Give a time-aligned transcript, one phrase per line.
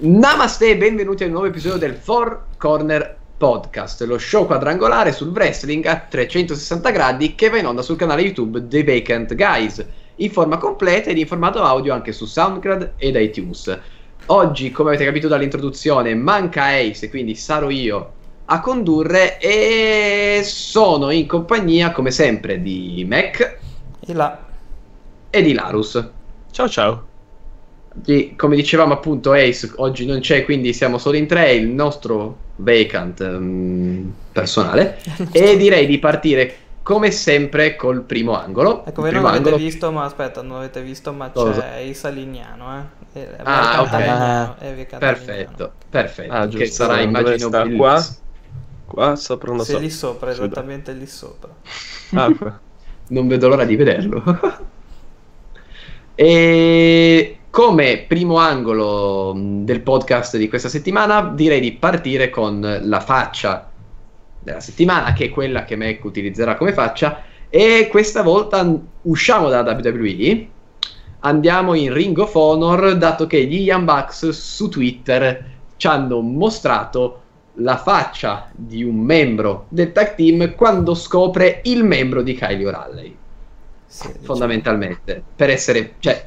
[0.00, 5.30] Namaste e benvenuti a un nuovo episodio del Four Corner Podcast, lo show quadrangolare sul
[5.30, 9.84] wrestling a 360 gradi che va in onda sul canale YouTube The Vacant Guys,
[10.14, 13.76] in forma completa ed in formato audio anche su SoundCloud ed iTunes.
[14.26, 18.12] Oggi, come avete capito dall'introduzione, manca Ace, quindi sarò io
[18.44, 23.58] a condurre e sono in compagnia, come sempre, di Mac
[23.98, 24.14] E
[25.30, 26.08] e di Larus.
[26.52, 27.07] Ciao ciao.
[28.04, 32.36] Di- come dicevamo appunto Ace oggi non c'è quindi siamo solo in tre il nostro
[32.56, 34.98] vacant mm, personale
[35.32, 39.62] e direi di partire come sempre col primo angolo Ecco, voi non primo l'avete angolo-
[39.62, 41.60] visto, ma aspetta, non l'avete visto, ma Cosa?
[41.60, 43.20] c'è Isa Lignano, eh.
[43.20, 43.92] E- Ah, ok.
[44.60, 46.84] E Via perfetto perfetto Ah, che giusto.
[46.84, 47.68] sarà Dove immagino sta?
[47.76, 48.04] Qua?
[48.86, 49.78] Qua sopra lo Sì, so.
[49.78, 51.50] lì sopra, Sì, esattamente lì sopra.
[52.14, 52.60] Ah, qua.
[53.08, 54.22] non vedo l'ora di vederlo
[56.16, 63.00] e come primo angolo mh, del podcast di questa settimana direi di partire con la
[63.00, 63.72] faccia
[64.38, 68.70] della settimana che è quella che Mac utilizzerà come faccia e questa volta
[69.02, 70.48] usciamo dalla WWE
[71.20, 75.44] andiamo in Ring of Honor dato che gli Young Bucks su Twitter
[75.76, 77.22] ci hanno mostrato
[77.60, 83.18] la faccia di un membro del tag team quando scopre il membro di Kylie O'Reilly
[83.86, 84.22] Sì, diciamo.
[84.22, 86.22] fondamentalmente per essere cioè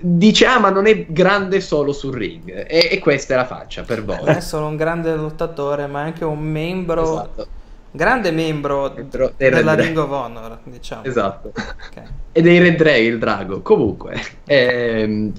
[0.00, 3.82] dice ah ma non è grande solo sul ring e, e questa è la faccia
[3.82, 7.46] per voi Non è solo un grande lottatore, ma è anche un membro, esatto,
[7.90, 9.74] grande membro Membro della.
[9.74, 11.04] Ring of Honor, diciamo.
[11.04, 11.52] esatto.
[11.54, 12.02] Ok.
[12.32, 15.32] e dei Red Dragon il drago comunque ehm,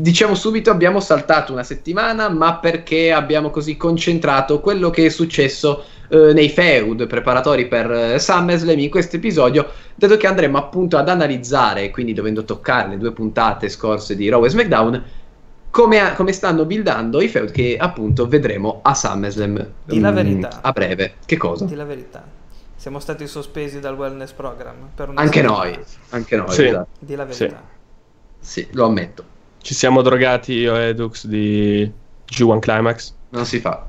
[0.00, 5.84] diciamo subito abbiamo saltato una settimana ma perché abbiamo così concentrato quello che è successo
[6.08, 11.08] eh, nei feud preparatori per eh, SummerSlam in questo episodio dato che andremo appunto ad
[11.08, 15.04] analizzare quindi dovendo toccare le due puntate scorse di Raw e SmackDown
[15.70, 20.14] come, a- come stanno buildando i feud che appunto vedremo a SummerSlam Di la mm,
[20.14, 20.58] verità.
[20.62, 21.64] a breve che cosa?
[21.66, 22.24] Di la verità.
[22.74, 25.64] Siamo stati sospesi dal wellness program per una anche settimana.
[25.64, 25.78] noi
[26.10, 26.64] anche noi Sì.
[26.66, 26.88] esatto.
[26.98, 27.38] Di la Sì.
[27.40, 27.62] verità.
[28.38, 29.24] sì lo ammetto
[29.66, 31.90] Ci siamo drogati io e Dux di
[32.30, 33.12] G1 Climax.
[33.30, 33.84] non si fa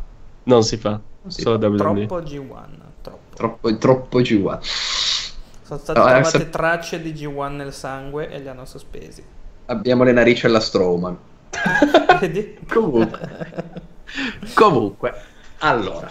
[0.46, 0.90] Non si fa.
[0.90, 1.76] Non si Solo fa.
[1.76, 2.66] Troppo G1,
[3.04, 3.36] troppo.
[3.36, 4.50] troppo, troppo giù.
[4.50, 4.60] Sono
[5.80, 9.24] state No, trovate adesso- tracce di G1 nel sangue e li hanno sospesi.
[9.68, 11.16] Abbiamo le narici alla Strowman.
[12.74, 13.20] Comunque.
[14.56, 15.14] Comunque,
[15.60, 16.10] allora,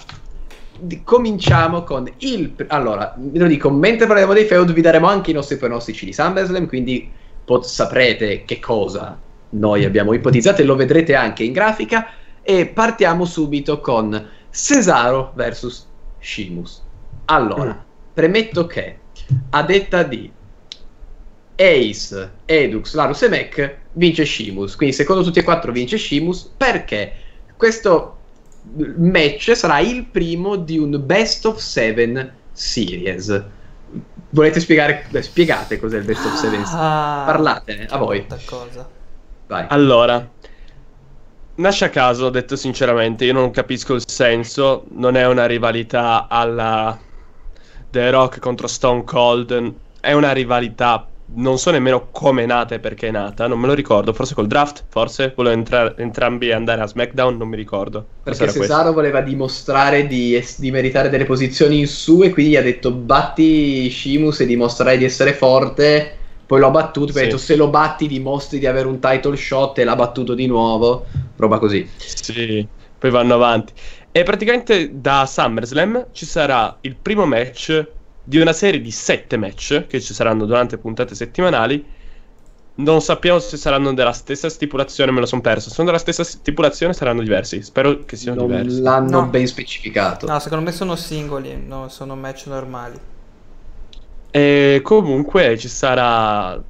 [0.78, 2.54] di- cominciamo con il...
[2.69, 6.12] Allora, ve lo dico, mentre parleremo dei feud vi daremo anche i nostri pronostici di
[6.12, 7.10] SummerSlam, quindi
[7.44, 9.25] pot- saprete che cosa
[9.58, 12.08] noi abbiamo ipotizzato e lo vedrete anche in grafica.
[12.42, 15.86] E partiamo subito con Cesaro vs
[16.20, 16.82] Sheamus.
[17.26, 18.98] Allora, premetto che
[19.50, 20.30] a detta di
[21.56, 24.76] Ace, Edux, Larus e Mac vince Sheamus.
[24.76, 27.12] Quindi secondo tutti e quattro vince Sheamus perché
[27.56, 28.18] questo
[28.96, 33.44] match sarà il primo di un best of seven series.
[34.30, 35.06] Volete spiegare?
[35.08, 36.62] beh, spiegate cos'è il best of seven?
[36.66, 38.26] Ah, Parlatene, a voi.
[38.44, 38.88] cosa.
[39.46, 39.66] Vai.
[39.68, 40.28] Allora,
[41.56, 46.98] nasce a caso, detto sinceramente, io non capisco il senso, non è una rivalità alla
[47.90, 52.80] The Rock contro Stone Cold, è una rivalità, non so nemmeno come è nata e
[52.80, 56.82] perché è nata, non me lo ricordo, forse col draft, forse, volevo entra- entrambi andare
[56.82, 58.04] a SmackDown, non mi ricordo.
[58.22, 58.50] Perché.
[58.50, 62.62] Cesaro voleva dimostrare di, es- di meritare delle posizioni in su e quindi gli ha
[62.62, 66.16] detto batti Sheamus e dimostrerai di essere forte.
[66.46, 67.20] Poi l'ho battuto, Sì.
[67.22, 71.06] detto se lo batti dimostri di avere un title shot e l'ha battuto di nuovo.
[71.36, 71.88] Roba così.
[71.96, 72.66] Sì,
[72.98, 73.72] poi vanno avanti.
[74.12, 77.86] E praticamente da SummerSlam ci sarà il primo match
[78.22, 81.84] di una serie di sette match che ci saranno durante puntate settimanali.
[82.78, 85.68] Non sappiamo se saranno della stessa stipulazione, me lo sono perso.
[85.68, 87.62] Se sono della stessa stipulazione saranno diversi.
[87.62, 88.80] Spero che siano Non diversi.
[88.82, 89.26] l'hanno No.
[89.28, 90.26] ben specificato.
[90.26, 92.98] No, secondo me sono singoli, non sono match normali.
[94.31, 96.62] E comunque ci sarà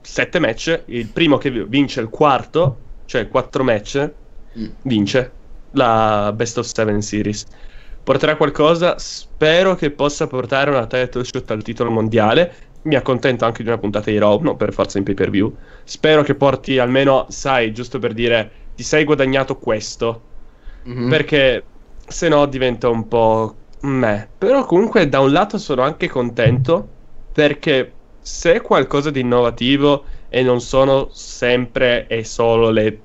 [0.00, 0.82] sette match.
[0.86, 4.12] Il primo che vince il quarto, cioè quattro match,
[4.56, 4.66] Mm.
[4.82, 5.32] vince
[5.72, 7.44] la Best of Seven Series.
[8.04, 8.98] Porterà qualcosa?
[8.98, 12.54] Spero che possa portare una title shot al titolo mondiale.
[12.82, 15.56] Mi accontento anche di una puntata di Raw, non per forza in pay per view.
[15.84, 20.22] Spero che porti almeno, sai, giusto per dire, ti sei guadagnato questo.
[20.82, 21.08] Mhm.
[21.08, 21.64] Perché
[22.06, 24.28] se no diventa un po' meh.
[24.38, 26.93] Però comunque da un lato sono anche contento
[27.34, 33.00] perché se è qualcosa di innovativo e non sono sempre e solo le,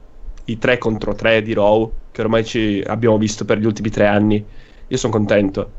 [0.46, 4.08] i 3 contro 3 di Raw che ormai ci abbiamo visto per gli ultimi tre
[4.08, 4.46] anni,
[4.88, 5.74] io sono contento.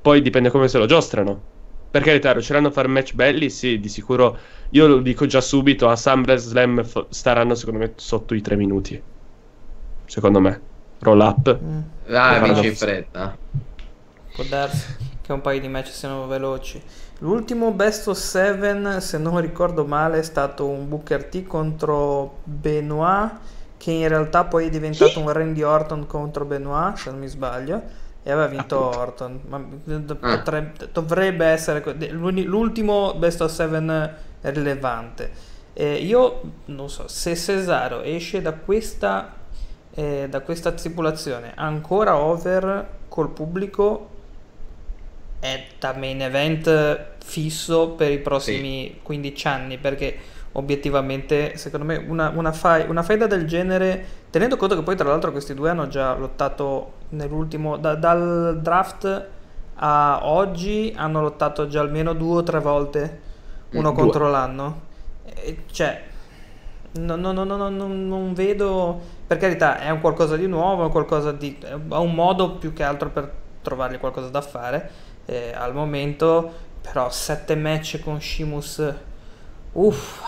[0.00, 1.54] Poi dipende come se lo giostrano.
[1.90, 3.50] Per carità, riusciranno a fare match belli?
[3.50, 4.38] Sì, di sicuro.
[4.70, 9.02] Io lo dico già subito, a SummerSlam f- staranno secondo me sotto i tre minuti.
[10.06, 10.60] secondo me.
[11.00, 11.60] Roll up.
[11.62, 13.38] Mm, Ah, vince in fretta.
[14.32, 16.82] può darsi che un paio di match siano veloci.
[17.20, 23.32] L'ultimo best of 7, se non ricordo male, è stato un Booker T contro Benoit,
[23.78, 27.80] che in realtà poi è diventato un Randy Orton contro Benoit, se non mi sbaglio,
[28.22, 29.40] e aveva vinto Orton.
[29.48, 30.36] Ma d- Ah.
[30.36, 35.30] potrebbe- dovrebbe essere l'ultimo best of 7 rilevante.
[35.72, 39.32] Eh, io non so se Cesaro esce da questa,
[39.94, 44.08] eh, da questa stipulazione ancora over col pubblico
[45.40, 50.16] è da main event fisso per i prossimi 15 anni perché
[50.52, 55.08] obiettivamente secondo me una, una, fai- una faida del genere tenendo conto che poi tra
[55.08, 59.26] l'altro questi due hanno già lottato nell'ultimo da- dal draft
[59.74, 63.20] a oggi hanno lottato già almeno due o tre volte
[63.72, 64.80] uno Mm, contro l'anno.
[65.24, 66.02] E, cioè
[66.92, 71.32] no- no- no- non vedo per carità è un qualcosa di nuovo è un qualcosa
[71.32, 73.30] di è un modo più che altro per
[73.60, 74.90] trovargli qualcosa da fare
[75.26, 78.82] eh, al momento però sette match con Shimus
[79.72, 80.20] uff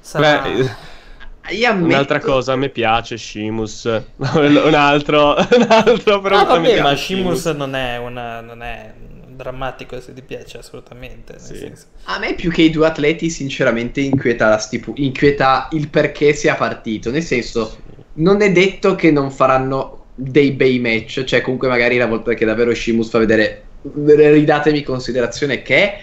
[0.00, 0.76] sarà Beh,
[1.50, 1.84] Io ammetto...
[1.84, 3.84] Un'altra cosa, a me piace Shimus.
[4.16, 8.62] un altro, un altro però Ah, a me vabbè, ma Shimus non è, una, non
[8.62, 8.94] è
[9.28, 11.38] drammatico se ti piace assolutamente.
[11.40, 11.56] nel Sì.
[11.56, 11.86] senso.
[12.04, 16.54] A me più che i due atleti, sinceramente, inquieta, la stipu- inquieta il perché sia
[16.54, 17.10] partito.
[17.10, 17.78] Nel senso,
[18.14, 21.24] non è detto che non faranno dei bei match.
[21.24, 26.00] Cioè, comunque, magari la volta che davvero Shimus fa vedere, ridatemi considerazione che è.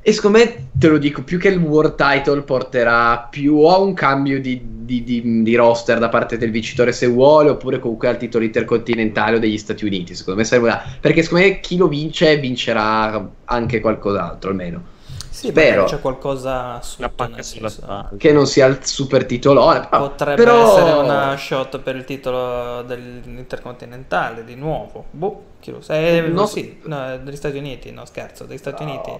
[0.00, 3.92] E secondo me, te lo dico, più che il World Title porterà più a un
[3.94, 8.16] cambio di, di- di- di roster da parte del vincitore se vuole, oppure comunque al
[8.16, 10.14] titolo intercontinentale o degli Stati Uniti.
[10.14, 10.82] Secondo me serve una...
[11.00, 14.82] Perché secondo me chi lo vince vincerà anche qualcos'altro, almeno.
[15.30, 15.84] Sì, Spero.
[15.84, 18.10] c'è qualcosa sotto, senso.
[18.16, 19.86] che non sia il super titolone.
[19.88, 25.04] però- Potrebbe però- essere una shot per il titolo dell'intercontinentale di nuovo.
[25.10, 25.96] Boh, chi lo sa.
[25.98, 26.46] Eh, No.
[26.46, 28.90] sì, no, degli Stati Uniti, no scherzo, degli Stati No.
[28.92, 29.10] Uniti,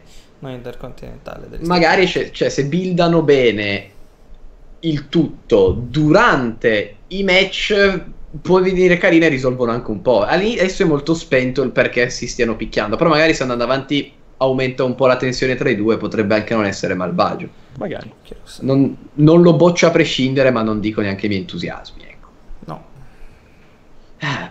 [0.41, 1.49] non intercontinentale.
[1.49, 3.91] degli Magari c'è- cioè, se buildano bene
[4.81, 8.01] il tutto durante i match,
[8.41, 10.21] può venire carina e risolvono anche un po'.
[10.23, 14.85] Adesso è molto spento il perché si stiano picchiando, però magari se andando avanti aumenta
[14.85, 17.49] un po' la tensione tra i due, potrebbe anche non essere malvagio.
[17.79, 18.13] Magari.
[18.61, 22.07] Non, non lo boccio a prescindere, ma non dico neanche i miei entusiasmi.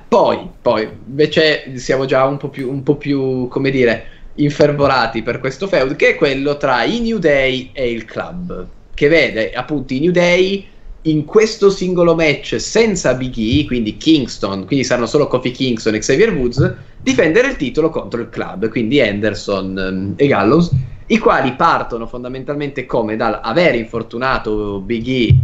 [0.08, 4.06] Poi, poi, invece siamo già un po' più, un po' più, come dire,
[4.36, 9.08] infervorati per questo feud, che è quello tra i New Day e il club, che
[9.08, 10.66] vede appunto i New Day
[11.04, 16.00] in questo singolo match senza Big E, quindi Kingston, quindi saranno solo Kofi Kingston e
[16.00, 20.72] Xavier Woods, difendere il titolo contro il club, quindi Anderson ehm, e Gallows,
[21.08, 25.36] i quali partono fondamentalmente come dal aver infortunato Big E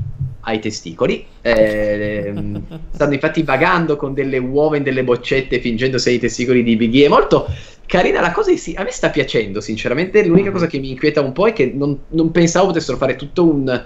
[0.44, 6.20] ai testicoli, ehm, stanno infatti vagando con delle uova in delle boccette fingendo sei i
[6.20, 7.06] testicoli di Big E.
[7.06, 7.48] È molto
[7.86, 11.32] carina la cosa, sì, a me sta piacendo sinceramente, l'unica cosa che mi inquieta un
[11.32, 13.84] po' è che non, non pensavo potessero fare tutto un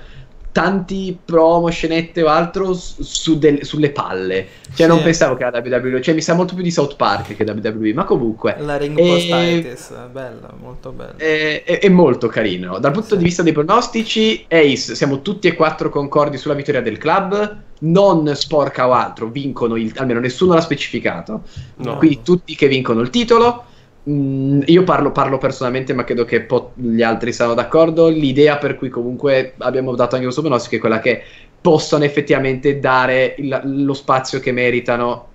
[0.58, 4.48] tanti promo, scenette o altro su- del- sulle palle.
[4.74, 4.92] Cioè Sì.
[4.92, 7.94] non pensavo che la WWE, cioè mi sa molto più di South Park che WWE,
[7.94, 11.14] ma comunque La ring E- postitis, bella, molto bella.
[11.18, 12.80] è, è- è molto carino.
[12.80, 13.18] Dal punto Sì.
[13.18, 17.58] di vista dei pronostici, Ace, siamo tutti e quattro concordi sulla vittoria del club.
[17.80, 21.44] Non sporca o altro, vincono il, almeno nessuno l'ha specificato.
[21.76, 21.98] No.
[21.98, 23.66] Quindi tutti che vincono il titolo.
[24.10, 28.08] Mm, io parlo, parlo personalmente, ma credo che po- gli altri siano d'accordo.
[28.08, 31.24] L'idea per cui comunque abbiamo dato anche questo pronostico è quella che
[31.60, 35.28] possano effettivamente dare il- lo spazio che meritano,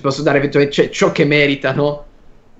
[0.00, 2.06] posso dare eventualmente cioè, ciò che meritano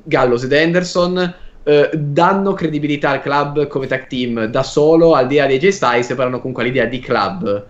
[0.02, 1.36] Gallows ed Anderson.
[1.64, 5.68] eh, danno credibilità al club come tag team da solo, al di là dei J
[5.68, 7.68] Styles, e parlano comunque all'idea di club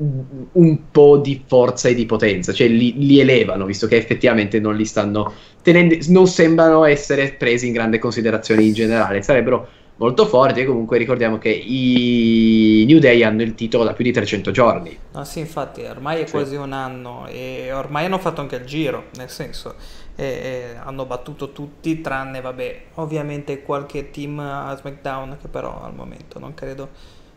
[0.00, 4.76] un po' di forza e di potenza, cioè li, li elevano, visto che effettivamente non
[4.76, 10.60] li stanno tenendo, non sembrano essere presi in grande considerazione in generale, sarebbero molto forti
[10.60, 14.96] e comunque ricordiamo che i New Day hanno il titolo da più di 300 giorni.
[15.10, 16.32] No, sì, infatti, ormai è Sì.
[16.32, 19.74] quasi un anno e ormai hanno fatto anche il giro, nel senso,
[20.14, 25.94] e- e hanno battuto tutti, tranne, vabbè, ovviamente qualche team a SmackDown che però al
[25.94, 26.90] momento non credo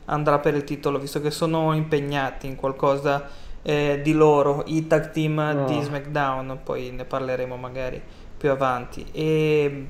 [0.05, 3.29] andrà per il titolo, visto che sono impegnati in qualcosa
[3.61, 5.65] eh, di loro, i tag team No.
[5.65, 8.01] di SmackDown, poi ne parleremo magari
[8.37, 9.05] più avanti.
[9.11, 9.87] E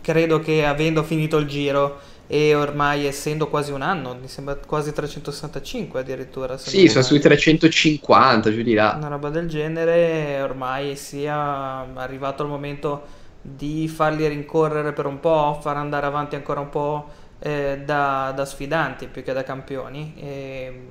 [0.00, 4.92] credo che avendo finito il giro e ormai essendo quasi un anno, mi sembra quasi
[4.92, 6.58] 365 addirittura.
[6.58, 8.96] Sì, sono sui 350, giù di là.
[8.96, 13.06] Una roba del genere, ormai sia arrivato il momento
[13.40, 17.08] di farli rincorrere per un po', far andare avanti ancora un po'
[17.38, 20.14] eh, da, da sfidanti più che da campioni.
[20.18, 20.86] E,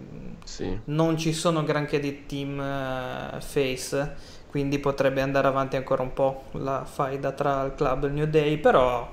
[0.45, 0.77] Sì.
[0.85, 4.15] non ci sono granché di team eh, face,
[4.49, 8.27] quindi potrebbe andare avanti ancora un po' la faida tra il club e il New
[8.27, 9.09] Day, però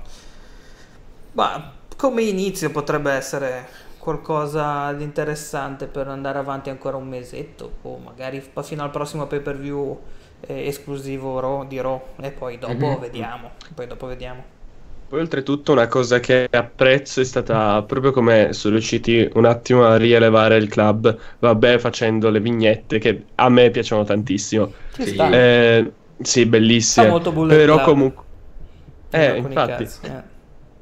[1.31, 7.97] bah, come inizio potrebbe essere qualcosa di interessante per andare avanti ancora un mesetto o
[7.97, 9.97] magari fino al prossimo pay per view
[10.45, 12.99] esclusivo Raw, di Raw e poi dopo Mhm.
[12.99, 13.51] vediamo.
[13.73, 14.43] Poi dopo vediamo.
[15.13, 19.95] Poi oltretutto una cosa che apprezzo è stata proprio come sono riusciti un attimo a
[19.95, 24.73] rielevare il club, vabbè facendo le vignette che a me piacciono tantissimo.
[24.91, 25.15] Ci Sì.
[25.17, 27.05] Eh, sì, bellissime.
[27.05, 27.85] Fa molto bullet Però club.
[27.85, 28.25] comunque...
[29.11, 29.83] Eh, infatti.
[29.83, 30.23] eh.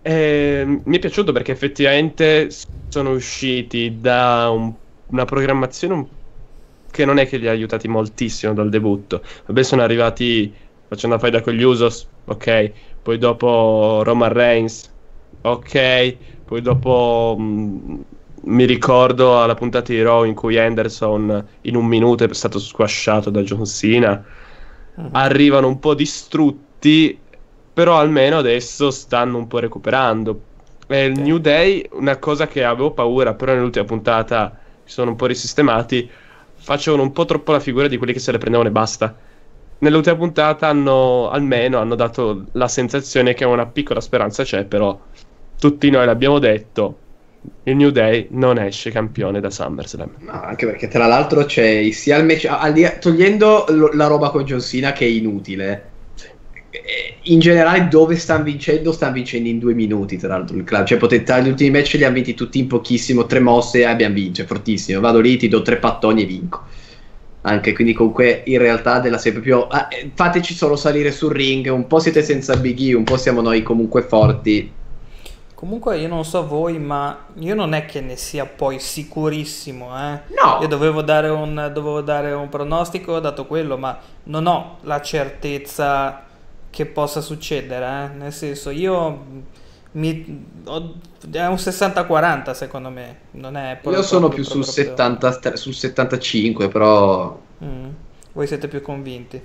[0.02, 2.48] Eh, mi è piaciuto perché effettivamente
[2.88, 4.74] sono usciti da un-
[5.08, 6.10] una programmazione un-
[6.90, 9.24] che non è che li ha aiutati moltissimo dal debutto.
[9.46, 10.56] Vabbè, sono arrivati
[10.88, 12.72] facendo la faida con gli Usos, ok.
[13.02, 14.96] Poi dopo Roman Reigns,
[15.42, 16.18] ok.
[16.46, 18.02] Poi dopo mh,
[18.44, 23.30] mi ricordo alla puntata di Raw in cui Anderson in un minuto è stato squasciato
[23.30, 24.24] da John Cena
[24.98, 25.12] Mhm.
[25.12, 27.26] arrivano un po' distrutti,
[27.74, 30.48] però almeno adesso stanno un po' recuperando.
[30.88, 31.20] E il Ok.
[31.20, 36.10] New Day, una cosa che avevo paura, però nell'ultima puntata si sono un po' risistemati,
[36.54, 39.18] facevano un po' troppo la figura di quelli che se le prendevano e basta.
[39.82, 45.00] Nell'ultima puntata hanno almeno hanno dato la sensazione che una piccola speranza c'è, però
[45.58, 47.00] tutti noi l'abbiamo detto,
[47.64, 50.18] il New Day non esce campione da SummerSlam.
[50.20, 54.62] No, anche perché tra l'altro c'è sia il match, togliendo lo- la roba con John
[54.62, 55.90] Cena che è inutile.
[56.70, 58.92] eh, In generale, dove stanno vincendo?
[58.92, 60.18] Stanno vincendo in due minuti.
[60.18, 63.26] Tra l'altro, il club, cioè, potete, gli ultimi match li hanno vinti tutti in pochissimo.
[63.26, 64.42] Tre mosse e abbiamo vinto.
[64.42, 65.00] È fortissimo.
[65.02, 66.66] Vado lì, ti do tre pattoni e vinco.
[67.44, 71.68] Anche quindi, comunque, in realtà, della serie proprio ah, eh, fateci solo salire sul ring.
[71.68, 74.80] Un po' siete senza Big E, un po' siamo noi comunque forti.
[75.56, 80.22] Comunque io non so voi, ma io non è che ne sia poi sicurissimo, eh.
[80.30, 84.78] No, Io dovevo dare un, dovevo dare un pronostico, ho dato quello, ma non ho
[84.82, 86.24] la certezza
[86.68, 88.18] che possa succedere, eh.
[88.18, 89.26] Nel senso, io
[89.94, 90.94] mi, ho-
[91.32, 96.68] è un 60-40 secondo me, non è io sono più sul, proprio- 70, sul 75,
[96.68, 97.40] però.
[97.64, 97.90] Mm.
[98.34, 99.42] Voi siete più convinti.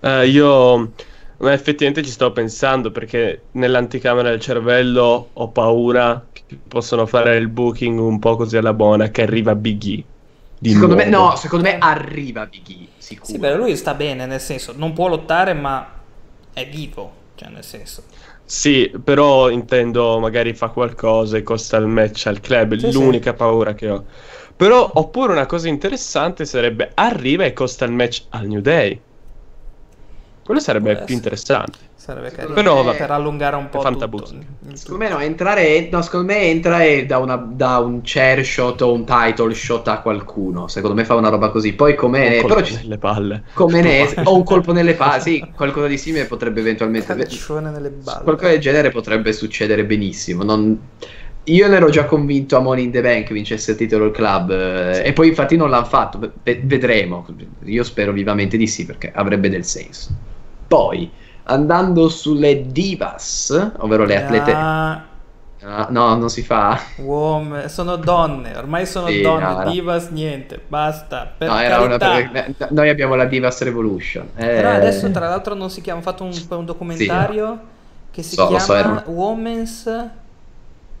[0.00, 0.92] Eh, io
[1.40, 7.48] ma effettivamente ci sto pensando perché nell'anticamera del cervello ho paura che possono fare il
[7.48, 10.04] booking un po' così alla buona che arriva Big E.
[10.58, 11.30] Di secondo me, nuovo.
[11.30, 12.88] no, secondo me arriva Big E.
[12.98, 13.32] Sicuro.
[13.32, 16.00] Sì, beh, lui sta bene, nel senso, non può lottare, ma
[16.52, 18.04] è vivo, cioè nel senso.
[18.50, 23.74] Sì, però intendo magari fa qualcosa e costa il match al club, Sì, l'unica paura
[23.74, 24.06] che ho.
[24.56, 29.04] Però oppure una cosa interessante sarebbe arriva e costa il match al New Day.
[30.42, 31.14] Quello sarebbe Può più essere.
[31.14, 31.87] interessante.
[32.08, 34.24] Sarebbe carino Però, vabbè, per allungare un po' tutto.
[34.72, 38.80] Secondo me no, entrare, no, secondo me entra e da, una- da un chair shot
[38.80, 40.68] o un title shot a qualcuno.
[40.68, 41.74] Secondo me fa una roba così.
[41.74, 43.42] Poi come, Un però colpo ci- nelle palle.
[43.52, 47.90] come ne o un colpo nelle palle, sì, qualcosa di simile potrebbe eventualmente Calcione nelle
[47.90, 48.22] balle.
[48.24, 50.42] qualcosa del genere potrebbe succedere benissimo.
[50.44, 50.80] Non-
[51.44, 54.50] Io ne ero già convinto a Money in the Bank vincesse il titolo il club
[54.50, 56.18] eh, e poi infatti non l'hanno fatto.
[56.42, 57.26] Ve- vedremo.
[57.64, 60.08] Io spero vivamente di sì perché avrebbe del senso.
[60.66, 61.10] Poi
[61.48, 64.52] andando sulle divas, ovvero le atlete.
[64.52, 65.02] Ah,
[65.60, 66.78] Ah, no, non si fa.
[66.98, 69.70] uom- sono donne, ormai sono Sì, donne, no, no.
[69.70, 71.28] divas niente, basta.
[71.36, 74.28] Per No, era una per- noi abbiamo la Divas Revolution.
[74.36, 77.58] Eh, Però adesso tra l'altro non si chiama, ho fatto un, un documentario
[78.12, 79.86] che si So, lo so, chiama era- Women's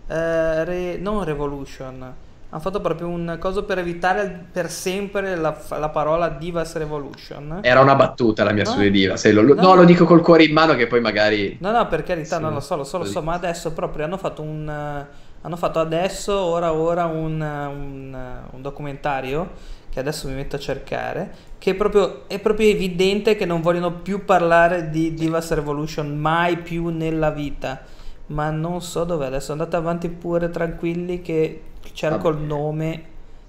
[0.08, 2.14] eh, Re- non Revolution.
[2.50, 7.58] Hanno fatto proprio un coso per evitare per sempre la, la parola Divas Revolution.
[7.60, 8.70] Era una battuta la mia No.
[8.70, 9.22] sulle divas.
[9.26, 9.60] eh, lo- No.
[9.60, 11.58] no, lo dico col cuore in mano che poi magari.
[11.60, 12.42] No, no, per carità, Sì.
[12.42, 14.66] non lo so, lo so, lo so, ma adesso proprio hanno fatto un...
[14.66, 18.16] eh, hanno fatto adesso, ora ora, un, eh, un,
[18.50, 19.50] un documentario
[19.90, 23.92] che adesso mi metto a cercare, che è proprio, è proprio evidente che non vogliono
[23.92, 27.82] più parlare di Divas Revolution mai più nella vita.
[28.28, 31.62] Ma non so dove adesso, andate avanti pure tranquilli che
[31.92, 33.02] cerco il nome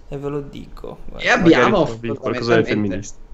[0.07, 0.99] e ve lo dico.
[1.17, 1.87] E abbiamo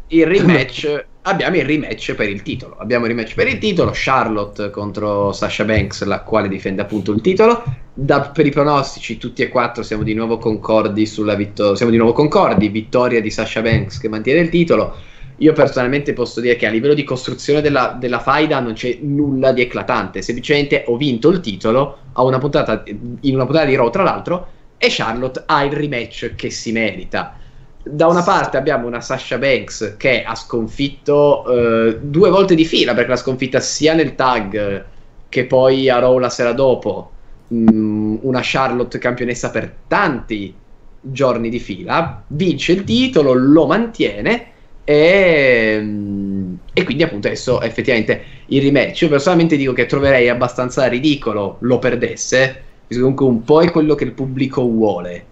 [0.08, 1.06] il rematch.
[1.24, 2.76] abbiamo il rematch per il titolo.
[2.78, 3.92] Abbiamo il rematch per il titolo.
[3.94, 7.64] Charlotte contro Sasha Banks, la quale difende appunto il titolo.
[7.94, 11.76] Da- per i pronostici, tutti e quattro siamo di nuovo concordi sulla vittoria.
[11.76, 12.68] Siamo di nuovo concordi.
[12.68, 14.96] Vittoria di Sasha Banks che mantiene il titolo.
[15.40, 19.52] Io personalmente posso dire che a livello di costruzione della, della faida non c'è nulla
[19.52, 20.22] di eclatante.
[20.22, 24.48] Semplicemente ho vinto il titolo a una puntata, in una puntata di Raw, tra l'altro,
[24.78, 27.38] e Charlotte ha il rematch che si merita.
[27.84, 32.94] Da una parte abbiamo una Sasha Banks che ha sconfitto eh, due volte di fila,
[32.94, 34.86] perché l'ha sconfitta sia nel tag
[35.30, 37.12] che poi a Raw la sera dopo.
[37.54, 40.54] Mm, una Charlotte campionessa per tanti
[41.00, 44.48] giorni di fila, vince il titolo, lo mantiene
[44.84, 49.02] e, mm, e quindi appunto adesso effettivamente il rematch.
[49.02, 54.04] Io personalmente dico che troverei abbastanza ridicolo lo perdesse, comunque un po' è quello che
[54.04, 55.26] il pubblico vuole.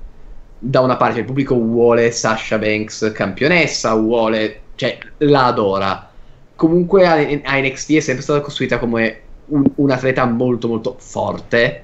[0.60, 6.10] Da una parte il pubblico vuole Sasha Banks campionessa, vuole, cioè la adora.
[6.55, 11.83] Comunque a, a NXT è sempre stata costruita come un, un atleta molto molto forte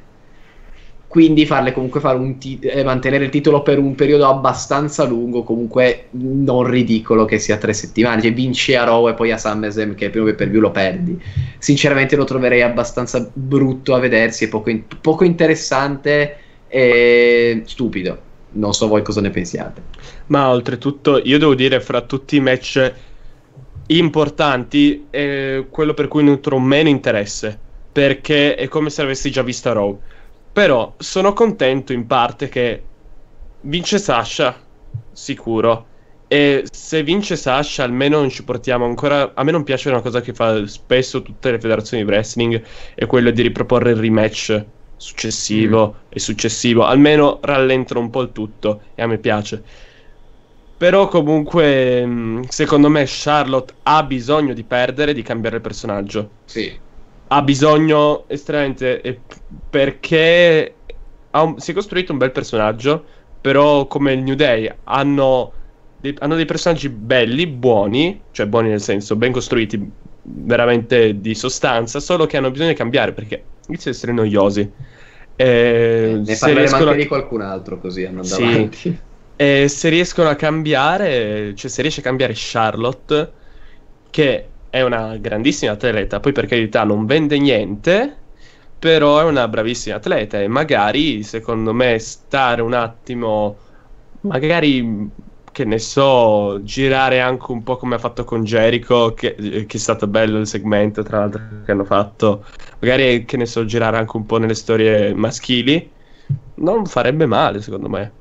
[1.09, 5.41] quindi farle comunque fare un ti- eh, mantenere il titolo per un periodo abbastanza lungo,
[5.41, 9.95] comunque non ridicolo che sia tre settimane, cioè vinci a Raw e poi a SummerSlam
[9.95, 11.19] che prima per più lo perdi.
[11.57, 16.37] Sinceramente lo troverei abbastanza brutto a vedersi, e poco, in- poco interessante
[16.67, 18.21] e stupido.
[18.51, 19.81] Non so voi cosa ne pensiate.
[20.27, 22.93] Ma oltretutto, io devo dire, fra tutti i match
[23.87, 27.57] importanti, è quello per cui nutro meno interesse,
[27.91, 29.99] perché è come se avessi già visto Raw
[30.59, 32.83] però sono contento in parte che
[33.61, 34.61] vince Sasha,
[35.09, 35.85] sicuro.
[36.27, 39.31] E se vince Sasha, almeno non ci portiamo ancora.
[39.35, 42.61] A me non piace una cosa che fa spesso tutte le federazioni di wrestling,
[42.93, 44.65] è quello di riproporre il rematch
[44.97, 46.07] successivo mm.
[46.09, 46.83] e successivo.
[46.83, 49.63] Almeno rallentano un po' il tutto e a me piace.
[50.75, 56.29] Però comunque, mm, secondo me, Charlotte ha bisogno di perdere, di cambiare il personaggio.
[56.43, 56.87] Sì
[57.31, 59.19] ha bisogno estremamente
[59.69, 60.73] perché
[61.31, 63.03] un, si è costruito un bel personaggio,
[63.39, 65.53] però come il New Day hanno
[65.97, 71.99] dei, hanno dei personaggi belli, buoni, cioè buoni nel senso ben costruiti, veramente di sostanza,
[71.99, 74.71] solo che hanno bisogno di cambiare perché iniziano ad essere noiosi.
[75.35, 76.93] Eh, ne parleremo anche a...
[76.93, 78.43] di qualcun altro così andando sì.
[78.43, 78.99] avanti.
[79.35, 83.31] E se riescono a cambiare, cioè se riesce a cambiare Charlotte,
[84.09, 88.15] che è una grandissima atleta, poi per carità non vende niente,
[88.77, 93.57] però è una bravissima atleta e magari, secondo me, stare un attimo,
[94.21, 95.09] magari,
[95.51, 99.79] che ne so, girare anche un po' come ha fatto con Jericho, che, che è
[99.79, 102.45] stato bello il segmento, tra l'altro, che hanno fatto,
[102.79, 105.91] magari, che ne so, girare anche un po' nelle storie maschili,
[106.55, 108.18] non farebbe male, secondo me.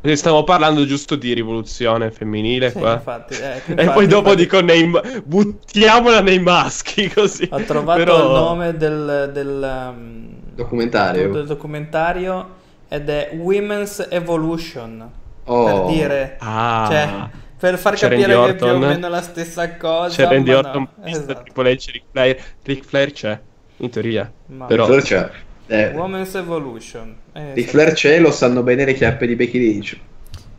[0.00, 2.94] Stiamo parlando giusto di rivoluzione femminile sì, qua.
[2.94, 4.36] Infatti, eh, infatti, e poi dopo infatti...
[4.36, 4.90] dico nei,
[5.24, 7.48] buttiamola nei maschi così.
[7.50, 8.24] Ho trovato Però...
[8.24, 11.32] il nome del, del um, documentario.
[11.32, 12.56] del documentario
[12.88, 15.10] ed è Women's Evolution.
[15.44, 15.64] Oh.
[15.64, 16.86] Per dire, ah.
[16.88, 17.08] cioè,
[17.58, 20.14] per far C'è capire che è più o meno la stessa cosa.
[20.14, 21.04] C'è Randy Orton, no.
[21.06, 21.42] esatto.
[21.42, 22.44] Triple H, Ric Flair.
[22.62, 23.40] Ric Flair c'è,
[23.78, 24.30] in teoria.
[24.46, 24.86] Ma Però...
[25.00, 25.46] C'è.
[25.68, 27.14] Eh, Women's Evolution.
[27.32, 29.98] Eh, di Flair c'è, lo sanno bene le chiappe di Becky Lynch.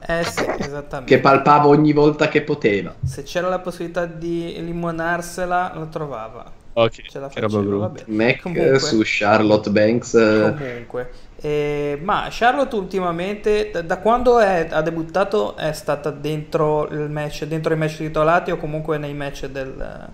[0.08, 1.14] Eh sì, esattamente.
[1.14, 2.96] che palpava ogni volta che poteva.
[3.04, 6.52] Se c'era la possibilità di limonarsela, la trovava.
[6.74, 10.14] Ok, ce la faceva, Mac comunque, su Charlotte Banks.
[10.14, 10.54] Eh.
[10.58, 11.12] Comunque.
[11.42, 17.44] Eh, ma Charlotte ultimamente, da, da quando è, ha debuttato, è stata dentro il match,
[17.46, 20.10] dentro i match titolati o comunque nei match del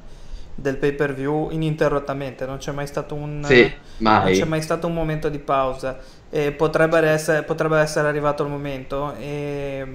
[0.55, 4.23] del pay per view ininterrottamente, non c'è mai stato un, sì, mai.
[4.23, 5.97] Non c'è mai stato un momento di pausa.
[6.29, 9.13] E potrebbe, essere, potrebbe essere arrivato il momento.
[9.15, 9.85] E,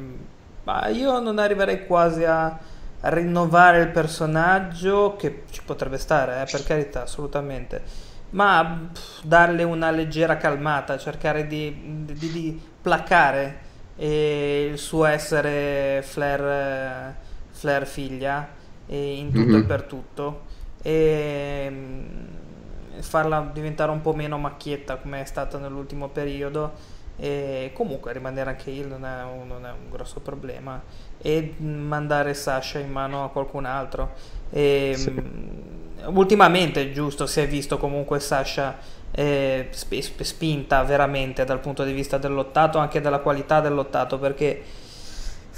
[0.64, 2.58] ma io non arriverei quasi a,
[3.02, 8.08] rinnovare il personaggio, che ci potrebbe stare, eh, per carità, assolutamente.
[8.30, 17.14] Ma pff, darle una leggera calmata, cercare di, di, di placare il suo essere Flair,
[17.50, 18.48] Flair figlia
[18.86, 19.62] in tutto mm-hmm.
[19.62, 20.48] e per tutto
[20.82, 28.12] e mm, farla diventare un po' meno macchietta come è stata nell'ultimo periodo e comunque
[28.14, 30.82] rimanere anche il non è, un, non è un grosso problema
[31.20, 34.12] e mandare Sasha in mano a qualcun altro
[34.50, 35.10] e, sì.
[35.10, 38.78] mh, ultimamente giusto si è visto comunque Sasha
[39.10, 44.18] eh, sp- spinta veramente dal punto di vista del lottato anche della qualità del lottato
[44.18, 44.62] perché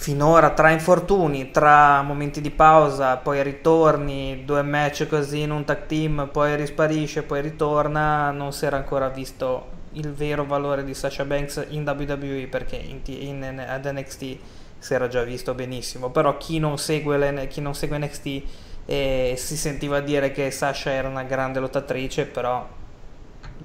[0.02, 5.86] finora tra infortuni, tra momenti di pausa, poi ritorni, due match così in un tag
[5.86, 11.24] team, poi risparisce, poi ritorna, non si era ancora visto il vero valore di Sasha
[11.24, 14.36] Banks in WWE perché in, in, ad NXT
[14.76, 18.42] si era già visto benissimo, però chi non segue, chi non segue NXT
[18.86, 22.68] eh, si sentiva dire che Sasha era una grande lottatrice, però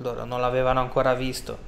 [0.01, 1.66] loro non l'avevano ancora visto.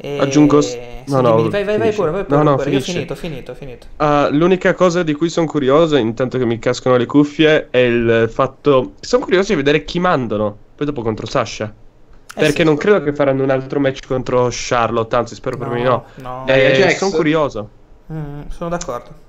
[0.00, 0.18] E...
[0.20, 0.60] Aggiungo.
[1.06, 2.36] No, no, vai, vai, vai pure, vai pure.
[2.36, 2.70] No, no, pure.
[2.70, 3.86] Io ho finito, finito, finito.
[3.96, 8.30] Uh, l'unica cosa di cui sono curioso, intanto che mi cascano le cuffie, è il
[8.32, 8.92] fatto.
[9.00, 10.56] Sono curioso di vedere chi mandano.
[10.76, 11.64] Poi dopo contro Sasha.
[11.64, 15.64] Eh Perché sì, non credo che faranno un altro match contro Charlotte, anzi spero no,
[15.64, 16.04] per me no.
[16.16, 16.44] no.
[16.46, 17.68] Eh, sono curioso.
[18.12, 19.26] Mm, sono d'accordo.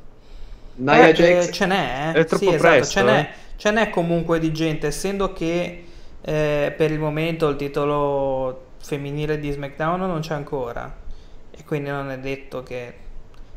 [0.75, 1.49] Nia eh, Jax.
[1.51, 2.19] Ce n'è, eh?
[2.19, 3.27] È troppo sì, esatto, presto, ce, n'è, eh?
[3.55, 5.85] ce n'è comunque di gente, essendo che
[6.21, 10.95] eh, per il momento il titolo femminile di SmackDown non c'è ancora.
[11.51, 12.93] e quindi non è detto che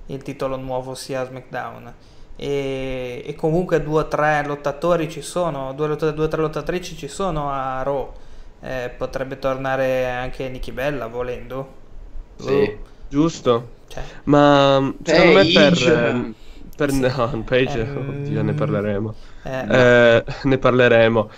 [0.07, 1.95] il titolo nuovo sia SmackDown.
[2.37, 5.97] E, e comunque due o tre lottatori ci sono, due o
[6.29, 8.13] tre lottatrici ci sono a Raw.
[8.61, 11.81] Eh, potrebbe tornare anche Nikki Bella volendo.
[12.37, 12.53] Sì.
[12.55, 13.77] Oh, giusto.
[13.89, 16.35] Cioè, Ma secondo Eh, me per, ehm,
[16.75, 17.03] per Sì.
[17.03, 19.17] no, Page, Ehm, oddio, ne parleremo.
[19.45, 21.31] eh, Eh, ne parleremo.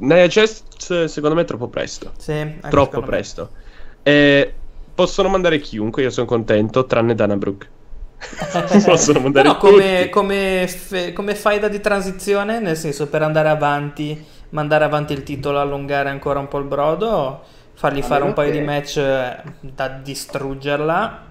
[0.00, 2.12] Nia Jax secondo me è troppo presto.
[2.18, 3.50] sì, anche troppo presto.
[4.02, 4.54] E
[4.94, 7.68] possono mandare chiunque, io sono contento, tranne Dana Brooke.
[8.84, 10.08] possono mandare Però come, tutti.
[10.10, 15.60] come, fe- come faida di transizione, nel senso per andare avanti, mandare avanti il titolo,
[15.60, 17.42] allungare ancora un po' il brodo,
[17.74, 21.26] fargli A fare un paio che- di match eh, da distruggerla.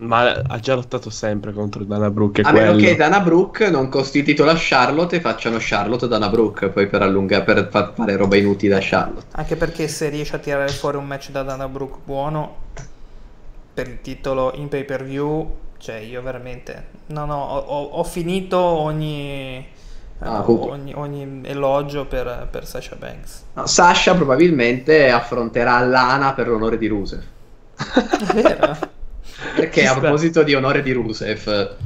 [0.00, 2.42] Ma ha già lottato sempre contro Dana Brooke.
[2.42, 2.66] A quello.
[2.72, 6.68] meno che Dana Brooke non costi il titolo a Charlotte e facciano Charlotte Dana Brooke
[6.68, 9.26] poi per allungare per fa- fare roba inutile da Charlotte.
[9.32, 12.56] Anche perché se riesce a tirare fuori un match da Dana Brooke buono
[13.74, 18.56] per il titolo in pay per view, cioè io veramente non ho, ho- ho finito
[18.58, 19.66] ogni,
[20.20, 23.44] Ah, eh, ogni, ogni elogio per, per Sasha Banks.
[23.54, 27.22] No, Sasha probabilmente affronterà Lana per l'onore di Rusev.
[27.76, 28.76] È vero?
[29.54, 31.76] Perché a proposito di onore di Rusev,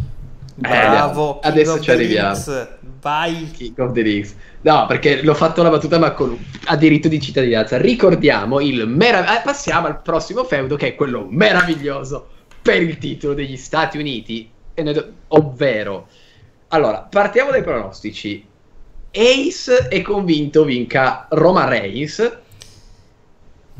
[0.54, 2.28] Bravo, Eh, adesso King of ci the arriviamo.
[2.34, 2.68] Rings,
[3.00, 3.50] Vai.
[3.52, 4.34] King of the Rings.
[4.60, 7.78] No, perché l'ho fatto la battuta, ma con ha diritto di cittadinanza.
[7.78, 9.40] Ricordiamo il meraviglioso.
[9.44, 12.28] passiamo al prossimo feudo, che è quello meraviglioso
[12.60, 14.50] per il titolo degli Stati Uniti.
[14.74, 16.06] E noi do- ovvero,
[16.68, 18.46] allora, partiamo dai pronostici.
[19.10, 22.38] Ace è convinto vinca Roma Reigns,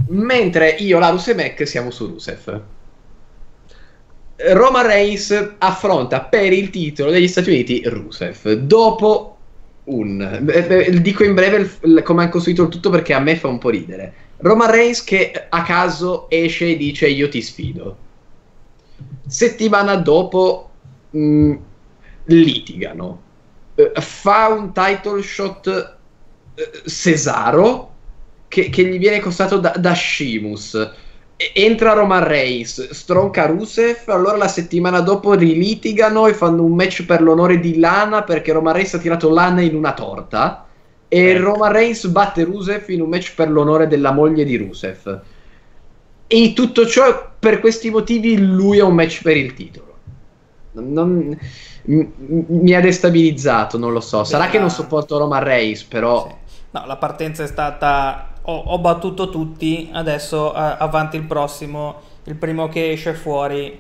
[0.09, 2.61] mentre io, Larus e Mac siamo su Rusev.
[4.37, 8.53] Roma Reigns affronta per il titolo degli Stati Uniti Rusev.
[8.53, 9.37] Dopo
[9.85, 11.69] un eh, eh, dico in breve
[12.03, 14.15] come hanno costruito il tutto perché a me fa un po' ridere.
[14.39, 17.97] Roma Reigns che a caso esce e dice io ti sfido.
[19.27, 20.71] Settimana dopo
[21.11, 21.55] mh,
[22.25, 23.21] litigano.
[23.75, 25.97] Eh, fa un title shot
[26.55, 27.91] eh, Cesaro
[28.49, 30.91] che, che gli viene costato da, da Sheamus
[31.55, 37.23] entra Roman Reigns, stronca Rusev, allora la settimana dopo rilitigano e fanno un match per
[37.23, 40.67] l'onore di Lana perché Roman Reigns ha tirato Lana in una torta
[41.09, 41.43] e Ecco.
[41.45, 45.23] Roman Reigns batte Rusev in un match per l'onore della moglie di Rusev.
[46.27, 49.99] E tutto ciò, per questi motivi, lui ha un match per il titolo.
[50.73, 51.37] Non-
[51.85, 54.25] m- m- mi ha destabilizzato, non lo so.
[54.25, 56.27] Sarà Beh, che non sopporto Roman Reigns, però...
[56.29, 56.35] Sì.
[56.71, 62.35] No, la partenza è stata ho, ho battuto tutti, adesso eh, avanti il prossimo, il
[62.35, 63.79] primo che esce fuori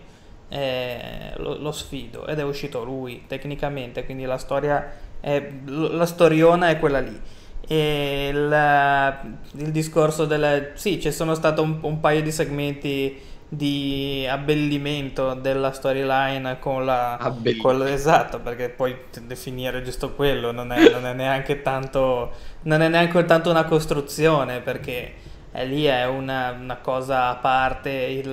[0.49, 6.69] eh, lo, lo sfido ed è uscito lui tecnicamente, quindi la storia è, la storiona
[6.69, 7.19] è quella lì.
[7.67, 13.19] E il, il discorso del sì, ci sono stato un, un paio di segmenti
[13.55, 17.21] di abbellimento della storyline con la
[17.57, 22.89] quello esatto perché poi definire giusto quello non è, non è neanche tanto non è
[22.89, 25.15] neanche tanto una costruzione perché
[25.51, 28.27] è lì è una, una cosa a parte il,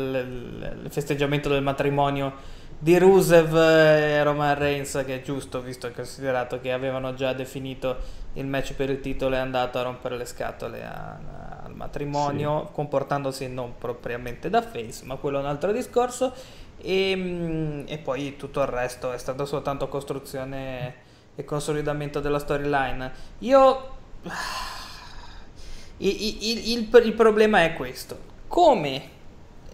[0.84, 2.34] il- festeggiamento del matrimonio
[2.78, 7.98] di Rusev e Roman Reigns che è giusto visto e considerato che avevano già definito
[8.34, 11.20] il match per il titolo è andato a rompere le scatole a-
[11.59, 16.34] al matrimonio comportandosi non propriamente da face ma quello è un altro discorso.
[16.82, 20.96] E, mm, e poi tutto il resto è stato soltanto costruzione
[21.36, 23.12] e consolidamento della storyline.
[23.40, 23.90] Io
[25.98, 28.18] i- i- il, il- il problema è questo.
[28.48, 29.18] Come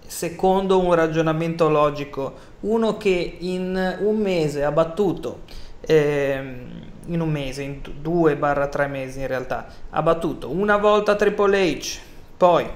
[0.05, 5.39] secondo un ragionamento logico uno che in un mese ha battuto
[5.81, 9.65] ehm, in un mese in 2 barra 3 mesi in realtà.
[9.89, 11.99] Ha battuto una volta Triple H
[12.37, 12.69] poi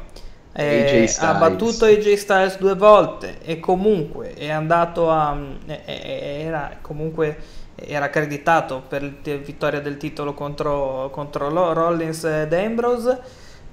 [0.51, 5.37] eh, ha battuto AJ Styles due volte e comunque è andato a
[5.85, 7.37] era comunque
[7.75, 13.19] era accreditato per la vittoria del titolo contro, contro Rollins ed Ambrose.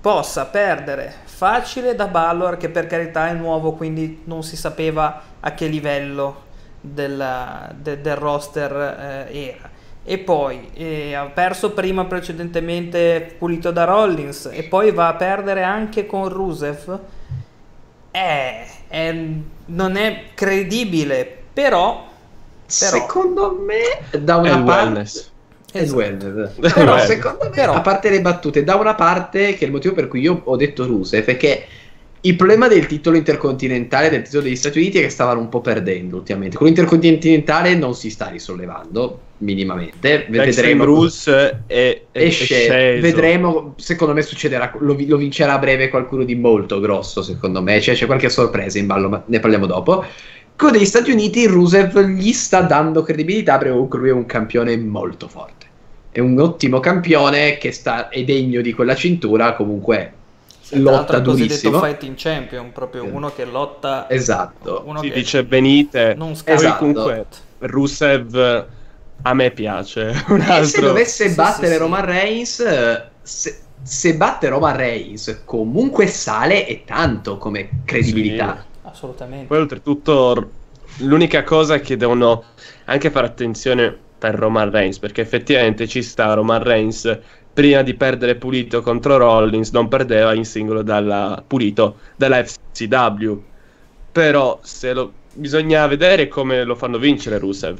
[0.01, 5.53] Possa perdere facile da Balor che per carità è nuovo quindi non si sapeva a
[5.55, 6.45] che livello
[6.81, 9.71] della- de- del roster eh, era
[10.09, 15.63] e poi eh, ha perso prima precedentemente pulito da Rollins e poi va a perdere
[15.65, 16.99] anche con Rusev
[18.11, 19.25] è, è-
[19.67, 22.05] non è credibile però
[22.67, 25.01] Però- Secondo me, da È una parte...
[25.73, 25.97] Esatto.
[25.97, 29.73] Però- Però secondo me, però- a parte le battute, da una parte, che è il
[29.73, 31.67] motivo per cui io ho detto Rusev, è che
[32.21, 35.61] il problema del titolo intercontinentale, del titolo degli Stati Uniti, è che stavano un po'
[35.61, 36.57] perdendo ultimamente.
[36.57, 39.26] Quello intercontinentale non si sta risollevando.
[39.39, 40.27] Minimamente.
[40.27, 43.75] Extreme Vedremo Rules è, è, esce, vedremo.
[43.77, 44.73] Secondo me succederà.
[44.79, 47.23] Lo, lo vincerà a breve qualcuno di molto grosso.
[47.23, 50.05] Secondo me Cioè, c'è qualche sorpresa in ballo, ma ne parliamo dopo.
[50.57, 54.77] Con degli Stati Uniti, Rusev gli sta dando credibilità perché comunque lui è un campione
[54.79, 55.67] molto forte.
[56.11, 59.55] È un ottimo campione che sta, è degno di quella cintura.
[59.55, 60.13] Comunque
[60.71, 61.79] l'altro lotta è il cosiddetto durissimo.
[61.81, 63.11] fighting champion, proprio Eh.
[63.11, 64.83] uno che lotta, Esatto.
[64.87, 66.15] uno Si che dice venite.
[66.17, 66.53] non scappa.
[66.59, 66.79] Esatto.
[66.79, 67.27] comunque
[67.59, 68.67] Rusev
[69.23, 70.13] a me piace.
[70.29, 70.81] Un E se altro.
[70.81, 71.79] dovesse Sì, battere sì, sì.
[71.79, 78.65] Roman Reigns, eh, se, se batte Roman Reigns, comunque sale e tanto come credibilità.
[78.83, 79.47] Assolutamente.
[79.47, 80.53] Poi oltretutto
[81.01, 82.45] l'unica cosa è che devono
[82.85, 87.19] anche fare attenzione per Roman Reigns, perché effettivamente ci sta Roman Reigns
[87.53, 93.43] prima di perdere pulito contro Rollins, non perdeva in singolo dalla pulito dalla FCW.
[94.13, 97.79] Però se lo bisogna vedere come lo fanno vincere Rusev.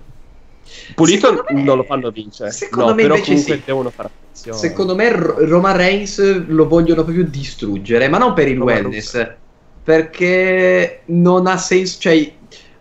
[0.95, 2.51] Pulito me- non lo fanno vincere.
[2.51, 3.63] secondo no, me però invece comunque sì.
[3.65, 4.59] devono fare attenzione.
[4.59, 9.37] Secondo me R- Roman Reigns lo vogliono proprio distruggere, ma non per il Roman wellness,
[9.83, 12.33] perché non ha senso, cioè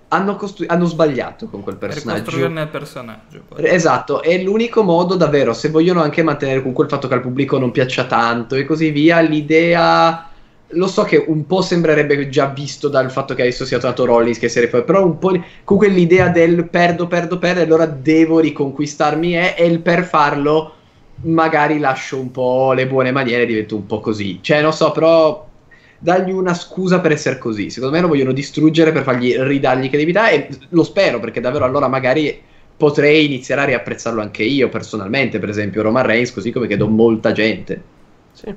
[0.10, 2.24] hanno, costru- hanno sbagliato con quel Per personaggio.
[2.24, 3.44] costruirne il personaggio.
[3.48, 3.66] poi.
[3.66, 7.58] Esatto, è l'unico modo davvero, se vogliono anche mantenere con quel fatto che al pubblico
[7.58, 10.30] non piaccia tanto e così via, l'idea...
[10.76, 14.40] Lo so che un po' sembrerebbe già visto dal fatto che adesso sia tornato Rollins
[14.40, 15.32] che se ne fa, però un po'
[15.64, 20.74] comunque l'idea del perdo, perdo, perdo, allora devo riconquistarmi è, e il per farlo
[21.22, 24.40] magari lascio un po' le buone maniere divento un po' così.
[24.42, 25.48] Cioè, non so, però
[25.98, 27.70] dargli una scusa per essere così.
[27.70, 31.88] Secondo me lo vogliono distruggere per fargli ridargli credibilità e lo spero perché davvero allora
[31.88, 32.42] magari
[32.78, 37.32] potrei iniziare a riapprezzarlo anche io personalmente, per esempio Roman Reigns, così come credo molta
[37.32, 37.82] gente.
[38.34, 38.54] Sì.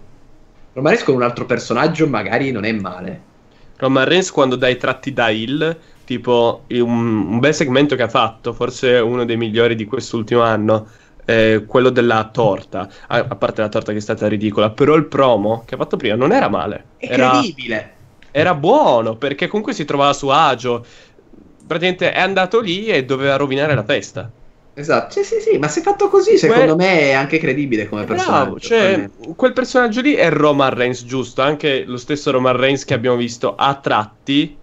[0.79, 3.23] Roman Reigns con un altro personaggio magari non è male.
[3.77, 8.53] Roman Reigns quando dai tratti da Hill, tipo un, un bel segmento che ha fatto,
[8.53, 10.89] forse uno dei migliori di quest'ultimo anno,
[11.25, 15.07] eh, quello della torta, a, a parte la torta che è stata ridicola, però il
[15.07, 17.97] promo che ha fatto prima non era male, È era, credibile.
[18.31, 20.85] era buono perché comunque si trovava a suo agio,
[21.67, 24.33] praticamente è andato lì e doveva rovinare la festa.
[24.79, 28.07] Esatto, sì, sì, sì, ma se fatto così, secondo me è anche credibile come È
[28.07, 28.45] personaggio.
[28.45, 31.43] Bravo, cioè, quel personaggio lì è Roman Reigns, giusto?
[31.43, 34.57] Anche lo stesso Roman Reigns che abbiamo visto a tratti,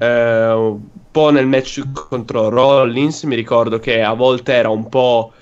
[0.00, 0.80] eh, un
[1.12, 5.32] po' nel match contro Rollins, mi ricordo che a volte era un po',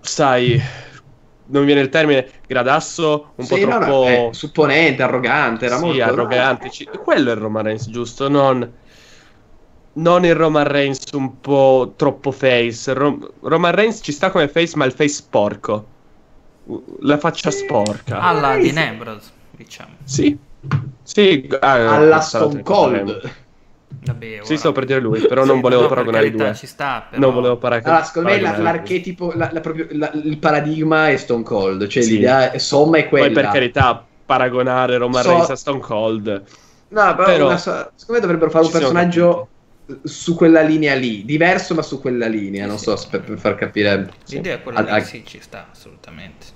[0.00, 0.60] sai,
[1.46, 4.04] non mi viene il termine, gradasso, un po' Sì, no, no, troppo...
[4.06, 6.68] è supponente, arrogante, era sì, molto arrogante.
[7.00, 8.28] Quello è il Roman Reigns, giusto?
[8.28, 8.68] Non,
[9.94, 12.92] non il Roman Reigns un po' troppo face.
[12.92, 15.86] Ro- Roman Reigns ci sta come face, ma il face sporco.
[17.00, 18.20] La faccia sporca.
[18.20, 19.90] Alla Dean Ambrose, diciamo.
[20.04, 20.36] Sì.
[21.02, 22.62] Sì, ah, alla Stone.
[22.62, 23.30] Cold.
[24.06, 26.54] Vabbè, Sì, sto per dire lui, però non Sì, volevo no, per paragonare i due.
[26.54, 27.22] Ci sta, però...
[27.22, 27.90] Non volevo paragonare.
[27.90, 32.02] Allora, secondo me la- l'archetipo, la- la proprio- la- il paradigma è Stone Cold, cioè
[32.02, 32.10] Sì.
[32.14, 33.26] l'idea, insomma, è quella.
[33.26, 36.42] Poi per carità, paragonare Roman So- Reigns a Stone Cold.
[36.88, 39.48] No, però, Però- una secondo me dovrebbero fare un personaggio
[40.02, 43.08] su quella linea lì, diverso ma su quella linea, non Sì, so, sì.
[43.10, 44.10] per, per far capire.
[44.28, 46.46] L'idea è quella Ah, ah, di sì, ci sta, assolutamente.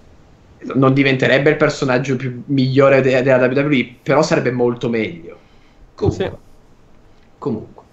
[0.75, 5.39] Non diventerebbe il personaggio più migliore de- della WWE, però sarebbe molto meglio.
[5.95, 6.25] Comunque.
[6.25, 6.37] Sì.
[7.39, 7.85] Comunque.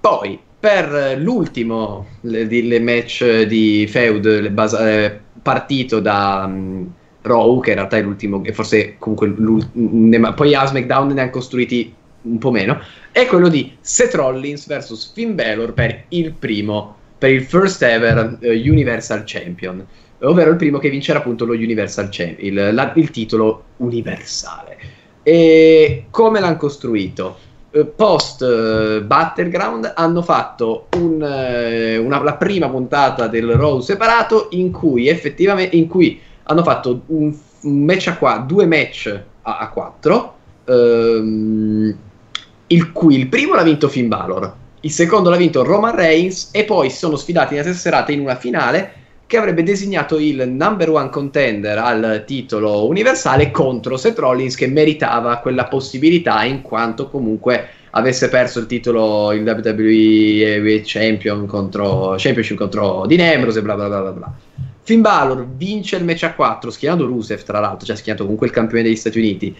[0.00, 6.86] Poi, per l'ultimo le, di- le match di feud le basa- eh, partito da mm,
[7.22, 11.12] Raw, che in realtà è l'ultimo, e forse comunque l'ul- ne- ma poi a SmackDown
[11.12, 11.94] ne hanno costruiti
[12.26, 12.80] un po' meno,
[13.12, 18.38] è quello di Seth Rollins vs Finn Balor per il primo, per il first ever
[18.40, 19.84] eh, Universal Champion,
[20.20, 24.76] ovvero il primo che vincerà appunto lo Universal Champion, il, la- il titolo universale.
[25.22, 27.38] E come l'hanno costruito?
[27.70, 34.48] Eh, Post eh, Battleground hanno fatto un, eh, una- la prima puntata del Raw separato
[34.50, 39.58] in cui effettivamente in cui hanno fatto un, un match a qua, due match a,
[39.58, 40.34] a quattro,
[40.64, 41.96] ehm,
[42.68, 46.64] il cui il primo l'ha vinto Finn Balor, il secondo l'ha vinto Roman Reigns e
[46.64, 50.90] poi si sono sfidati nella stessa serata in una finale che avrebbe designato il number
[50.90, 57.68] one contender al titolo universale contro Seth Rollins che meritava quella possibilità in quanto comunque
[57.90, 63.88] avesse perso il titolo il WWE Champion contro Championship contro Dean Ambrose e bla bla
[63.88, 64.34] bla bla bla.
[64.86, 68.52] Finn Balor vince il match a 4 schienando Rusev tra l'altro, cioè schierato comunque il
[68.52, 69.52] campione degli Stati Uniti,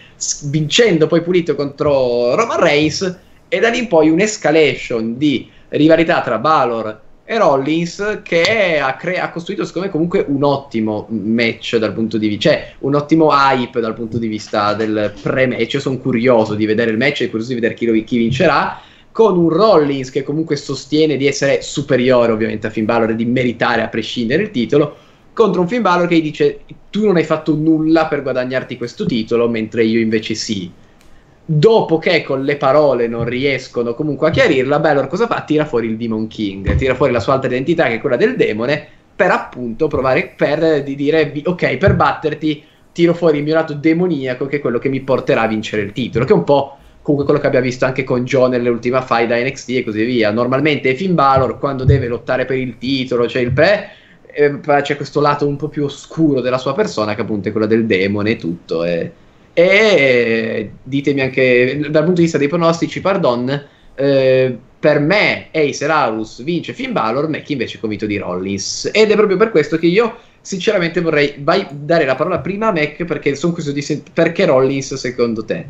[0.45, 6.37] vincendo poi pulito contro Roman Reigns e da lì in poi un'escalation di rivalità tra
[6.37, 11.91] Balor e Rollins che ha, cre- ha costruito secondo me comunque un ottimo match dal
[11.91, 15.73] punto di vista, cioè un ottimo hype dal punto di vista del pre-match.
[15.73, 18.79] Io sono curioso di vedere il match e curioso di vedere chi, lo- chi vincerà.
[19.11, 23.25] con un Rollins che comunque sostiene di essere superiore ovviamente a Finn Balor e di
[23.25, 24.95] meritare a prescindere il titolo,
[25.37, 29.05] contro un Finn Balor che gli dice tu non hai fatto nulla per guadagnarti questo
[29.05, 30.71] titolo, mentre io invece sì.
[31.45, 35.43] Dopo che con le parole non riescono comunque a chiarirla, Balor cosa fa?
[35.43, 38.35] Tira fuori il Demon King, tira fuori la sua altra identità che è quella del
[38.35, 43.75] demone, per appunto provare per di dire ok, per batterti tiro fuori il mio lato
[43.75, 46.77] demoniaco che è quello che mi porterà a vincere il titolo, che è un po'
[47.03, 50.31] comunque quello che abbiamo visto anche con John nell'ultima fight da NXT e così via.
[50.31, 53.89] Normalmente Finn Balor quando deve lottare per il titolo, cioè il pre,
[54.37, 57.65] eh, c'è questo lato un po' più oscuro della sua persona che appunto è quello
[57.65, 58.83] del demone e tutto.
[58.83, 59.11] E,
[59.51, 66.43] e ditemi anche dal punto di vista dei pronostici, pardon, eh, per me Ace Arus
[66.43, 68.91] vince Finn Balor, Mac invece convinto di Rollins.
[68.93, 72.71] Ed è proprio per questo che io sinceramente vorrei vai, dare la parola prima a
[72.71, 75.65] Mac perché sono curioso di sentire perché Rollins secondo te?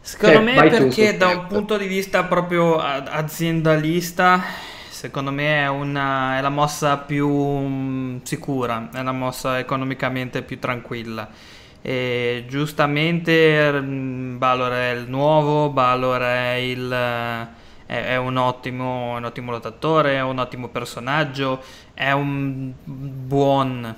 [0.00, 4.42] Secondo cioè, me perché da un punto di vista proprio aziendalista,
[5.02, 10.60] secondo me è, una, è la mossa più um, sicura, è la mossa economicamente più
[10.60, 11.28] tranquilla.
[11.82, 19.50] E giustamente Balor è il nuovo, Balor è, il, è, è un, ottimo, un ottimo
[19.50, 21.60] lottatore, è un ottimo personaggio,
[21.94, 23.92] è un buon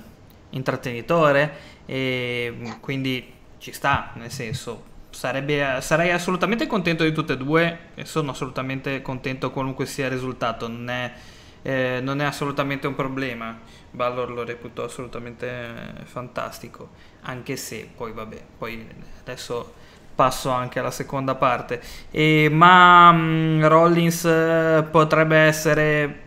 [0.49, 1.53] intrattenitore
[1.85, 8.03] e quindi ci sta, nel senso Sarebbe, sarei assolutamente contento di tutte e due e
[8.03, 11.13] sono assolutamente contento qualunque sia il risultato, non è,
[11.61, 13.57] eh, non è assolutamente un problema.
[13.91, 16.89] Ballor lo reputo assolutamente fantastico,
[17.21, 18.85] anche se poi vabbè, poi
[19.21, 19.73] adesso
[20.13, 21.81] passo anche alla seconda parte.
[22.11, 26.23] E, ma mh, mm, Rollins eh, potrebbe essere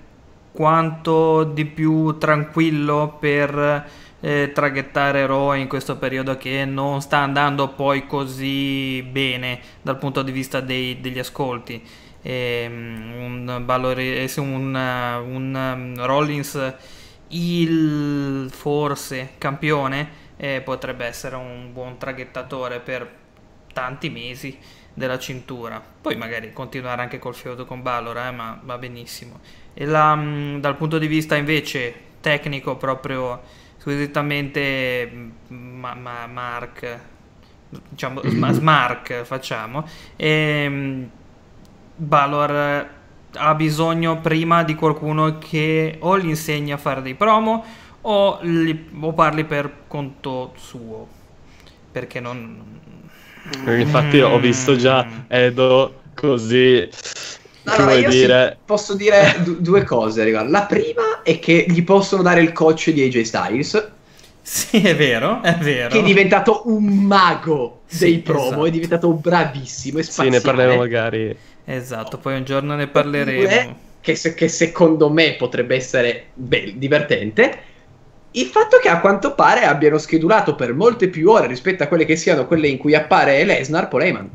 [0.50, 7.68] quanto di più tranquillo per eh, traghettare Raw in questo periodo che non sta andando
[7.68, 11.82] poi così bene dal punto di vista dei, degli ascolti.
[12.20, 14.74] E, um, un, Valore, un,
[15.24, 16.74] un um, Rollins
[17.28, 23.08] il forse campione eh, potrebbe essere un buon traghettatore per
[23.72, 24.58] tanti mesi
[24.94, 25.80] della cintura.
[26.00, 29.40] Poi magari continuare anche col feudo con Balor, eh, ma va benissimo.
[29.74, 33.40] E la, um, dal punto di vista invece tecnico proprio
[33.78, 35.30] squisitamente mm,
[35.78, 36.98] ma, ma, Mark,
[37.88, 38.20] diciamo
[38.52, 39.86] Smark facciamo,
[40.16, 41.10] e ehm,
[41.96, 42.88] Balor
[43.34, 47.64] ha bisogno prima di qualcuno che o gli insegni a fare dei promo
[48.02, 51.06] o, li, o parli per conto suo,
[51.90, 52.76] perché non...
[53.66, 55.18] Infatti ho visto già mm.
[55.28, 56.86] Edo così
[57.64, 58.50] allora, io dire?
[58.52, 60.50] Sì, posso dire d- due cose riguardo.
[60.50, 63.90] La prima è che gli possono dare il coach di AJ Styles.
[64.40, 65.90] Sì, è vero, è vero.
[65.90, 68.64] Che è diventato un mago sì, dei promo, esatto.
[68.64, 69.98] è diventato bravissimo.
[69.98, 71.36] È sì, ne parleremo magari.
[71.64, 73.76] Esatto, poi un giorno ne parleremo.
[74.00, 77.58] Che, se- che, secondo me potrebbe essere beh, divertente.
[78.30, 82.06] Il fatto che a quanto pare abbiano schedulato per molte più ore rispetto a quelle
[82.06, 84.30] che siano quelle in cui appare Lesnar Poleman.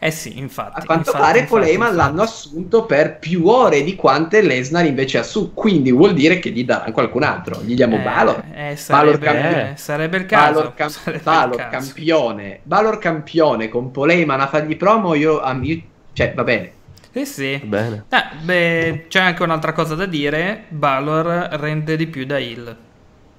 [0.00, 0.80] Eh sì, infatti.
[0.80, 5.22] A quanto infatti, pare Poleyman l'hanno assunto per più ore di quante Lesnar invece ha
[5.24, 7.60] su, quindi vuol dire che gli daranno qualcun altro.
[7.62, 8.44] Gli diamo eh, Balor.
[8.54, 9.72] Eh, sarebbe, Balor campione.
[9.72, 10.52] Eh, sarebbe il caso.
[10.52, 11.86] Balor, cam- sarebbe Balor il caso.
[11.86, 12.60] campione.
[12.62, 15.82] Balor campione con Poleyman a fargli promo, io, io
[16.12, 16.72] cioè va bene.
[17.10, 17.60] Sì, sì.
[17.64, 18.04] Bene.
[18.08, 20.66] Eh, beh, c'è anche un'altra cosa da dire.
[20.68, 22.76] Balor rende di più da Hill.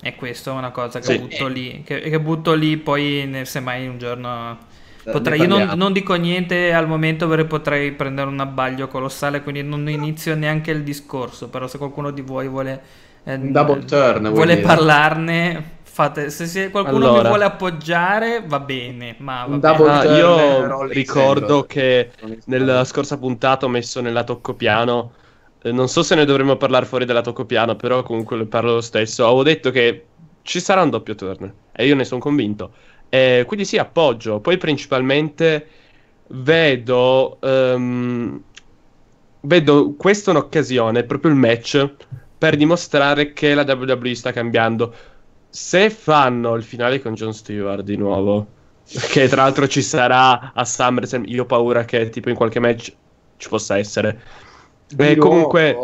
[0.01, 1.19] E questa è una cosa che, sì.
[1.19, 4.57] butto lì, che, che butto lì, poi se mai un giorno
[5.03, 9.63] Potrei, io non, non, dico niente al momento perché potrei prendere un abbaglio colossale, quindi
[9.63, 12.81] non inizio neanche il discorso, però se qualcuno di voi vuole,
[13.23, 17.21] eh, double turn, vuole parlarne, fate, se, se qualcuno allora.
[17.21, 19.89] mi vuole appoggiare va bene, ma va bene.
[19.89, 22.11] Ah, io ricordo che
[22.45, 25.13] nella scorsa puntata ho messo nella toccopiano
[25.61, 29.25] eh, non so se ne dovremmo parlare fuori dalla toccopiano, però comunque parlo lo stesso.
[29.25, 30.05] Avevo detto che
[30.41, 32.71] ci sarà un doppio turn e io ne sono convinto.
[33.09, 34.39] Eh, quindi sì, appoggio.
[34.39, 35.67] Poi principalmente
[36.27, 38.41] vedo, um,
[39.41, 41.89] vedo questa un'occasione, proprio il match,
[42.37, 44.93] per dimostrare che la WWE sta cambiando.
[45.49, 48.47] Se fanno il finale con Jon Stewart di nuovo,
[49.11, 52.93] che tra l'altro ci sarà a SummerSlam, io ho paura che tipo in qualche match
[53.37, 54.21] ci possa essere.
[54.95, 55.77] E eh, comunque...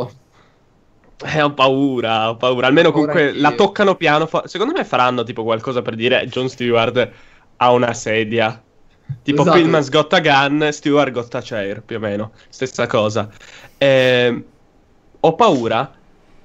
[1.23, 2.67] Eh, ho paura, ho paura.
[2.67, 4.25] Almeno comunque la toccano piano.
[4.27, 4.47] Fa...
[4.47, 7.09] Secondo me faranno tipo qualcosa per dire John Stewart
[7.57, 8.61] ha una sedia.
[9.21, 9.57] Tipo esatto.
[9.57, 12.31] Pillman's got a gun, Stewart got a chair, più o meno.
[12.49, 13.29] Stessa cosa.
[13.77, 14.43] Eh,
[15.19, 15.93] ho paura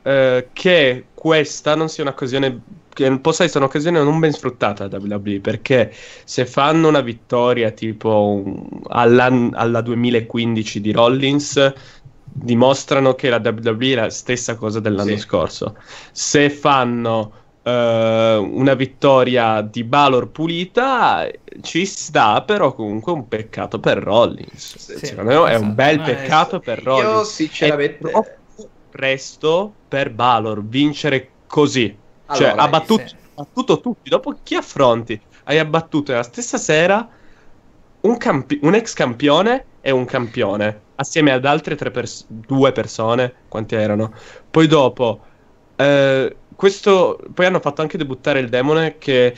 [0.02, 2.60] eh, che questa non sia un'occasione
[2.92, 5.92] che possa essere un'occasione non ben sfruttata da WWE perché
[6.24, 8.42] se fanno una vittoria tipo
[8.88, 11.72] alla, alla 2015 di Rollins
[12.32, 15.18] dimostrano che la WWE è la stessa cosa dell'anno sì.
[15.18, 15.76] scorso
[16.12, 21.28] se fanno uh, una vittoria di Balor pulita
[21.60, 26.10] ci sta però comunque un peccato per Rollins sì, secondo me è un bel esatto.
[26.10, 28.36] peccato eh, per Rollins io sinceramente è
[28.90, 31.96] presto per Balor vincere così
[32.34, 33.16] cioè, allora, cioè, ha battuto, se...
[33.34, 34.08] battuto, tutti.
[34.08, 35.20] Dopo chi affronti?
[35.44, 37.08] Hai abbattuto nella stessa sera
[38.02, 43.32] un, campi- un ex campione e un campione, assieme ad altre pers- due persone.
[43.48, 44.12] Quanti erano?
[44.50, 45.20] Poi dopo,
[45.76, 47.18] eh, questo.
[47.32, 49.34] Poi hanno fatto anche debuttare il demone che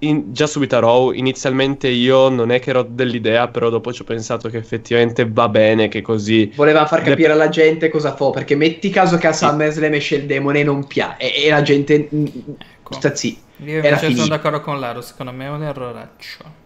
[0.00, 4.02] in, già subito a Raw, inizialmente io non è che ero dell'idea, però dopo ci
[4.02, 6.52] ho pensato che effettivamente va bene che così...
[6.54, 9.32] Voleva far capire alla gente cosa fa, perché metti caso che a.
[9.32, 12.08] SummerSlam esce il demone e non piace, e, e, la gente...
[12.14, 12.92] Mm, ecco.
[12.92, 13.40] Sta zì.
[13.58, 16.62] Io invece sono d'accordo con Laro, secondo me è un erroraccio.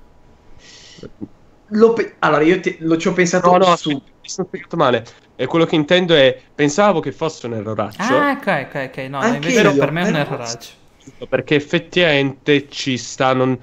[1.94, 3.90] Pe- allora, io te- lo ci ho pensato no, no, su...
[3.90, 5.04] Mi sono spiegato male.
[5.36, 8.02] E quello che intendo è, pensavo che fosse un erroraccio.
[8.02, 8.96] Ah, ok, ok, ok.
[9.08, 10.76] No, invece io, per me è un erroraccio
[11.28, 13.58] perché effettivamente ci stanno.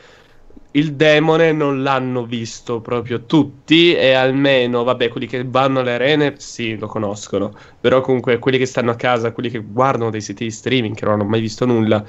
[0.72, 6.36] Il demone non l'hanno visto proprio tutti e almeno, vabbè, quelli che vanno alle arene
[6.38, 10.44] sì, lo conoscono, però comunque quelli che stanno a casa, quelli che guardano dei siti
[10.44, 12.04] di streaming che non hanno mai visto nulla,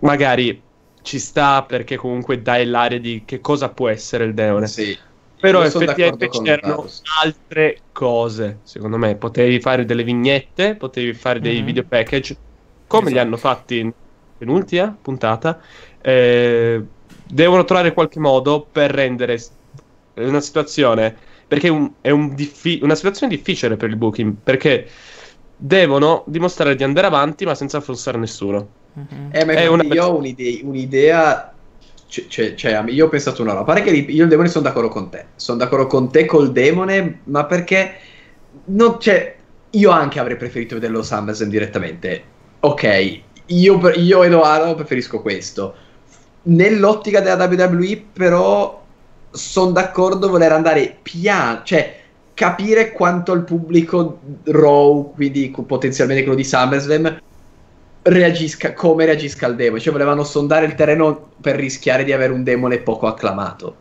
[0.00, 0.62] magari
[1.02, 4.66] ci sta perché comunque dai l'aria di che cosa può essere il demone.
[4.66, 4.96] Sì.
[5.38, 6.86] Però effettivamente c'erano
[7.20, 9.16] altre cose, secondo me.
[9.16, 11.64] Potevi fare delle vignette, potevi fare dei mm-hmm.
[11.64, 12.36] video package,
[12.86, 13.14] come esatto.
[13.14, 13.92] li hanno fatti
[14.38, 15.60] penultima puntata,
[16.00, 16.80] eh,
[17.26, 19.40] devono trovare qualche modo per rendere
[20.14, 21.16] una situazione,
[21.48, 24.88] perché un, è un diffi- una situazione difficile per il booking, perché
[25.56, 28.80] devono dimostrare di andare avanti ma senza affossare nessuno.
[28.94, 29.28] Uh-huh.
[29.30, 29.84] Eh, ma una...
[29.84, 31.52] io ho un'idea, un'idea
[32.28, 33.64] cioè, cioè, io ho pensato una roba.
[33.64, 35.26] Pare che io e il demone sono d'accordo con te.
[35.36, 37.94] Sono d'accordo con te col demone, ma perché
[38.66, 39.34] non, cioè,
[39.70, 42.22] io anche avrei preferito vederlo SummerSlam direttamente.
[42.60, 45.74] Ok, io, io Edoardo preferisco questo.
[46.42, 48.84] Nell'ottica della WWE, però,
[49.30, 52.00] sono d'accordo voler andare piano, cioè
[52.34, 57.20] capire quanto il pubblico Raw, quindi potenzialmente quello di SummerSlam,
[58.02, 59.80] reagisca, come reagisca al demone.
[59.80, 63.76] Cioè, volevano sondare il terreno per rischiare di avere un demone poco acclamato.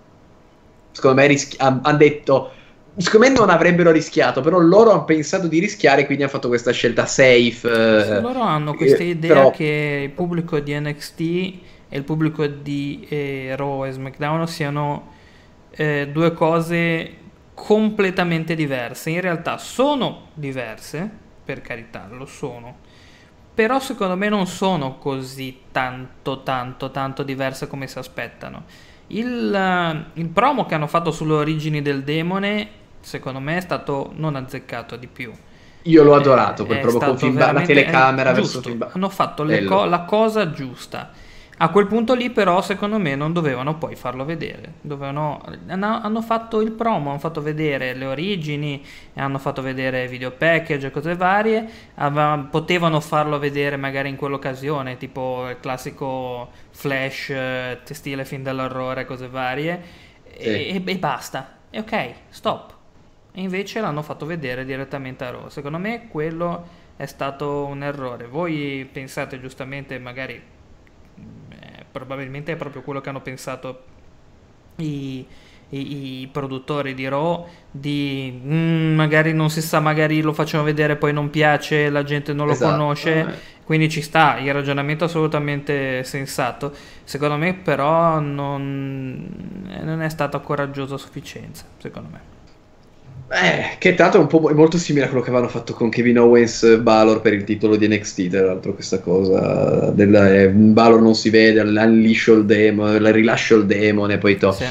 [0.92, 2.52] Secondo me rischi- hanno detto
[2.98, 6.72] Secondo me non avrebbero rischiato, però loro hanno pensato di rischiare, quindi hanno fatto questa
[6.72, 7.62] scelta safe.
[7.64, 9.52] Eh, loro hanno questa idea però...
[9.52, 15.14] che il pubblico di NXT e il pubblico di eh, Raw e SmackDown siano
[15.72, 17.14] eh, due cose
[17.54, 19.10] completamente diverse.
[19.10, 21.10] In realtà sono diverse,
[21.46, 22.90] per carità, lo sono.
[23.54, 28.64] Però secondo me non sono così tanto, tanto, tanto diverse come si aspettano.
[29.08, 34.36] Il, il promo che hanno fatto sulle origini del demone secondo me è stato non
[34.36, 35.34] azzeccato di più.
[35.84, 38.88] Io l'ho adorato, quel proprio con film, la telecamera verso film.
[38.92, 41.12] Hanno fatto co- la cosa giusta.
[41.64, 46.60] A quel punto lì però secondo me non dovevano poi farlo vedere, dovevano, hanno fatto
[46.60, 48.84] il promo, hanno fatto vedere le origini,
[49.14, 54.98] hanno fatto vedere video package e cose varie, Ava, potevano farlo vedere magari in quell'occasione,
[54.98, 59.84] tipo il classico flash, eh, stile film dell'orrore, cose varie,
[60.40, 60.48] sì.
[60.48, 62.80] e, e, basta, e ok, stop
[63.34, 65.50] e invece l'hanno fatto vedere direttamente a Raw.
[65.50, 68.26] Secondo me quello è stato un errore.
[68.26, 70.60] Voi pensate giustamente, magari
[71.92, 73.84] probabilmente è proprio quello che hanno pensato
[74.78, 75.26] i,
[75.70, 80.96] i, i produttori di Raw di mm, magari non si sa, magari lo facciamo vedere
[80.96, 83.20] poi non piace, la gente non lo esatto, conosce.
[83.20, 83.60] Eh.
[83.64, 86.74] Quindi ci sta, il ragionamento è assolutamente sensato.
[87.04, 92.20] Secondo me però non, non è stato coraggioso a sufficienza, secondo me.
[93.34, 95.90] Eh, che tanto è, un po', è molto simile a quello che avevano fatto con
[95.90, 101.02] Kevin Owens Balor per il titolo di NXT, tra l'altro questa cosa del eh, Balor
[101.02, 104.52] non si vede, l'unleasho il demone, il rilascio il demone, poi to.
[104.52, 104.66] Sì.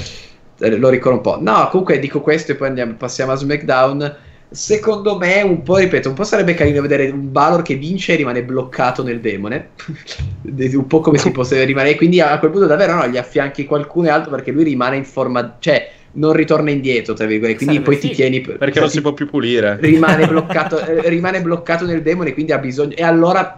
[0.59, 1.39] Eh, lo ricordo un po'.
[1.41, 4.17] No, comunque dico questo e poi andiamo, passiamo a SmackDown.
[4.51, 8.17] Secondo me, un po', ripeto, un po' sarebbe carino vedere un Balor che vince e
[8.17, 9.71] rimane bloccato nel demone.
[10.43, 11.97] un po' come si potrebbe rimanere.
[11.97, 15.57] Quindi a quel punto davvero no, gli affianchi qualcun altro perché lui rimane in forma...
[15.59, 18.15] Cioè, non ritorna indietro, tra virgolette, quindi Sarebbe poi figo.
[18.15, 18.41] ti tieni...
[18.41, 19.79] Perché cioè, non si può più pulire.
[19.81, 22.95] Rimane bloccato, eh, rimane bloccato nel demone, quindi ha bisogno...
[22.97, 23.57] E allora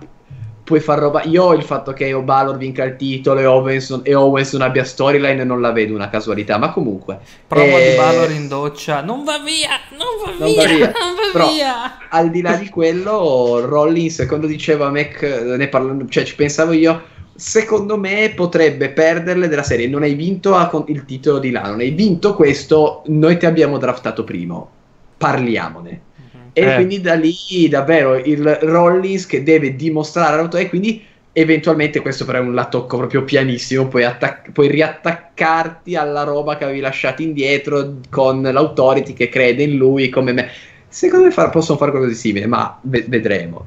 [0.65, 1.23] puoi far roba...
[1.25, 5.45] Io il fatto che Balor vinca il titolo e Owens, e Owens non abbia storyline
[5.45, 7.19] non la vedo una casualità, ma comunque...
[7.47, 7.91] Promo eh...
[7.91, 10.93] di Balor in doccia, non va via, non va non via, va via.
[10.99, 11.99] non va Però, via.
[12.11, 17.12] Al di là di quello, Rollins, quando diceva Mac, ne parlando, cioè ci pensavo io
[17.35, 19.89] secondo me potrebbe perderle della serie.
[19.89, 20.57] Non hai vinto
[20.89, 24.71] il titolo di là, non hai vinto questo, noi ti abbiamo draftato primo.
[25.17, 26.01] Parliamone.
[26.17, 26.41] Uh-huh.
[26.53, 26.75] E eh.
[26.75, 27.35] quindi da lì
[27.69, 32.99] davvero il Rollins che deve dimostrare e quindi eventualmente questo però è un la tocco
[32.99, 39.29] proprio pianissimo, puoi, attac- puoi riattaccarti alla roba che avevi lasciato indietro con l'autority che
[39.29, 40.51] crede in lui come me.
[40.89, 43.67] Secondo me far- possono fare qualcosa di simile, ma ve- vedremo.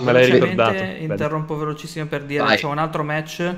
[0.00, 0.82] Me l'hai ricordato.
[0.82, 1.66] Interrompo Bene.
[1.66, 2.56] velocissimo per dire Vai.
[2.56, 3.54] c'è un altro match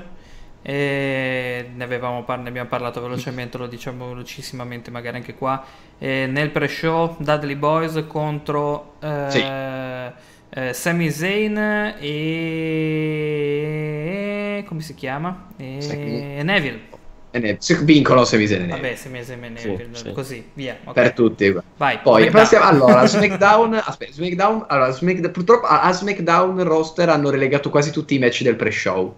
[0.61, 5.63] e ne, avevamo par- ne abbiamo parlato velocemente, lo diciamo velocissimamente magari anche qua.
[5.97, 9.41] E nel pre-show Dudley Boys contro eh, sì.
[9.41, 11.57] eh, Sami Zayn
[11.99, 13.05] e...
[14.67, 15.47] come si chiama?
[15.57, 16.41] E...
[16.43, 16.97] Neville.
[17.59, 18.65] Se vincono se Neville.
[18.65, 20.11] Vabbè, se mi Neville, sì, sì.
[20.13, 20.77] così, via.
[20.83, 21.03] Okay.
[21.03, 21.55] Per tutti.
[21.77, 27.69] Vai, Poi passiamo, allora, SmackDown, aspetta, SmackDown, allora, Smack, purtroppo a SmackDown roster hanno relegato
[27.69, 29.15] quasi tutti i match del pre-show.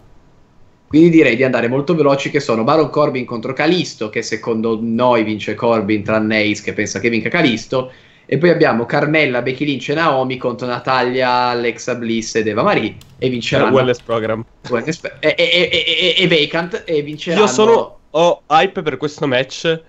[0.88, 5.24] Quindi direi di andare molto veloci che sono Baron Corbin contro Calisto, che secondo noi
[5.24, 7.94] vince Corbin, tranne Ace che pensa che vinca Calisto.
[8.26, 12.96] E poi abbiamo Carmella, Becky Lynch e Naomi contro Natalia, Alexa Bliss ed Eva Marie.
[13.18, 13.70] E vinceranno...
[13.70, 14.44] Il wellness program.
[14.70, 17.46] Wellness, e, e, e, e, Vacant e vinceranno...
[17.46, 19.82] Io sono ho hype per questo match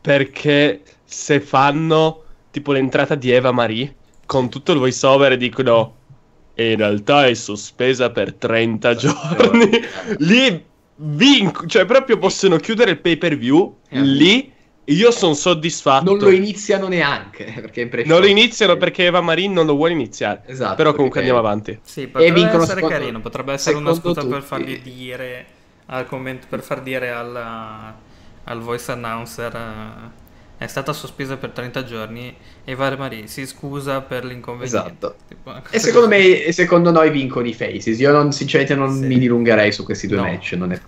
[0.00, 3.94] perché se fanno tipo l'entrata di Eva Marie
[4.26, 5.94] con tutto il voice over e dicono
[6.54, 9.70] e in realtà è sospesa per 30 giorni
[10.18, 10.64] lì
[10.96, 14.00] vinco cioè proprio possono chiudere il pay per view eh.
[14.00, 14.52] lì
[14.88, 16.04] io sono soddisfatto.
[16.04, 17.44] Non lo iniziano neanche.
[17.60, 20.44] Perché non lo iniziano perché Eva Marin non lo vuole iniziare.
[20.46, 20.76] Esatto.
[20.76, 21.78] Però comunque andiamo avanti.
[21.82, 22.88] Sì, potrebbe essere secondo...
[22.88, 23.20] carino.
[23.20, 24.32] Potrebbe essere una scusa tutti.
[24.32, 25.46] per fargli dire
[25.90, 27.96] al commento per far dire alla,
[28.44, 30.26] al voice announcer uh,
[30.58, 32.34] è stata sospesa per 30 giorni
[32.64, 34.76] e Vare Marie si scusa per l'inconveniente.
[34.76, 35.14] Esatto.
[35.28, 38.00] Tipo, e secondo me, secondo noi vincono i Faces.
[38.00, 39.06] Io non, sinceramente non sì.
[39.06, 40.22] mi dilungherei su questi due no.
[40.24, 40.58] match.
[40.58, 40.80] È...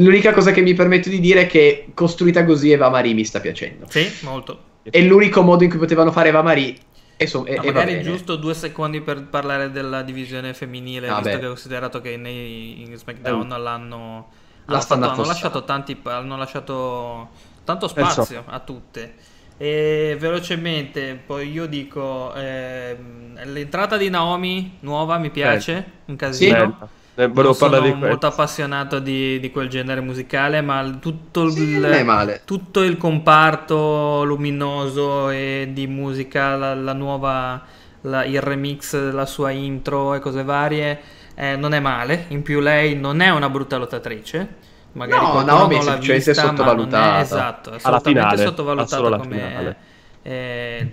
[0.00, 3.40] L'unica cosa che mi permetto di dire è che costruita così Eva Marie mi sta
[3.40, 3.86] piacendo.
[3.88, 4.68] Sì, molto.
[4.82, 6.76] È l'unico modo in cui potevano fare Eva Marie
[7.22, 11.32] e, so, e, no, magari giusto due secondi per parlare della divisione femminile, ah, visto
[11.32, 11.38] beh.
[11.38, 13.60] che ho considerato che nei, in SmackDown uh.
[13.60, 14.28] l'hanno
[14.64, 17.28] hanno, fatto, hanno lasciato tanti hanno lasciato
[17.64, 19.14] tanto spazio a tutte
[19.58, 22.96] e velocemente poi io dico eh,
[23.44, 26.86] l'entrata di Naomi nuova mi piace eh, un casino sì.
[27.20, 32.82] Eh, non sono molto appassionato di, di, quel genere musicale, ma tutto il, sì, tutto
[32.82, 37.62] il comparto luminoso e di musica, la, la nuova,
[38.02, 40.98] la, il remix della sua intro e cose varie,
[41.34, 42.24] eh, non è male.
[42.28, 44.68] In più lei non è una brutta lottatrice.
[44.92, 47.18] Magari no, Naomi è semplicemente sottovalutata.
[47.18, 49.76] È, esatto, è assolutamente finale, sottovalutata come...
[50.22, 50.92] Eh,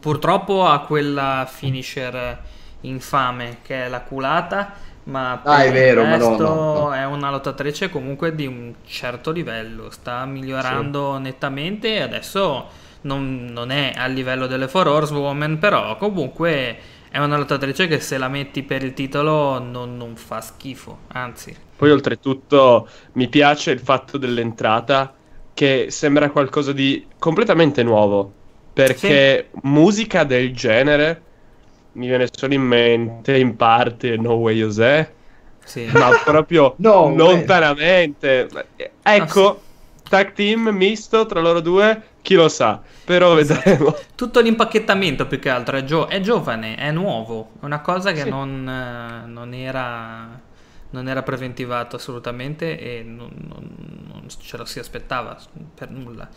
[0.00, 2.38] purtroppo ha quella finisher
[2.80, 4.74] infame che è la culata
[5.04, 11.16] ma ah, è vero, resto è una lottatrice comunque di un certo livello, sta migliorando
[11.16, 11.22] sì.
[11.22, 12.68] nettamente e adesso
[13.02, 16.76] non, non, è a livello delle Four Horsewoman, però comunque
[17.10, 21.54] è una lottatrice che se la metti per il titolo non, non fa schifo, anzi.
[21.76, 25.12] Poi oltretutto mi piace il fatto dell'entrata
[25.52, 28.32] che sembra qualcosa di completamente nuovo,
[28.72, 29.58] perché sì.
[29.64, 31.22] musica del genere
[31.94, 35.12] mi viene solo in mente in parte No Way José,
[35.64, 35.88] sì.
[35.92, 38.48] ma proprio no, lontanamente.
[39.02, 40.08] Ecco, ah, sì.
[40.08, 43.94] tag team misto tra loro due, chi lo sa, però vedremo.
[44.14, 48.22] Tutto l'impacchettamento più che altro è, gio- è giovane, è nuovo, è una cosa che
[48.22, 48.28] sì.
[48.28, 50.40] non, eh, non, era,
[50.90, 55.38] non, era, preventivato assolutamente e non, non, ce lo si aspettava
[55.74, 56.28] per nulla.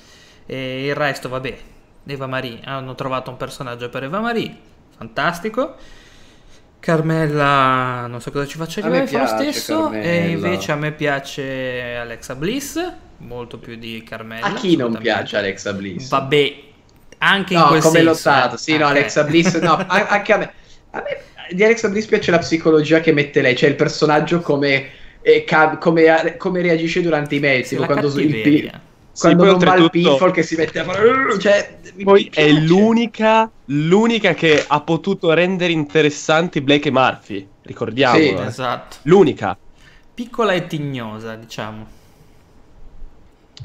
[0.45, 1.58] E il resto, vabbè,
[2.05, 4.55] Eva Marie, hanno trovato un personaggio per Eva Marie,
[4.98, 5.76] fantastico.
[6.80, 9.84] Carmella, non so cosa ci faccia arrivare, fa lo stesso.
[9.84, 10.04] Carmella.
[10.04, 14.45] E invece a me piace Alexa Bliss molto più di Carmella.
[14.45, 16.10] A chi non piace Alexa Bliss?
[16.10, 16.56] Vabbè,
[17.20, 18.30] anche no, in quel come senso.
[18.30, 18.84] lottato, sì, okay.
[18.84, 20.52] no, Alexa Bliss, no, anche a me.
[20.91, 24.89] A me di Alexa Bliss piace la psicologia che mette lei, cioè il personaggio come,
[25.22, 28.72] eh, ca- come, come reagisce durante i match, tipo quando il,
[29.18, 33.49] quando sì, non va il pinfall che si mette a fare cioè, poi è l'unica
[33.65, 39.57] l'unica che ha potuto rendere interessanti Blake e Murphy ricordiamo sì, esatto l'unica
[40.13, 41.95] piccola e tignosa diciamo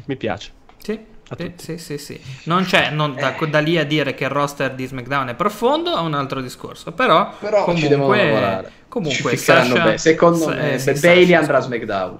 [0.06, 0.50] mi piace.
[0.78, 0.98] Sì,
[1.36, 3.48] sì, sì, sì, sì, Non c'è non, da, eh.
[3.48, 6.92] da, lì a dire che il roster di SmackDown è profondo, è un altro discorso.
[6.92, 8.70] Però, però comunque, ci devono lavorare.
[8.88, 9.98] Comunque, Sasha, bene.
[9.98, 12.18] secondo me, eh, Bailey andrà a SmackDown.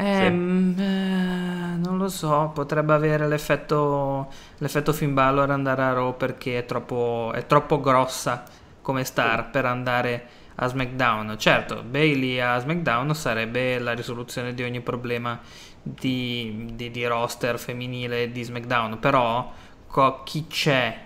[0.00, 0.80] Ehm, sì.
[0.80, 4.28] eh, non lo so, potrebbe avere l'effetto,
[4.58, 8.44] l'effetto Finn Balor andare a Raw perché è troppo, è troppo grossa
[8.80, 10.26] come star per andare
[10.56, 11.36] a SmackDown.
[11.38, 15.40] Certo, Bailey a SmackDown sarebbe la risoluzione di ogni problema
[15.82, 19.52] di, di, di roster femminile di SmackDown, però
[19.88, 20.96] co- chi c'è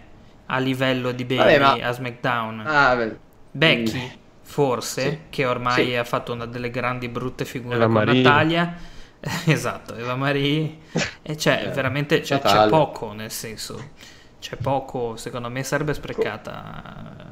[0.46, 2.60] a livello di Bailey Vabbè, ma- a SmackDown?
[2.66, 2.94] Ah.
[3.50, 4.21] Becky, Mm.
[4.52, 5.18] Forse, Sì.
[5.30, 5.94] che ormai Sì.
[5.96, 8.22] ha fatto una delle grandi brutte figure Eva con Marie.
[8.22, 8.76] Natalia.
[9.46, 10.78] esatto, Eva Marie.
[11.22, 13.90] E c'è Eh, veramente c'è, c'è poco, nel senso,
[14.40, 16.52] c'è poco, secondo me sarebbe sprecata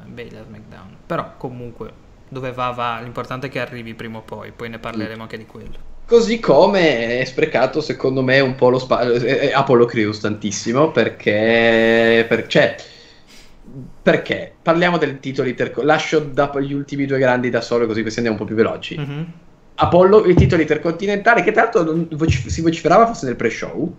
[0.03, 0.05] a
[0.45, 0.97] SmackDown.
[1.05, 1.91] Però comunque,
[2.27, 5.45] dove va va, l'importante è che arrivi prima o poi, poi ne parleremo anche di
[5.45, 5.89] quello.
[6.05, 9.51] Così come è sprecato, secondo me, un po' lo spazio.
[9.53, 12.25] Apollo Crews tantissimo perché.
[12.27, 12.75] per- cioè,
[14.01, 14.53] perché?
[14.61, 18.39] Parliamo del titolo interco- Lascio da- gli ultimi due grandi da solo, così questi andiamo
[18.39, 18.97] un po' più veloci.
[18.97, 19.31] Mhm.
[19.75, 23.95] Apollo, il titolo intercontinentale, che tra l'altro non- voci- si vociferava fosse nel pre-show.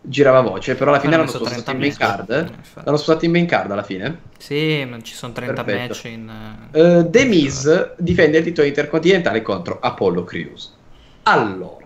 [0.00, 2.30] Girava voce, però alla fine Hanno l'hanno spostato in 30 main card.
[2.30, 2.80] Eh.
[2.82, 4.20] L'hanno spostato in main card alla fine.
[4.38, 5.88] Sì, ma ci sono 30 Perfetto.
[5.88, 6.30] match in...
[6.72, 10.74] Uh, The Miz difende il titolo intercontinentale contro Apollo Crews.
[11.24, 11.84] Allora,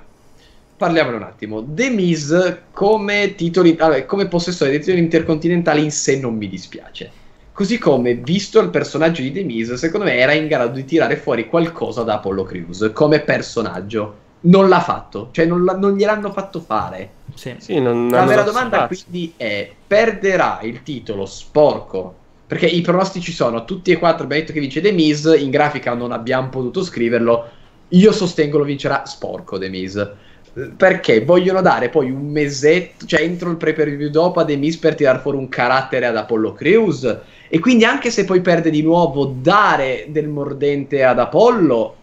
[0.82, 1.64] parliamone un attimo.
[1.66, 7.10] The Miz come, titoli, allora, come possessore dei titoli intercontinentali in sé non mi dispiace.
[7.52, 11.16] Così come, visto il personaggio di The Miz, secondo me era in grado di tirare
[11.16, 14.18] fuori qualcosa da Apollo Crews come personaggio.
[14.44, 17.10] Non l'ha fatto, cioè non, l'ha- non gliel'hanno fatto fare.
[17.34, 17.54] Sì.
[17.58, 19.04] Sì, non La vera domanda spazio.
[19.08, 22.16] quindi è: perderà il titolo sporco?
[22.46, 24.24] Perché i pronostici sono tutti e quattro.
[24.24, 25.32] Abbiamo detto che vince The Miz.
[25.38, 27.48] In grafica non abbiamo potuto scriverlo.
[27.88, 30.10] Io sostengo lo vincerà sporco The Miz.
[30.76, 34.56] Perché vogliono dare poi un mesetto, cioè entro il pre per view dopo a The
[34.56, 37.18] Miz per tirar fuori un carattere ad Apollo Crews.
[37.48, 41.96] E quindi, anche se poi perde di nuovo, dare del mordente ad Apollo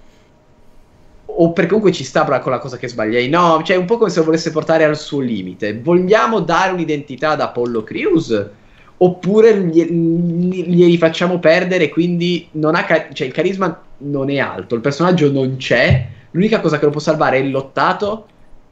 [1.32, 3.30] o perché comunque ci sta con la cosa che sbagliai.
[3.30, 5.80] No, cioè è un po' come se lo volesse portare al suo limite.
[5.80, 8.50] Vogliamo dare un'identità ad Apollo Crews?
[8.97, 14.39] Oppure gli- gli- glieli facciamo perdere, quindi non ha ca- cioè il carisma non è
[14.39, 16.08] alto, il personaggio non c'è.
[16.32, 18.26] L'unica cosa che lo può salvare è il lottato.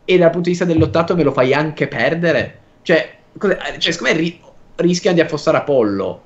[0.09, 2.59] E dal punto di vista del lottato me lo fai anche perdere.
[2.81, 4.39] Cioè, cos'è- cioè secondo me ri-
[4.75, 6.21] rischiano di affossare Apollo.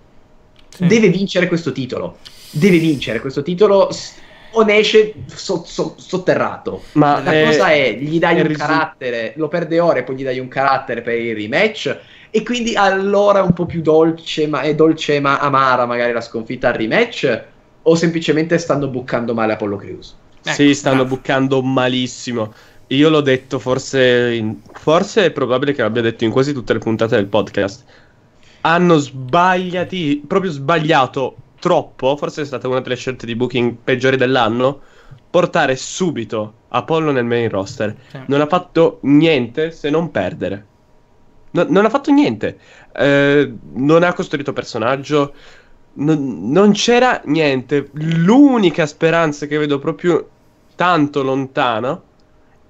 [0.69, 0.85] Sì.
[0.85, 2.17] Deve vincere questo titolo.
[2.51, 3.91] Deve vincere questo titolo.
[3.91, 4.19] s-
[4.53, 6.83] O ne esce so- so- sotterrato.
[6.93, 10.03] Ma La eh, cosa è, gli dai è un risu- carattere, lo perde ora e
[10.03, 11.97] poi gli dai un carattere per il rematch.
[12.29, 16.19] E quindi allora è un po' più dolce, ma è dolce ma amara magari la
[16.21, 17.43] sconfitta al rematch.
[17.83, 20.15] O semplicemente stanno buccando male Apollo Crews.
[20.41, 21.15] Sì, Ecco, stanno bravo.
[21.15, 22.53] buccando malissimo.
[22.91, 26.79] Io l'ho detto, forse, in- forse è probabile che l'abbia detto in quasi tutte le
[26.79, 27.85] puntate del podcast.
[28.61, 34.81] Hanno sbagliati, proprio sbagliato troppo, forse è stata una delle scelte di booking peggiori dell'anno,
[35.29, 37.95] portare subito Apollo nel main roster.
[38.09, 38.19] Sì.
[38.25, 40.65] Non ha fatto niente se non perdere.
[41.51, 42.59] No- non ha fatto niente.
[42.93, 45.33] Eh, non ha costruito personaggio.
[45.93, 47.89] Non, non c'era niente.
[47.93, 50.27] L'unica speranza che vedo proprio
[50.75, 52.09] tanto lontano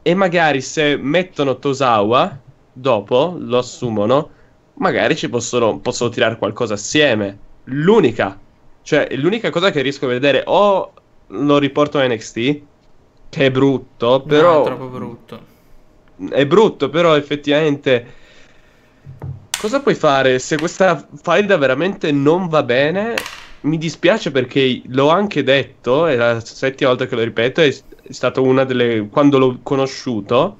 [0.01, 2.37] è magari se mettono Tosawa
[2.73, 4.29] dopo, lo assumono,
[4.75, 7.37] magari ci possono, possono tirare qualcosa assieme.
[7.65, 8.39] L'unica.
[8.81, 10.93] Cioè, l'unica cosa che riesco a vedere o
[11.27, 12.61] lo riporto a NXT,
[13.29, 15.39] che è brutto, No, però è troppo brutto.
[16.29, 18.19] è brutto, però effettivamente
[19.59, 23.13] cosa puoi fare se questa faida veramente non va bene?
[23.61, 27.75] Mi dispiace perché l'ho anche detto, è la settima volta che lo ripeto, è,
[28.09, 30.57] stata una delle quando l'ho conosciuto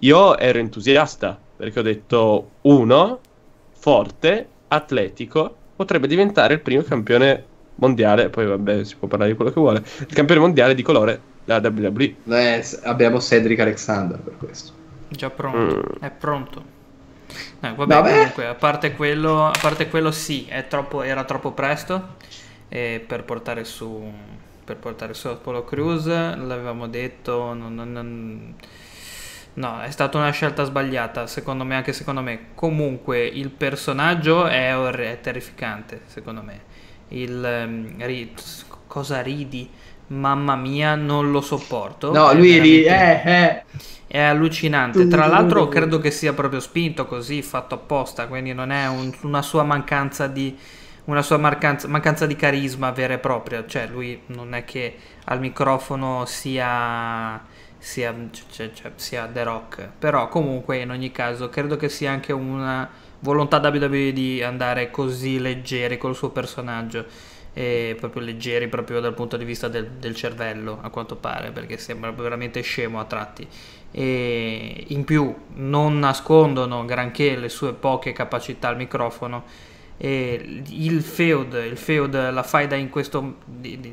[0.00, 3.20] io ero entusiasta perché ho detto uno
[3.72, 7.44] forte, atletico, potrebbe diventare il primo campione
[7.76, 11.20] mondiale, poi vabbè, si può parlare di quello che vuole, il campione mondiale di colore
[11.44, 12.14] della WWE.
[12.28, 14.72] Eh, abbiamo Cedric Alexander per questo.
[15.08, 15.76] Già pronto.
[15.76, 16.02] Mm.
[16.02, 16.78] È pronto.
[17.62, 18.02] Eh, vabbè, Vabbè.
[18.02, 22.16] comunque, a parte quello, a parte quello sì, è troppo, era troppo presto
[22.68, 24.12] eh, per portare su
[24.64, 28.54] per portare su Apollo Crews, l'avevamo detto, non- non- non-
[29.54, 32.48] no, è stata una scelta sbagliata, secondo me, anche secondo me.
[32.54, 36.60] Comunque, il personaggio è, or- è terrificante, secondo me.
[37.08, 38.32] Il ehm, ri-
[38.86, 39.68] cosa ridi?
[40.08, 42.12] Mamma mia, non lo sopporto.
[42.12, 43.64] No, lui lì, veramente- eh, eh.
[44.12, 45.06] È allucinante.
[45.06, 48.26] Tra l'altro, credo che sia proprio spinto così, fatto apposta.
[48.26, 50.56] Quindi, non è un- una sua mancanza di.
[51.04, 53.64] Una sua mancanza, mancanza di carisma vera e propria.
[53.66, 54.96] Cioè, lui non è che
[55.26, 57.40] al microfono sia.
[57.82, 58.14] sia,
[58.50, 59.88] cioè- cioè, sia The Rock.
[59.98, 62.88] Però, comunque, in ogni caso, credo che sia anche una
[63.20, 67.06] volontà WWE di andare così leggeri col suo personaggio.
[67.52, 71.78] E proprio leggeri proprio dal punto di vista del, del cervello, a quanto pare, perché
[71.78, 73.46] sembra veramente scemo a tratti
[73.90, 79.44] e in più non nascondono granché le sue poche capacità al microfono
[80.02, 83.92] eh, il feud, il feud, la faida in questo di, di,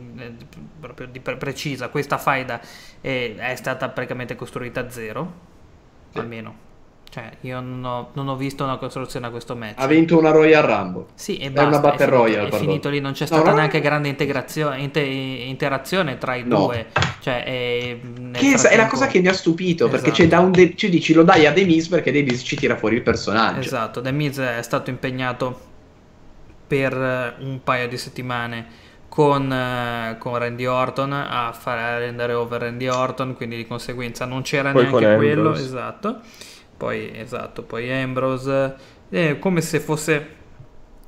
[0.80, 2.62] proprio di precisa, questa faida
[3.02, 5.34] è, è, stata praticamente costruita a zero,
[6.12, 6.20] sì.
[6.20, 6.67] almeno.
[7.10, 9.76] Cioè, io non ho, non ho, visto una costruzione a questo match.
[9.78, 11.06] Ha vinto una Royal Rumble.
[11.16, 12.50] Sì, e basta, è una Battle è finito, Royale.
[12.50, 16.66] È finito lì, non c'è stata no, neanche grande integrazione, inter, interazione tra i no.
[16.66, 16.88] due.
[17.22, 18.00] Cioè, è,
[18.34, 18.68] che frattempo...
[18.68, 20.02] è la cosa che mi ha stupito, esatto.
[20.02, 22.42] perché c'è da un de- cioè, dici lo dai a The Miz perché The Miz
[22.44, 23.62] ci tira fuori il personaggio.
[23.62, 25.60] Esatto, The Miz è stato impegnato
[26.68, 32.62] per eh, un paio di settimane con, uh, con Randy Orton a fare rendere over
[32.62, 36.20] Randy Orton, quindi di conseguenza non c'era poi neanche quello, esatto.
[36.78, 38.76] Poi, esatto, poi Ambrose,
[39.10, 40.36] è come se fosse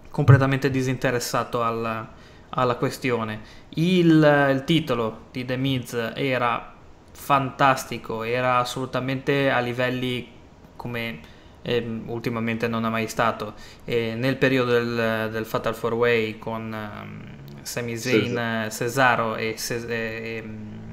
[0.10, 2.12] completamente disinteressato alla,
[2.50, 3.42] alla questione.
[3.76, 6.74] Il, il, titolo di The Miz era
[7.12, 10.28] fantastico, era assolutamente a livelli
[10.76, 11.20] come
[11.62, 13.54] eh, ultimamente non ha mai stato.
[13.86, 19.86] E nel periodo del, del Fatal 4 Way con um, Sami Zayn, Cesaro e, Ces-
[19.88, 20.44] e,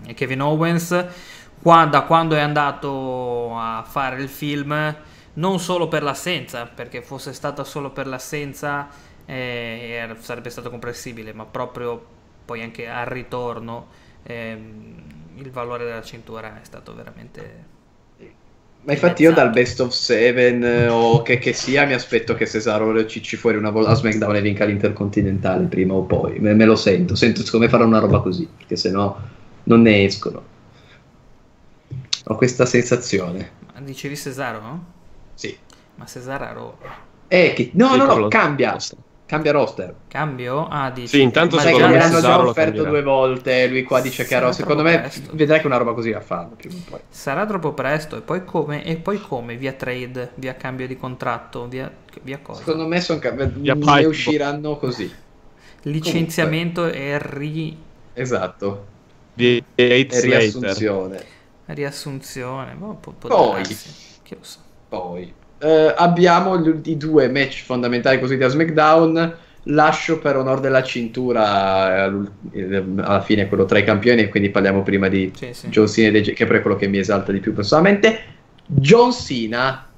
[0.06, 1.06] e, Kevin Owens,
[1.66, 4.94] qua, da quando è andato a fare il film,
[5.32, 8.86] non solo per l'assenza, perché fosse stata solo per l'assenza
[9.24, 12.00] eh, sarebbe stato comprensibile, ma proprio
[12.44, 13.88] poi anche al ritorno
[14.22, 14.56] eh,
[15.34, 17.74] il valore della cintura è stato veramente
[18.84, 22.46] ma infatti io dal best of seven eh, o che, che, sia mi aspetto che
[22.46, 26.38] Cesaro cicci fuori una volta a SmackDown e vinca l'Intercontinentale prima o poi.
[26.38, 29.18] Me, me lo sento, sento come fare una roba così, perché sennò
[29.64, 30.54] non ne escono.
[32.28, 33.50] Ho questa sensazione.
[33.72, 34.60] Ma dicevi Cesaro?
[34.60, 34.84] No?
[35.34, 35.56] Sì.
[35.94, 36.78] Ma Cesaro...
[37.28, 37.70] Eh, che...
[37.74, 38.76] no, no, no, cambia.
[39.26, 39.94] Cambia roster.
[40.08, 40.66] Cambio?
[40.68, 41.08] Ah, dici.
[41.08, 43.66] Sì, intanto ma secondo me l'hanno già offerto due volte.
[43.68, 44.52] Lui qua dice che era.
[44.52, 45.30] Secondo me presto.
[45.34, 47.00] vedrai che una roba così va a farlo prima o poi.
[47.08, 48.16] Sarà troppo presto.
[48.16, 48.84] E poi come?
[48.84, 49.56] E poi come?
[49.56, 52.60] Via trade, via cambio di contratto, via, via cosa?
[52.60, 53.20] Secondo me son,
[53.56, 55.12] ne usciranno così.
[55.82, 57.04] Licenziamento Comunque.
[57.04, 57.78] e ri.
[58.14, 58.86] Esatto.
[59.34, 59.66] e
[60.08, 61.34] riassunzione.
[61.66, 62.74] Riassunzione.
[62.74, 63.64] Boh, può, può poi.
[64.40, 64.58] So.
[64.88, 69.36] Poi eh, abbiamo gli, i due match fondamentali così da SmackDown.
[69.68, 74.82] Lascio per onore della cintura eh, alla fine quello tra i campioni, e quindi parliamo
[74.82, 75.68] prima di sì, sì.
[75.68, 78.20] John Cena, che è quello che mi esalta di più personalmente.
[78.64, 79.88] John Cena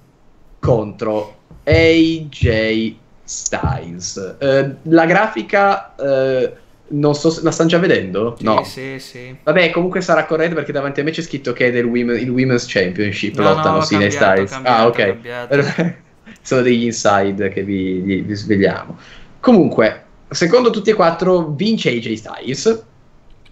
[0.59, 4.37] contro AJ Styles.
[4.39, 6.53] Eh, la grafica eh,
[6.91, 8.35] non so se la stanno già vedendo?
[8.39, 8.65] Sì, no.
[8.65, 9.37] Sì, sì.
[9.43, 12.31] Vabbè, comunque sarà corretto perché davanti a me c'è scritto che è del women, il
[12.31, 13.37] Women's Championship.
[13.37, 14.51] No, lottano no, e Styles.
[14.51, 15.95] Cambiato, ah, ok.
[16.43, 18.99] Sono degli inside che vi, vi, vi, svegliamo.
[19.41, 22.85] Comunque, secondo tutti e quattro, vince AJ Styles.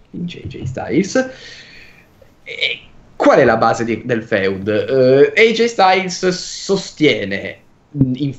[0.09, 1.29] Vince AJ Styles.
[2.43, 2.79] E
[3.15, 4.67] qual è la base di, del feud?
[4.67, 7.59] Uh, eh, AJ Styles sostiene
[7.91, 8.33] in,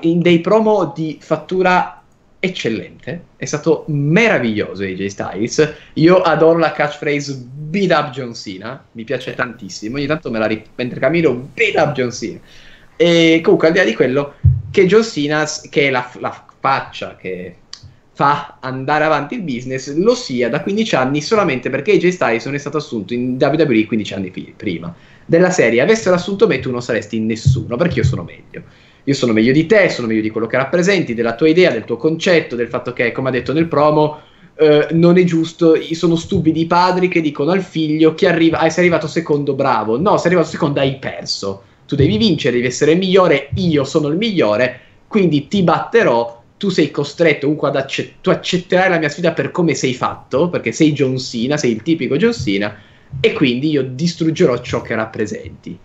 [0.00, 1.99] in dei promo di fattura
[2.40, 5.74] eccellente, è stato meraviglioso AJ Styles.
[5.94, 10.46] Io adoro la catchphrase beat up John Cena, mi piace tantissimo, ogni tanto me la
[10.46, 12.40] ripeto mentre cammino, beat up John Cena.
[12.96, 14.34] E comunque al di là di quello,
[14.70, 17.56] che John Cena, che è la, la faccia che
[18.12, 22.54] fa andare avanti il business, lo sia da 15 anni solamente perché AJ Styles non
[22.54, 24.94] è stato assunto in WWE 15 anni prima.
[25.26, 29.32] Della serie, avessero assunto me tu non saresti nessuno, perché io sono meglio io sono
[29.32, 32.54] meglio di te, sono meglio di quello che rappresenti, della tua idea, del tuo concetto,
[32.54, 34.20] del fatto che, come ha detto nel promo,
[34.54, 38.70] eh, non è giusto, sono stupidi i padri che dicono al figlio che arriva, ah,
[38.70, 42.92] sei arrivato secondo, bravo, no, sei arrivato secondo, hai perso, tu devi vincere, devi essere
[42.92, 48.84] il migliore, io sono il migliore, quindi ti batterò, tu sei costretto comunque ad accettare,
[48.86, 52.16] tu la mia sfida per come sei fatto, perché sei John Cena, sei il tipico
[52.16, 52.76] John Cena,
[53.20, 55.78] e quindi io distruggerò ciò che rappresenti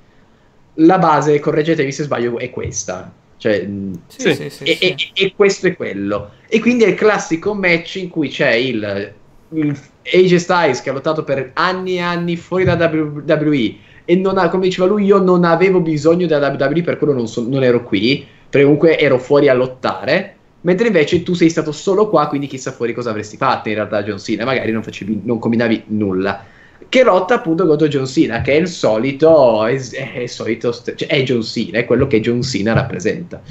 [0.75, 3.11] la base, correggetevi se sbaglio, è questa.
[3.37, 3.67] Cioè,
[4.07, 6.31] sì, sì, sì, e, e, e, questo è quello.
[6.47, 9.13] E quindi è il classico match in cui c'è il,
[9.49, 14.37] il AJ Styles che ha lottato per anni e anni fuori da WWE e non
[14.37, 17.63] ha, come diceva lui, io non avevo bisogno della WWE, per quello non, so, non
[17.63, 20.33] ero qui, perché comunque ero fuori a lottare.
[20.61, 24.01] Mentre invece tu sei stato solo qua, quindi chissà fuori cosa avresti fatto in realtà
[24.01, 26.53] John Cena, magari non, facevi, non combinavi nulla
[26.95, 31.07] che lotta appunto contro John Cena, che è il solito, è, è, il solito cioè
[31.07, 33.41] è John Cena, è quello che John Cena rappresenta.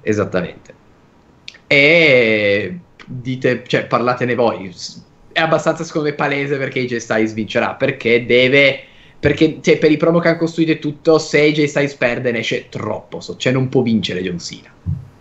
[0.00, 0.72] Esattamente.
[1.66, 4.72] E dite, cioè parlatene voi.
[5.32, 8.84] È abbastanza secondo me palese perché AJ Styles vincerà, perché deve
[9.18, 12.38] perché cioè, per i promo che hanno costruito e tutto, se AJ Styles perde ne
[12.38, 14.72] esce troppo, cioè non può vincere John Cena.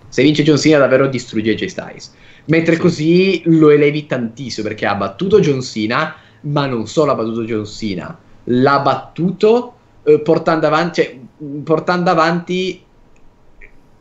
[0.07, 2.13] Se vince John Cena davvero distrugge AJ Styles.
[2.45, 2.79] Mentre sì.
[2.79, 7.65] così lo elevi tantissimo perché ha battuto John Cena, ma non solo ha battuto John
[7.65, 9.73] Cena, l'ha battuto
[10.03, 11.17] eh, portando avanti, cioè,
[11.63, 12.83] portando avanti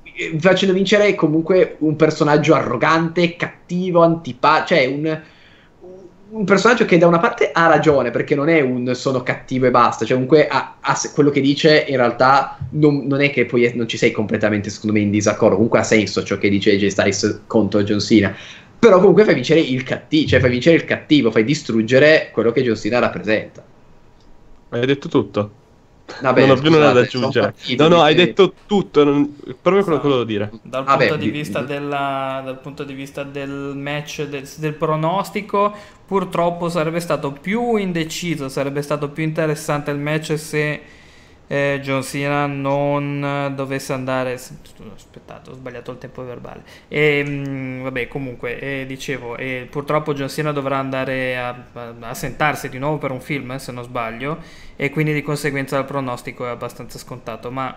[0.03, 5.20] eh, facendo vincere comunque un personaggio arrogante, cattivo, antipatico, cioè un,
[6.32, 9.70] un personaggio che da una parte ha ragione perché non è un sono cattivo e
[9.70, 13.70] basta, cioè comunque ha, ha quello che dice in realtà non, non, è che poi
[13.74, 16.86] non ci sei completamente secondo me in disaccordo, comunque ha senso ciò che dice AJ
[16.86, 18.34] Styles contro John Cena,
[18.83, 22.62] però comunque fai vincere il cattivo, cioè fai vincere il cattivo, fai distruggere quello che
[22.64, 23.64] John Cena rappresenta.
[24.70, 25.53] Hai detto tutto.
[26.20, 27.55] Vabbè, non ho più nulla da aggiungere.
[27.78, 29.05] No, no, hai detto tutto.
[29.05, 30.51] non- Proprio quello che volevo dire.
[30.62, 34.72] Dal, Vabbè, punto di di- vista della- dal punto di vista del match, del, del
[34.74, 35.72] pronostico,
[36.05, 40.80] purtroppo sarebbe stato più indeciso, sarebbe stato più interessante il match se
[41.53, 44.32] eh, John Cena non dovesse andare.
[44.94, 46.62] Aspettate, ho sbagliato il tempo verbale.
[46.88, 52.14] E, mm, vabbè, comunque, eh, dicevo, eh, purtroppo John Cena dovrà andare a, a- a
[52.14, 54.38] sentarsi di nuovo per un film, se non sbaglio,
[54.76, 57.50] e quindi di conseguenza il pronostico è abbastanza scontato.
[57.50, 57.74] Ma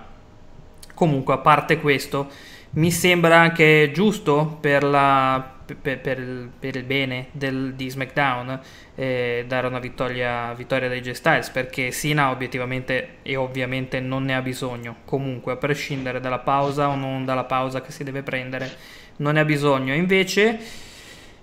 [0.94, 2.28] comunque, a parte questo,
[2.72, 8.60] mi sembra anche giusto per, la- per- per il, per il bene del- di SmackDown
[8.96, 14.36] eh, dare una vittoria, vittoria dai J Styles perché Sina obiettivamente e ovviamente non ne
[14.36, 14.98] ha bisogno.
[15.06, 18.70] Comunque a prescindere dalla pausa o non dalla pausa che si deve prendere
[19.18, 19.94] non ne ha bisogno.
[19.94, 20.60] Invece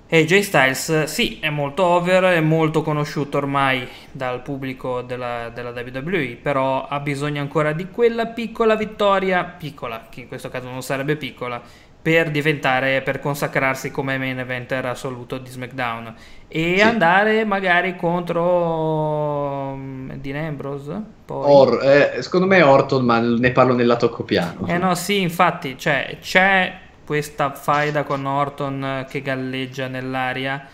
[0.08, 6.36] AJ Styles sì è molto over è molto conosciuto ormai dal pubblico della, della WWE
[6.42, 11.16] però ha bisogno ancora di quella piccola vittoria piccola che in questo caso non sarebbe
[11.16, 11.62] piccola
[12.02, 16.12] per diventare, per consacrarsi come main eventer assoluto di SmackDown
[16.48, 16.82] e Sì.
[16.82, 21.44] andare magari contro mm, Dean Ambrose poi.
[21.50, 24.66] Or- eh, secondo me Orton, ma ne parlo nel lato copiano.
[24.66, 26.76] Eh no, sì, infatti, cioè, c'è
[27.06, 30.66] questa faida con Orton che galleggia nell'aria,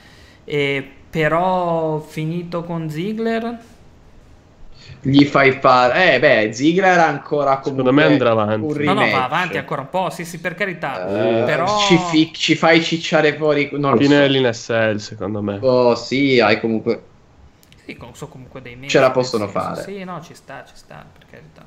[0.45, 3.59] e però finito con Ziggler,
[5.01, 6.15] Gli fai fare...
[6.15, 8.85] Eh beh, Ziggler ancora comunque Secondo me andrà avanti.
[8.85, 11.67] no, no, va avanti ancora un po', sì, sì, per carità, Eh, però...
[11.77, 13.69] ci, fi- ci fai cicciare fuori...
[13.73, 14.21] Non Fine so.
[14.21, 15.57] dell'NSL, secondo me.
[15.61, 17.03] Oh, sì, hai comunque...
[17.85, 19.83] Sì, so comunque dei mesi, Ce la possono senso, fare.
[19.83, 21.65] Sì, no, ci sta, ci sta, per carità.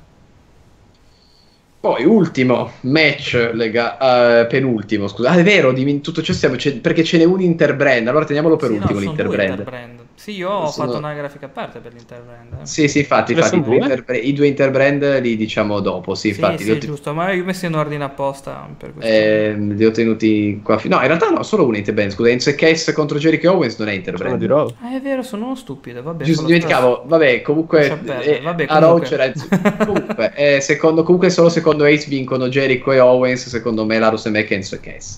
[1.80, 5.30] Poi, ultimo match, lega- eh, penultimo, scusa.
[5.30, 6.54] Ah, è vero, di tutto ciò stiamo...
[6.80, 10.01] perché ce n'è un interbrand, allora teniamolo per Sì, no, ultimo due l'interbrand.
[10.22, 12.52] Sì, io ho Sono- fatto una grafica a parte per l'interbrand.
[12.62, 12.64] eh.
[12.66, 16.38] Sì, sì, infatti, infatti i, due interbre- i due interbrand li diciamo dopo, sì, Sì,
[16.40, 19.10] infatti sì, ho, giusto, ma io ho messo in ordine apposta per questo.
[19.12, 20.78] ehm, li ho tenuti qua.
[20.78, 23.76] fi- no, in realtà no, solo un interbrand, scusa, Enzo e Case contro Jericho Owens
[23.78, 24.36] non è interbrand.
[24.38, 24.72] di Raw.
[24.82, 26.22] Ah, è vero, sono uno stupido, vabbè.
[26.22, 27.86] Giusto, dimenticavo, vabbè, comunque,
[28.22, 29.08] eh, vabbè, a Raw comunque.
[29.08, 29.32] c'era
[29.84, 34.30] comunque, eh, secondo, comunque solo secondo Ace vincono Jericho e Owens, secondo me Larus e
[34.30, 35.16] Mac, Enzo e Case.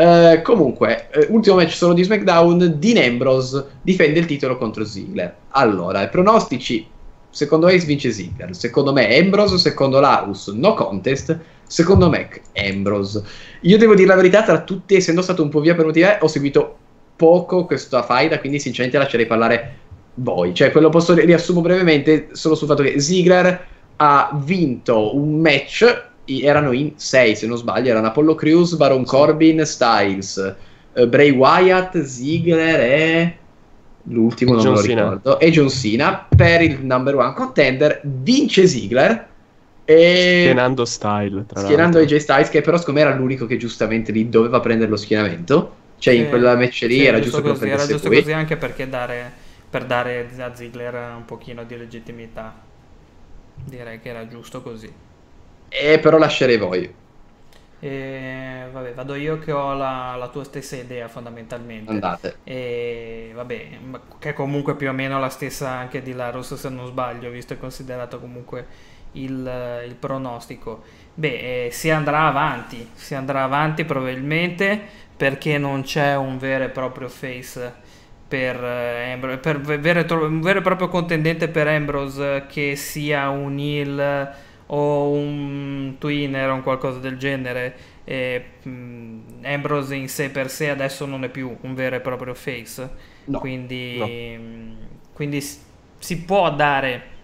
[0.00, 5.34] Eh, comunque, eh, ultimo match solo di SmackDown, Dean Ambrose difende il titolo contro Ziggler.
[5.48, 6.86] Allora, i pronostici,
[7.28, 11.36] secondo Ace vince Ziggler, secondo me Ambrose, secondo Larus no contest,
[11.66, 13.24] secondo Mac Ambrose.
[13.62, 16.18] Io devo dire la verità, tra tutti, essendo stato un po' via per motivi, eh,
[16.20, 16.76] ho seguito
[17.16, 19.78] poco questa faida, quindi sinceramente lascerei parlare
[20.14, 20.54] voi.
[20.54, 26.07] Cioè, quello posso ri- riassumo brevemente solo sul fatto che Ziggler ha vinto un match,
[26.42, 30.56] erano in 6 se non sbaglio, erano Apollo Crews, Baron Corbin, Styles,
[30.92, 33.38] eh, Bray Wyatt, Ziggler e
[34.02, 35.20] l'ultimo non John me lo Cena.
[35.20, 39.34] ricordo, e John Cena per il number one contender, vince Ziggler
[39.84, 41.98] e Schienando style, tra schienando.
[41.98, 45.92] AJ Styles che però secondo me era l'unico che giustamente lì doveva prendere lo schienamento,
[45.98, 48.56] cioè in Sì, quella match lì sì, era giusto lo così, era giusto così anche
[48.56, 49.32] perché dare,
[49.68, 52.66] per dare a Ziggler un pochino di legittimità.
[53.54, 54.92] Direi che era giusto così.
[55.68, 56.94] E però lascerei voi.
[57.80, 61.90] E, vabbè, vado io che ho la, la tua stessa idea fondamentalmente.
[61.90, 62.36] Andate.
[62.44, 63.68] E vabbè,
[64.18, 67.52] che è comunque più o meno la stessa anche di Larus se non sbaglio, visto
[67.52, 68.66] e considerato comunque
[69.12, 70.82] il, il pronostico.
[71.14, 74.80] Beh, eh, si andrà avanti, si andrà avanti probabilmente
[75.16, 77.86] perché non c'è un vero e proprio face
[78.28, 83.58] per, eh, per ve- vero un vero e proprio contendente per Ambrose che sia un
[83.58, 84.34] heel
[84.68, 87.76] o un twinner o un qualcosa del genere.
[88.04, 92.34] E, mh, Ambrose in sé per sé adesso non è più un vero e proprio
[92.34, 92.88] face,
[93.26, 94.10] No, quindi, no.
[94.38, 95.40] mh, quindi
[95.98, 97.16] si può dare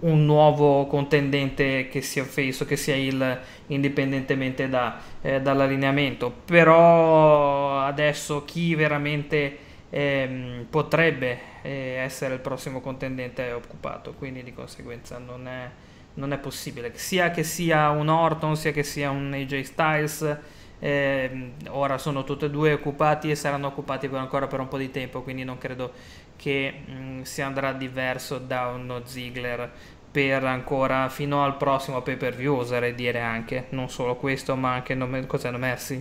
[0.00, 7.80] un nuovo contendente che sia face o che sia il indipendentemente da, eh, dall'allineamento però
[7.80, 9.58] adesso chi veramente
[9.90, 15.68] ehm, potrebbe eh, essere il prossimo contendente è occupato quindi di conseguenza non è,
[16.14, 20.36] non è possibile sia che sia un Orton sia che sia un AJ Styles
[20.78, 24.90] ehm, ora sono tutti e due occupati e saranno occupati ancora per un po' di
[24.90, 25.92] tempo quindi non credo
[26.36, 29.70] che mh, si andrà diverso da uno Ziggler
[30.14, 34.72] per ancora fino al prossimo pay per view, oserei dire anche, non solo questo, ma
[34.72, 36.00] anche no, cos'è No Mercy?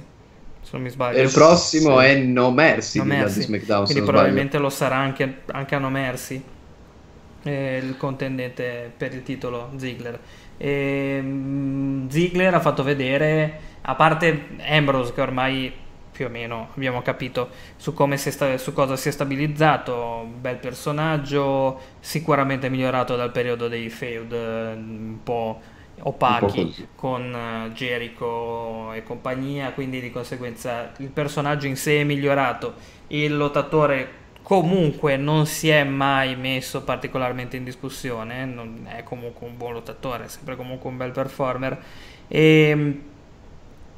[0.61, 1.19] Se non mi sbaglio.
[1.19, 2.05] Il prossimo sì.
[2.05, 3.39] è No Mercy, no Mercy.
[3.39, 3.85] di SmackDown.
[3.85, 6.43] Quindi probabilmente lo sarà anche, anche a No Mercy,
[7.43, 10.19] eh, il contendente per il titolo Ziggler.
[10.57, 15.73] E, um, Ziggler ha fatto vedere, a parte Ambrose che ormai
[16.13, 21.79] più o meno abbiamo capito su, si sta, su cosa si è stabilizzato, bel personaggio,
[21.99, 25.59] sicuramente migliorato dal periodo dei feud un po'
[26.05, 32.01] opachi un po con uh, Jericho e compagnia, quindi di conseguenza il personaggio in sé
[32.01, 32.75] è migliorato,
[33.07, 39.57] il lottatore comunque non si è mai messo particolarmente in discussione, non è comunque un
[39.57, 41.81] buon lottatore, è sempre comunque un bel performer.
[42.27, 43.01] E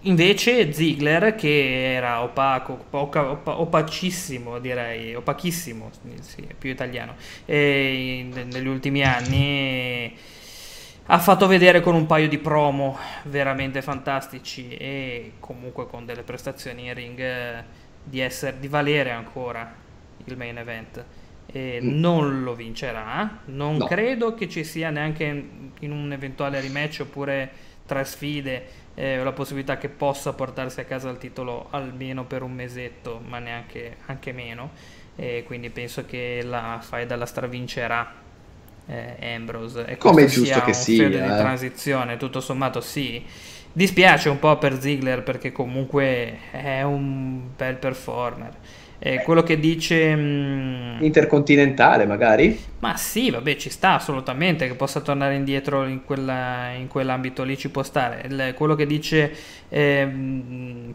[0.06, 5.90] Invece Ziggler, che era opaco, opa, opa, opacissimo direi, opachissimo,
[6.20, 7.16] sì, più italiano,
[7.46, 10.16] in, negli ultimi anni
[11.08, 16.86] ha fatto vedere con un paio di promo veramente fantastici e comunque con delle prestazioni
[16.86, 17.64] in ring eh,
[18.04, 19.84] di, essere, di valere ancora
[20.26, 21.04] il main event.
[21.48, 22.00] E mm.
[22.00, 23.86] Non lo vincerà, non no.
[23.86, 25.24] credo che ci sia neanche
[25.80, 27.52] in un eventuale rematch oppure
[27.86, 32.54] tre sfide eh, la possibilità che possa portarsi a casa il titolo almeno per un
[32.54, 34.72] mesetto, ma neanche anche meno.
[35.16, 38.24] E quindi penso che la faida la stravincerà
[38.88, 39.86] eh, Ambrose.
[39.86, 41.06] E Come è giusto che sia.
[41.06, 43.24] Un sia, di transizione, tutto sommato sì.
[43.72, 48.54] Dispiace un po' per Ziggler perché comunque è un bel performer.
[49.08, 50.16] Eh, quello che dice...
[50.16, 52.60] Mh, mm, Intercontinentale magari?
[52.80, 57.56] Ma sì, vabbè, ci sta assolutamente, che possa tornare indietro in, quella, in quell'ambito lì
[57.56, 58.24] ci può stare.
[58.28, 59.32] Il, quello che dice,
[59.70, 60.10] eh,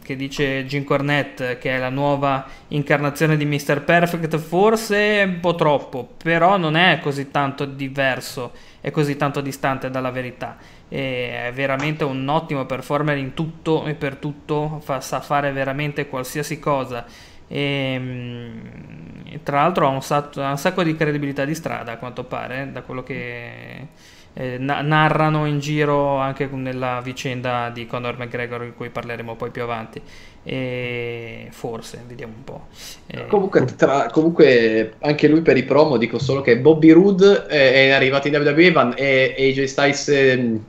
[0.02, 3.82] che dice Jim Cornette, che è la nuova incarnazione di Mr.
[3.84, 8.50] Perfect, forse è un po' troppo, però non è così tanto diverso,
[8.80, 10.56] è così tanto distante dalla verità.
[10.88, 16.58] È veramente un ottimo performer in tutto e per tutto, fa, sa fare veramente qualsiasi
[16.58, 21.92] cosa e, ehm, tra l'altro ha un, sacco, ha un, sacco di credibilità di strada
[21.92, 23.88] a quanto pare, da quello che
[24.34, 29.62] eh, narrano in giro anche nella vicenda di Conor McGregor di cui parleremo poi più
[29.62, 30.00] avanti.
[30.44, 32.66] E forse, vediamo un po'.
[33.06, 37.72] Eh, comunque, tra, comunque, anche lui per i promo dico solo che Bobby Roode è,
[37.72, 40.60] è arrivato in WWE Van, e AJ Styles e,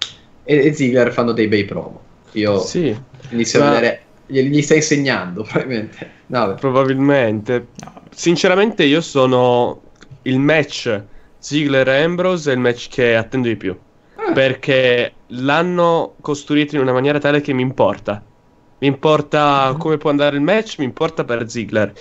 [0.44, 2.02] e Ziggler fanno dei bei promo.
[2.34, 2.96] Io sì,
[3.30, 3.70] inizio ma...
[3.70, 4.02] a vedere
[4.32, 6.12] gli stai insegnando, probabilmente.
[6.28, 7.68] No, probabilmente.
[8.10, 9.82] Sinceramente, io sono
[10.24, 11.04] il match
[11.42, 13.76] Ziggler e Ambrose è il match che attendo di più.
[14.16, 14.32] Ah.
[14.32, 18.24] Perché l'hanno costruito in una maniera tale che mi importa.
[18.78, 19.80] Mi importa mm-hmm.
[19.80, 21.94] come può andare il match, mi importa per Ziggler.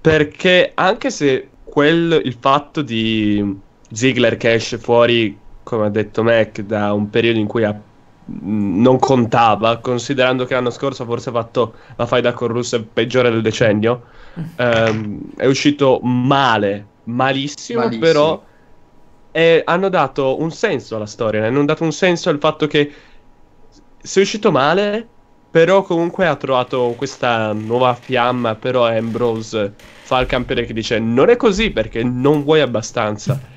[0.00, 3.56] Perché anche se quel, il fatto di
[3.92, 7.80] Ziggler che esce fuori, come ha detto Mac, da un periodo in cui ha
[8.40, 13.42] non contava, considerando che l'anno scorso forse ha fatto la faida con Rusev peggiore del
[13.42, 14.04] decennio.
[14.56, 18.04] Um, è uscito male, malissimo, malissimo.
[18.04, 18.42] però
[19.30, 22.92] è, hanno dato un senso alla storia, hanno dato un senso al fatto che
[24.00, 25.06] sei uscito male,
[25.50, 31.30] però comunque ha trovato questa nuova fiamma, però Ambrose fa il campione che dice non
[31.30, 33.56] è così perché non vuoi abbastanza.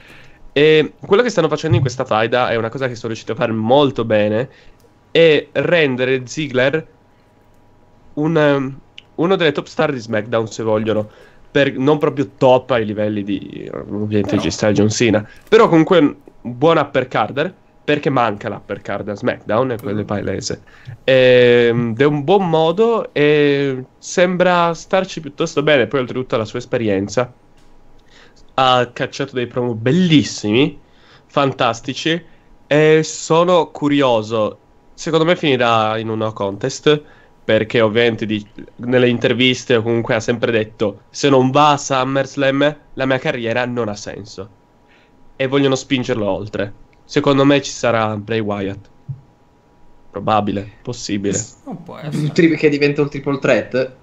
[0.53, 3.35] E quello che stanno facendo in questa faida è una cosa che sono riuscito a
[3.35, 4.49] fare molto bene,
[5.11, 6.87] è rendere Ziggler
[8.13, 8.79] un, um,
[9.15, 11.09] uno delle top star di SmackDown, se vogliono.
[11.51, 14.41] Per, non proprio top ai livelli di ovviamente no.
[14.41, 19.71] G-Style John Cena, però comunque un buon upper carder perché manca l'upper card a SmackDown,
[19.71, 20.61] e quello è palese.
[21.03, 25.87] Ed è un buon modo e sembra starci piuttosto bene.
[25.87, 27.33] Poi, oltretutto, la sua esperienza
[28.55, 30.79] ha cacciato dei promo bellissimi,
[31.25, 32.21] fantastici,
[32.67, 34.57] e sono curioso.
[34.93, 37.01] Secondo me finirà in una contest,
[37.43, 38.45] perché ovviamente di,
[38.77, 43.65] nelle interviste o comunque ha sempre detto se non va a SummerSlam la mia carriera
[43.65, 44.49] non ha senso.
[45.35, 46.73] E vogliono spingerlo oltre.
[47.03, 48.89] Secondo me ci sarà Bray Wyatt.
[50.11, 51.37] Probabile, possibile.
[51.65, 52.55] Non può essere.
[52.55, 53.95] Che diventa un triple threat?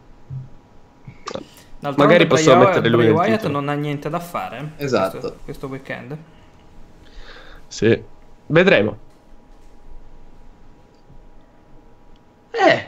[1.81, 3.61] D'altronde Magari possiamo mettere lui Bray Wyatt titolo.
[3.61, 5.19] non ha niente da fare esatto.
[5.19, 6.17] questo, questo weekend.
[7.69, 8.03] Sì,
[8.47, 8.99] vedremo.
[12.51, 12.87] Eh,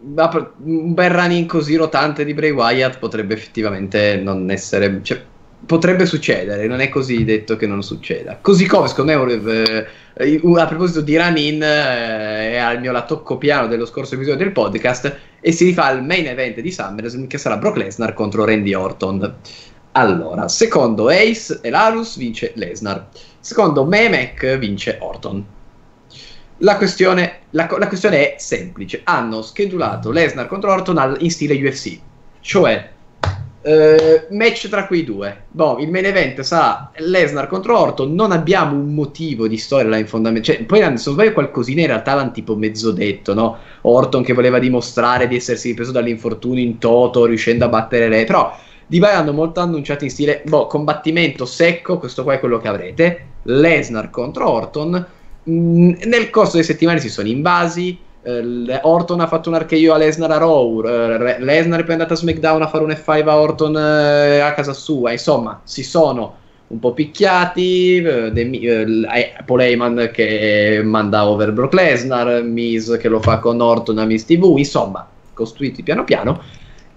[0.00, 5.02] un bel running così rotante di Bray Wyatt potrebbe effettivamente non essere...
[5.02, 5.20] Cioè,
[5.66, 8.38] potrebbe succedere, non è così detto che non succeda.
[8.40, 13.66] Così come, secondo me, eh, a proposito di run-in, eh, è al mio lato piano
[13.66, 17.56] dello scorso episodio del podcast, e si rifà al main event di SummerSlam, che sarà
[17.56, 19.36] Brock Lesnar contro Randy Orton.
[19.92, 23.08] Allora, secondo Ace e Larus vince Lesnar.
[23.40, 25.44] Secondo Memek vince Orton.
[26.58, 29.00] La questione, la, la questione, è semplice.
[29.04, 31.98] Hanno schedulato Lesnar contro Orton al, in stile UFC.
[32.40, 32.90] Cioè,
[33.62, 35.44] eh, match tra quei due.
[35.50, 38.14] Boh, il main event sarà Lesnar contro Orton.
[38.14, 40.56] Non abbiamo un motivo di storyline fondamentale.
[40.56, 43.58] Cioè, poi, se non sbaglio, qualcosina in realtà l'hanno tipo mezzo detto, no?
[43.82, 48.24] Orton che voleva dimostrare di essersi ripreso dall'infortunio in toto, riuscendo a battere lei.
[48.24, 48.56] Però
[48.86, 52.68] di Vai hanno molto annunciato in stile, boh, combattimento secco, questo qua è quello che
[52.68, 53.26] avrete.
[53.42, 55.06] Lesnar contro Orton.
[55.50, 57.98] Mm, nel corso delle settimane si sono invasi.
[58.22, 60.78] Uh, Orton ha fatto un archeio a Lesnar a Raw.
[60.78, 60.82] Uh,
[61.38, 64.72] Lesnar è poi andato a SmackDown a fare un F5 a Orton uh, a casa
[64.72, 65.12] sua.
[65.12, 66.36] Insomma, si sono
[66.68, 68.02] un po' picchiati.
[69.44, 72.42] Paul Heyman che manda over Brock Lesnar.
[72.42, 74.56] Miz che lo fa con Orton a Miz TV.
[74.56, 76.42] Insomma, costruiti piano piano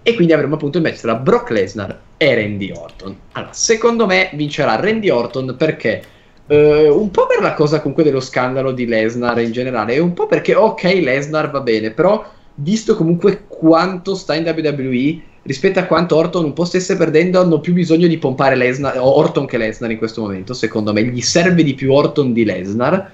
[0.03, 3.15] e quindi avremo appunto il match tra Brock Lesnar e Randy Orton.
[3.33, 6.03] Allora, secondo me vincerà Randy Orton perché
[6.51, 10.13] uh, un po' per la cosa comunque dello scandalo di Lesnar in generale e un
[10.13, 12.23] po' perché ok Lesnar va bene, però
[12.55, 17.59] visto comunque quanto sta in WWE rispetto a quanto Orton un po' stesse perdendo, hanno
[17.59, 21.63] più bisogno di pompare Lesnar, Orton che Lesnar in questo momento, secondo me, gli serve
[21.63, 23.11] di più Orton di Lesnar,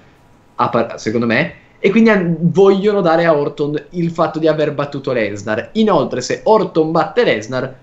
[0.96, 5.70] secondo me, e quindi vogliono dare a Orton il fatto di aver battuto Lesnar.
[5.74, 7.76] Inoltre, se Orton batte Lesnar,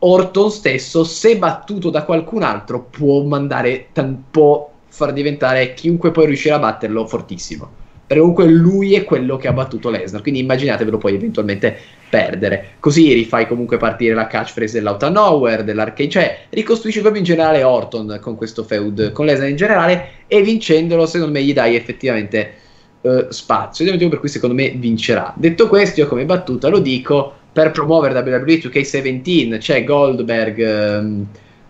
[0.00, 3.86] Orton stesso, se battuto da qualcun altro, può mandare,
[4.30, 7.84] può far diventare chiunque poi riuscirà a batterlo fortissimo.
[8.06, 11.76] Perché comunque lui è quello che ha battuto Lesnar, quindi immaginatevelo poi eventualmente
[12.08, 12.76] perdere.
[12.80, 17.62] Così rifai comunque partire la catchphrase dell'out of nowhere, dell'arcade, cioè ricostruisci proprio in generale
[17.62, 22.52] Orton con questo feud, con Lesnar in generale, e vincendolo secondo me gli dai effettivamente
[23.02, 23.84] uh, spazio.
[23.84, 25.34] Ed è il motivo per cui secondo me vincerà.
[25.36, 31.26] Detto questo, io come battuta lo dico per promuovere WWE 2K17 c'è Goldberg um,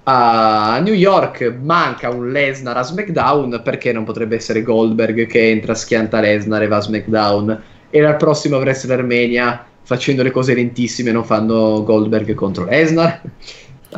[0.09, 5.75] a New York, manca un Lesnar a SmackDown perché non potrebbe essere Goldberg che entra,
[5.75, 11.25] schianta Lesnar e va a SmackDown e al prossimo WrestleMania facendo le cose lentissime non
[11.25, 13.21] fanno Goldberg contro Lesnar.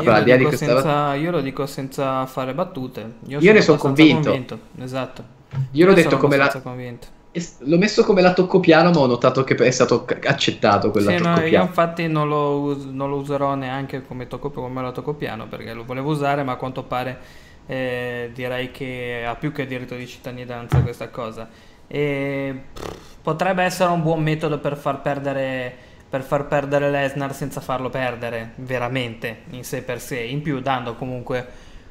[0.01, 3.15] Io, lo dico, senza, io lo dico senza fare battute.
[3.27, 4.31] Io, io ne sono convinto.
[4.31, 4.59] convinto.
[4.81, 5.25] Esatto.
[5.51, 6.49] Io, io l'ho detto come la.
[6.63, 7.17] Convinto
[7.59, 11.41] l'ho messo come la toccopiano, ma ho notato che è stato accettato quella sì, no,
[11.41, 15.73] io infatti non lo, us- non lo, userò neanche come, tocco- come la toccopiano perché
[15.75, 17.19] lo volevo usare, ma a quanto pare
[17.67, 21.49] eh, direi che ha più che diritto di cittadinanza questa cosa.
[21.87, 27.61] E pff, potrebbe essere un buon metodo per far perdere per far perdere Lesnar senza
[27.61, 31.47] farlo perdere veramente in sé per sé, in più dando comunque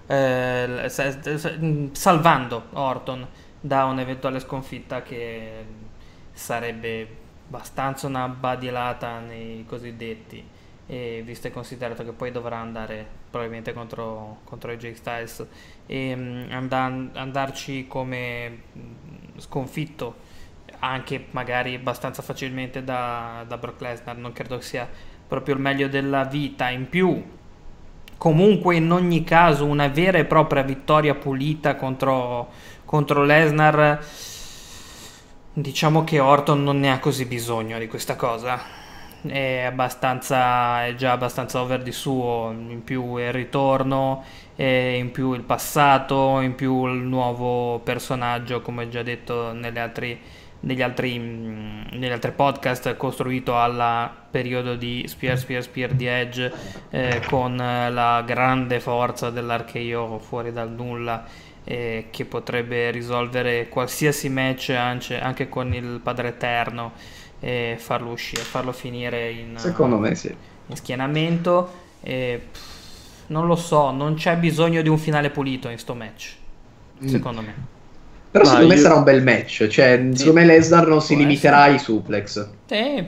[0.07, 0.89] eh,
[1.91, 3.27] salvando Orton
[3.59, 5.65] da un'eventuale sconfitta che
[6.31, 7.07] sarebbe
[7.47, 10.55] abbastanza una badilata nei cosiddetti.
[10.89, 15.45] E visto e considerato che poi dovrà andare probabilmente contro, contro AJ Styles
[15.85, 20.15] e um, and- andarci come mm, sconfitto
[20.79, 24.87] anche magari abbastanza facilmente da, da Brock Lesnar non credo sia
[25.27, 26.69] proprio il meglio della vita.
[26.69, 27.21] In più
[28.17, 32.49] comunque in ogni caso una vera e propria vittoria pulita contro
[32.88, 33.99] contro Lesnar
[35.51, 38.75] diciamo che Orton non ne ha così bisogno di questa cosa.
[39.21, 44.23] È abbastanza è già abbastanza over di suo in più il ritorno
[44.55, 50.19] in più il passato in più il nuovo personaggio come già detto negli altri
[50.59, 56.51] negli altri, negli altri podcast costruito al periodo di Spear Spear Spear di Edge
[56.89, 61.25] eh, con la grande forza dell'archeio fuori dal nulla
[61.70, 66.93] eh, che potrebbe risolvere qualsiasi match anche, anche con il Padre Eterno
[67.41, 70.34] e farlo uscire, farlo finire in, Secondo me sì.
[70.65, 71.86] in schienamento.
[72.01, 72.76] E, pff,
[73.28, 76.36] non lo so, non c'è bisogno di un finale pulito in sto match,
[77.03, 77.07] mm.
[77.07, 77.53] secondo me.
[78.31, 78.76] Però Ma secondo io...
[78.76, 80.19] me sarà un bel match, cioè sì.
[80.19, 81.73] secondo me Lesnar non si Può limiterà essere.
[81.73, 82.49] ai suplex.
[82.65, 83.06] Sì,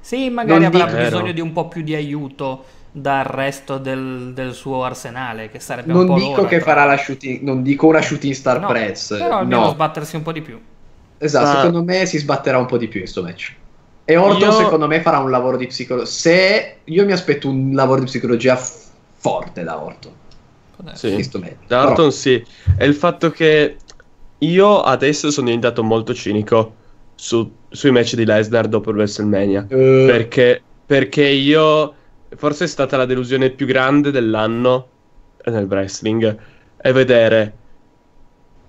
[0.00, 4.52] sì magari non avrà bisogno di un po' più di aiuto dal resto del, del,
[4.52, 6.70] suo arsenale, che sarebbe non un po' dico l'ora, che però.
[6.70, 9.70] farà la shooting, non dico una shooting star no, press, però almeno no.
[9.70, 10.60] sbattersi un po' di più.
[11.16, 11.54] Esatto, Ma...
[11.54, 13.54] secondo me si sbatterà un po' di più in questo match.
[14.04, 14.52] E Orton io...
[14.52, 16.10] secondo me farà un lavoro di psicologia.
[16.10, 20.12] Se io mi aspetto un lavoro di psicologia f- forte da Orton.
[20.94, 21.28] Sì,
[21.66, 22.10] da Orton però...
[22.10, 22.44] sì.
[22.76, 23.76] È il fatto che
[24.38, 26.74] io adesso sono diventato molto cinico
[27.14, 29.66] su, sui match di Lesnar dopo WrestleMania.
[29.70, 30.04] Uh...
[30.06, 31.94] Perché, perché io
[32.36, 34.88] forse è stata la delusione più grande dell'anno
[35.44, 36.36] nel wrestling
[36.76, 37.56] è vedere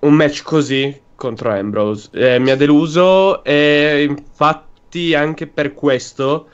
[0.00, 2.10] un match così contro Ambrose.
[2.12, 6.48] Eh, mi ha deluso e infatti anche per questo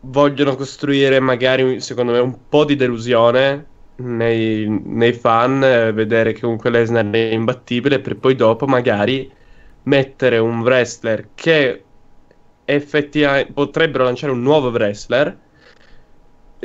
[0.00, 3.66] vogliono costruire magari secondo me un po' di delusione
[3.96, 9.30] nei, nei fan eh, vedere che comunque Lesnar è imbattibile per poi dopo magari
[9.84, 11.82] mettere un wrestler che
[12.64, 15.44] effettivamente potrebbero lanciare un nuovo wrestler.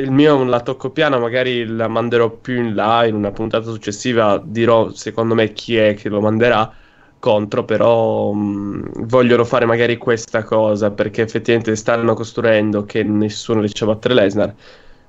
[0.01, 4.41] Il mio la tocco piano, magari la manderò più in là in una puntata successiva.
[4.43, 6.73] Dirò secondo me chi è che lo manderà
[7.19, 13.83] contro, però mh, vogliono fare magari questa cosa perché effettivamente stanno costruendo che nessuno riesce
[13.83, 14.55] a battere Lesnar.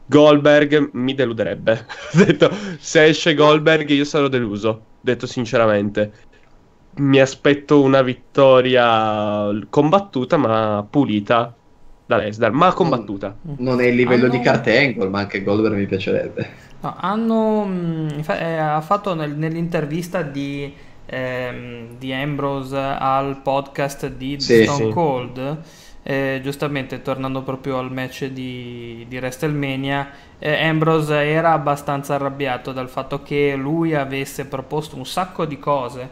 [0.06, 1.86] Goldberg mi deluderebbe.
[2.12, 6.12] detto, se esce Goldberg io sarò deluso, detto sinceramente
[6.96, 11.56] mi aspetto una vittoria combattuta ma pulita
[12.16, 13.34] da Lesnar, ma combattuta.
[13.58, 14.32] Non è il livello hanno...
[14.32, 16.70] di Kurt Angle, ma anche Goldberg mi piacerebbe.
[16.80, 20.72] No, hanno mm, eh, ha fatto nel, nell'intervista di,
[21.06, 24.90] ehm, di, Ambrose al podcast di sì, Stone sì.
[24.90, 25.58] Cold.
[26.04, 30.10] Eh, giustamente tornando proprio al match di, di WrestleMania,
[30.40, 36.10] eh, Ambrose era abbastanza arrabbiato dal fatto che lui avesse proposto un sacco di cose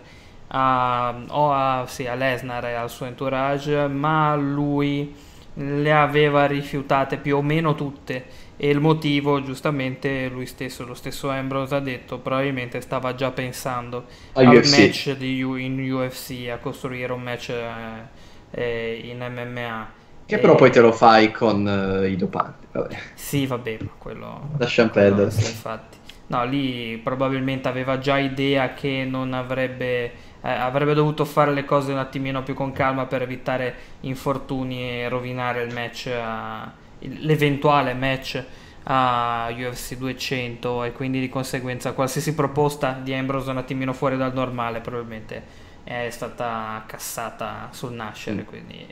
[0.52, 5.12] a, o a, sì, a Lesnar e al suo entourage, ma lui
[5.60, 11.30] le aveva rifiutate più o meno tutte e il motivo giustamente lui stesso, lo stesso
[11.30, 14.78] Ambrose ha detto, probabilmente stava già pensando a al UFC.
[14.78, 18.08] match di, in UFC, a costruire un match eh,
[18.50, 19.88] eh, in MMA.
[20.26, 22.96] Che però poi te lo fai con uh, i dopanti, vabbè.
[23.14, 24.50] Sì, vabbè, ma quello...
[24.58, 25.30] Lasciamo perdere.
[25.34, 25.98] Infatti.
[26.28, 30.12] No, lì probabilmente aveva già idea che non avrebbe
[30.42, 35.08] eh, avrebbe dovuto fare le cose un attimino più con calma per evitare infortuni e
[35.08, 38.44] rovinare il match, a, l'eventuale match
[38.84, 44.32] a UFC 200 e quindi di conseguenza qualsiasi proposta di Ambrose un attimino fuori dal
[44.32, 48.44] normale probabilmente è stata cassata sul nascere, mm.
[48.44, 48.86] quindi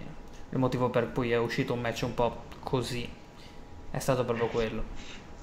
[0.51, 3.09] il motivo per cui è uscito un match un po' così
[3.91, 4.85] è stato proprio quello.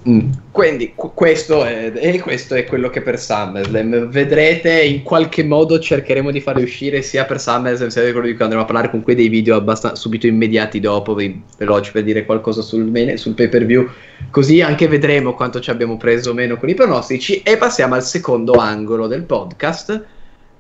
[0.07, 0.30] Mm.
[0.51, 4.07] Quindi questo è, e questo è quello che per SummerSlam.
[4.07, 8.34] Vedrete in qualche modo cercheremo di fare uscire sia per SummerSlam sia per quello di
[8.34, 12.61] cui andremo a parlare comunque dei video abbastanza subito immediati dopo veloci per dire qualcosa
[12.61, 13.89] sul, sul pay per view
[14.30, 17.41] così anche vedremo quanto ci abbiamo preso o meno con i pronostici.
[17.41, 20.05] E passiamo al secondo angolo del podcast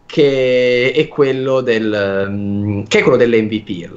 [0.07, 3.89] che è quello del um, che è quello dell'MVP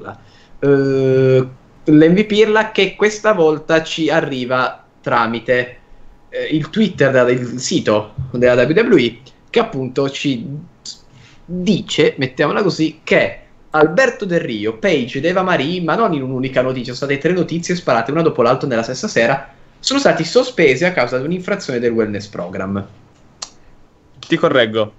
[0.60, 1.48] uh,
[1.84, 5.76] l'MVP che questa volta ci arriva tramite
[6.28, 9.16] eh, il Twitter del sito della WWE
[9.48, 10.46] che appunto ci
[11.46, 13.38] dice, mettiamola così, che
[13.70, 17.32] Alberto Del Rio, Page ed Eva Marie, ma non in un'unica notizia, sono state tre
[17.32, 21.78] notizie sparate una dopo l'altra nella stessa sera, sono stati sospesi a causa di un'infrazione
[21.78, 22.86] del wellness program.
[24.18, 24.92] Ti correggo.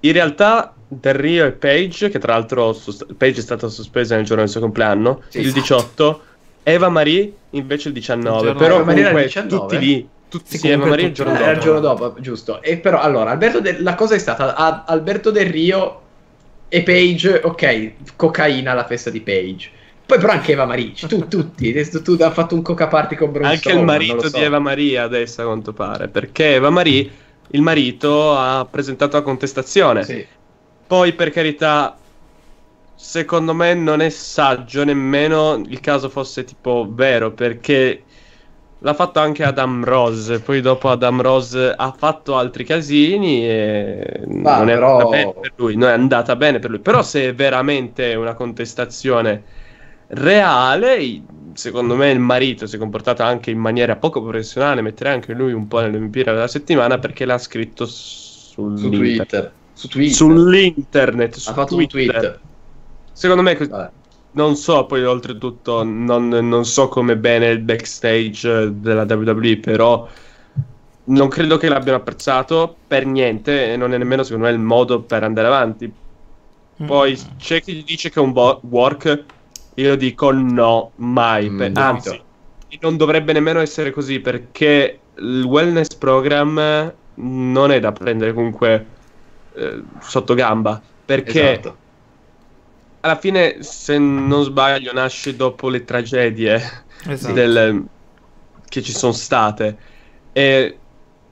[0.00, 2.76] In realtà Del Rio e Page, che tra l'altro
[3.16, 6.22] Page è stata sospesa nel giorno del suo compleanno, sì, il 18,
[6.68, 9.46] Eva Marie invece il 19, il però comunque 19.
[9.46, 11.50] tutti lì tutti sì, Eva Marie il giorno dopo.
[11.50, 12.60] il giorno dopo, giusto.
[12.60, 13.80] E però allora, Alberto De...
[13.80, 14.82] la cosa è stata a...
[14.84, 16.00] Alberto Del Rio
[16.66, 19.70] e Page, ok, cocaina alla festa di Page.
[20.04, 23.30] Poi però anche Eva Marie, tu, tutti, tu, tu hai fatto un coca party con
[23.30, 24.36] Braun Anche il marito so.
[24.36, 27.08] di Eva Marie adesso a quanto pare, perché Eva Marie,
[27.50, 30.02] il marito, ha presentato la contestazione.
[30.02, 30.26] Sì.
[30.84, 31.96] Poi per carità
[33.06, 38.02] secondo me non è saggio nemmeno il caso fosse tipo vero perché
[38.80, 44.56] l'ha fatto anche Adam Rose poi dopo Adam Rose ha fatto altri casini e Ma
[44.56, 44.98] non, però...
[44.98, 48.14] è andata bene per lui non è andata bene per lui però se è veramente
[48.16, 49.44] una contestazione
[50.08, 51.22] reale
[51.52, 55.52] secondo me il marito si è comportato anche in maniera poco professionale metterei anche lui
[55.52, 59.52] un po' nell'MP della settimana perché l'ha scritto su Twitter.
[59.72, 60.12] Su Twitter.
[60.12, 62.14] sull'internet su ha fatto Twitter.
[62.16, 62.40] un tweet
[63.16, 63.90] Secondo me, Vabbè.
[64.32, 70.06] non so, poi oltretutto non, non, so come bene il backstage della WWE, però
[71.04, 75.00] non credo che l'abbiano apprezzato per niente e non è nemmeno secondo me il modo
[75.00, 75.90] per andare avanti.
[76.84, 77.38] Poi mm.
[77.38, 79.24] c'è chi dice che è un bo- work,
[79.76, 81.48] io dico no, mai.
[81.48, 82.20] Mm, per, anzi,
[82.82, 88.86] non dovrebbe nemmeno essere così perché il wellness program non è da prendere comunque
[89.54, 90.82] eh, sotto gamba.
[91.06, 91.84] Perché esatto
[93.06, 96.60] alla fine, se non sbaglio, nasce dopo le tragedie
[97.06, 97.32] esatto.
[97.32, 97.84] del,
[98.68, 99.76] che ci sono state.
[100.32, 100.78] E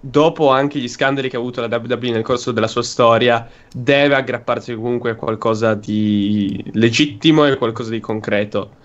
[0.01, 4.15] dopo anche gli scandali che ha avuto la WWE nel corso della sua storia, deve
[4.15, 8.83] aggrapparsi comunque a qualcosa di legittimo e qualcosa di concreto.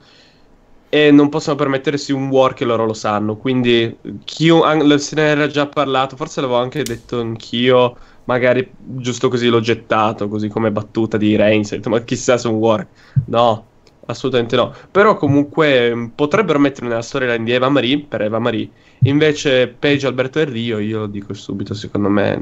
[0.90, 3.36] E non possono permettersi un war che loro lo sanno.
[3.38, 4.50] Quindi, chi,
[4.98, 7.96] se ne era già parlato, forse l'avevo anche detto anch'io
[8.30, 12.88] magari giusto così l'ho gettato, così come battuta di Reigns, ma chissà su un War.
[13.26, 13.66] No,
[14.06, 14.74] assolutamente no.
[14.92, 18.70] Però comunque mh, potrebbero mettere nella storyline di Eva Marie per Eva Marie.
[19.04, 22.40] Invece Page Alberto Del Rio, io lo dico subito, secondo me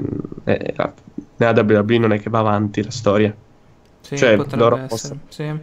[0.76, 0.94] la-
[1.38, 3.36] nella WWE non è che va avanti la storia.
[4.14, 5.54] Sì, Cioè, potrebbe essere, sì.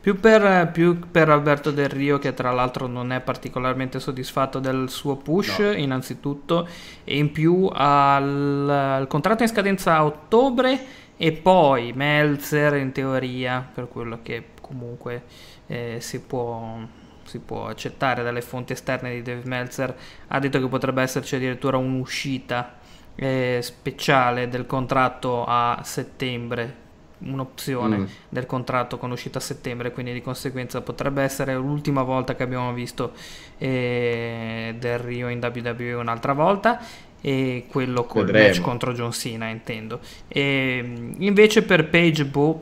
[0.00, 4.90] Più per, più per Alberto Del Rio, che tra l'altro non è particolarmente soddisfatto del
[4.90, 5.72] suo push, No.
[5.76, 6.66] innanzitutto,
[7.04, 10.84] e in più al, al contratto in scadenza a ottobre
[11.16, 15.22] e poi Meltzer in teoria, per quello che comunque
[15.66, 16.78] eh, si può
[17.24, 19.96] si può accettare dalle fonti esterne di Dave Meltzer,
[20.28, 22.78] ha detto che potrebbe esserci addirittura un'uscita
[23.14, 26.76] eh, speciale del contratto a settembre,
[27.24, 28.04] un'opzione Mm.
[28.28, 32.72] del contratto con uscita a settembre, quindi di conseguenza potrebbe essere l'ultima volta che abbiamo
[32.72, 33.12] visto
[33.58, 36.80] eh, Del Rio in WWE un'altra volta
[37.20, 38.46] e quello col Vedremo.
[38.46, 40.00] match contro John Cena intendo.
[40.28, 42.60] E, invece per Page boh,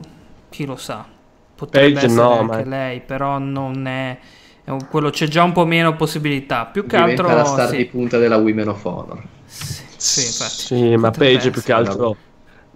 [0.49, 1.05] chi lo sa,
[1.55, 4.17] potrebbe Page essere no, anche ma- lei, però non è,
[4.89, 7.77] quello c'è già un po' meno possibilità, più che Diventa altro la star sì.
[7.77, 9.23] di punta della Women of Honor.
[9.45, 10.69] Sì, sì, infatti.
[10.75, 12.17] Sì, ma Page più che altro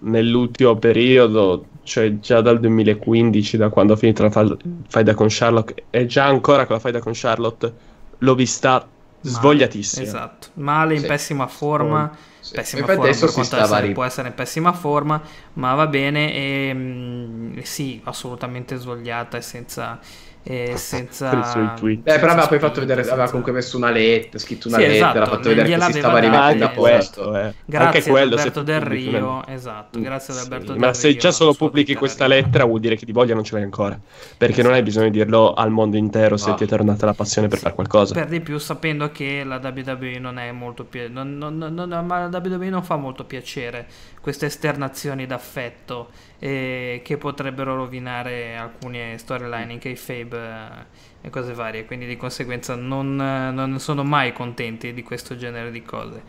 [0.00, 4.56] nell'ultimo periodo, cioè già dal 2015, da quando ha finito la fa-
[4.88, 7.72] faida con Charlotte, e già ancora con la faida con Charlotte,
[8.18, 8.90] l'ho vista Male,
[9.20, 10.04] svogliatissima.
[10.06, 11.06] Esatto, male, in Sì.
[11.06, 12.10] pessima forma.
[12.40, 12.54] Sì.
[12.54, 15.20] Pessima Infatti forma per quanto stava essere- può essere in pessima forma,
[15.54, 16.32] ma va bene.
[16.32, 19.98] E, mm, sì, assolutamente svogliata e senza.
[20.48, 22.02] E senza suoi tweet.
[22.02, 24.68] Beh, però aveva poi senza fatto vedere, spinta, aveva senza- comunque messo una lettera, scritto
[24.68, 26.80] una Sì, lettera, esatto, ha fatto vedere che si stava rimettendo a posto.
[27.22, 27.54] questo, eh.
[27.64, 30.92] Grazie Anche quello, ad Alberto se Del Rio, esatto, grazie ad Sì, Alberto Del ma
[30.92, 33.64] se Rio, già solo pubblichi questa lettera vuol dire che di voglia non ce l'hai
[33.64, 33.98] ancora.
[34.38, 36.54] Perché non hai bisogno di dirlo al mondo intero se No.
[36.54, 38.14] ti è tornata la passione per fare qualcosa.
[38.14, 42.06] Per di più sapendo che la WWE non è molto più non, non- non- non-
[42.06, 43.86] ma la WWE non fa molto piacere
[44.26, 50.36] queste esternazioni d'affetto eh, che potrebbero rovinare alcune storyline in kayfabe
[51.22, 55.70] eh, e cose varie quindi di conseguenza non, non sono mai contenti di questo genere
[55.70, 56.22] di cose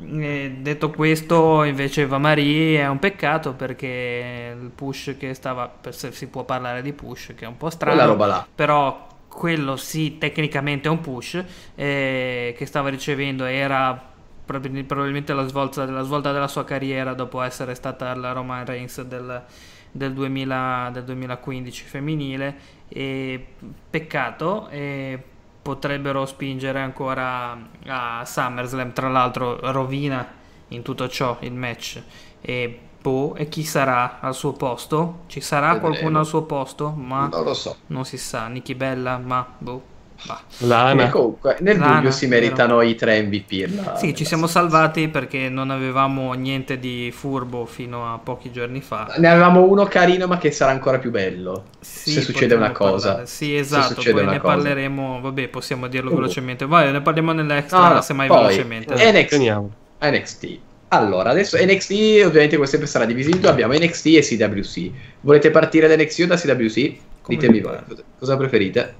[0.00, 5.94] Eh, detto questo invece Eva Marie è un peccato perché il push che stava per
[5.94, 8.48] se si può parlare di push che è un po' strano Quella roba là.
[8.54, 11.44] però quello sì tecnicamente è un push
[11.74, 14.13] eh, che stava ricevendo era
[14.44, 19.42] probabilmente la svolta, la svolta della sua carriera dopo essere stata la Roman Reigns del,
[19.90, 22.56] del, 2000 del 2015 femminile
[22.88, 23.46] e
[23.90, 25.22] peccato e
[25.62, 27.56] potrebbero spingere ancora
[27.86, 30.26] a SummerSlam tra l'altro rovina
[30.68, 32.02] in tutto ciò il match
[32.40, 35.80] e boh e chi sarà al suo posto ci sarà Vedremo.
[35.80, 37.76] qualcuno al suo posto ma Non lo so.
[37.86, 39.92] non si sa, Nicky Bella, ma boh.
[40.26, 40.40] Bah.
[40.58, 41.08] E Lana.
[41.10, 43.66] comunque, nel Lana, dubbio si meritano i tre MVP.
[43.74, 48.80] la- Sì, ci siamo salvati perché non avevamo niente di furbo fino a pochi giorni
[48.80, 49.14] fa.
[49.18, 51.64] Ne avevamo uno carino, ma che sarà ancora più bello.
[51.80, 53.06] Sì, se succede una cosa.
[53.08, 53.26] parlare.
[53.26, 54.54] Sì, Se esatto, succede poi ne cosa.
[54.54, 56.14] parleremo, vabbè, possiamo dirlo Uh.
[56.16, 56.66] velocemente.
[56.66, 58.94] Vai, ne parliamo nell'extra, No, no, semmai poi, velocemente.
[58.94, 59.62] eh, NXT.
[60.00, 60.58] NXT.
[60.88, 64.90] Allora, adesso NXT ovviamente come sempre sarà diviso in due, abbiamo NXT e CWC.
[65.22, 66.94] Volete partire da NXT o da CWC?
[67.22, 67.78] Come Ditemi voi,
[68.18, 68.94] cosa preferite?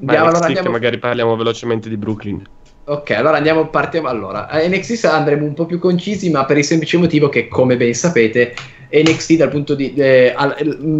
[0.00, 0.70] Beh, Andiamo, allora andiamo...
[0.70, 2.42] magari parliamo velocemente di Brooklyn.
[2.84, 4.08] Ok, allora andiamo, partiamo.
[4.08, 7.76] Allora, a NXT andremo un po' più concisi, ma per il semplice motivo che, come
[7.76, 8.54] ben sapete,
[8.90, 9.92] NXT dal punto di...
[9.94, 10.34] eh,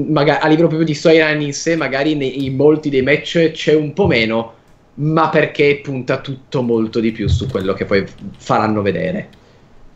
[0.08, 3.74] maga- a livello proprio di storyline in sé, magari nei- in molti dei match c'è
[3.74, 4.54] un po' meno,
[4.94, 8.04] ma perché punta tutto molto di più su quello che poi
[8.36, 9.30] faranno vedere.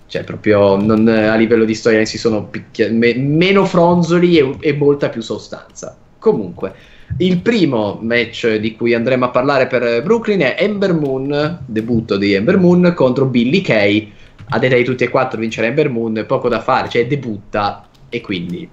[0.07, 4.73] Cioè, proprio non- a livello di storyline si sono picchia- me- meno fronzoli e, e
[4.75, 5.99] molta più sostanza.
[6.19, 6.75] Comunque,
[7.19, 12.33] il primo match di cui andremo a parlare per Brooklyn è Ember Moon, debutto di
[12.33, 14.13] Ember Moon contro Billy Kay.
[14.55, 18.21] A detta di tutti e quattro vincere Ember Moon, poco da fare, cioè debutta e
[18.21, 18.69] quindi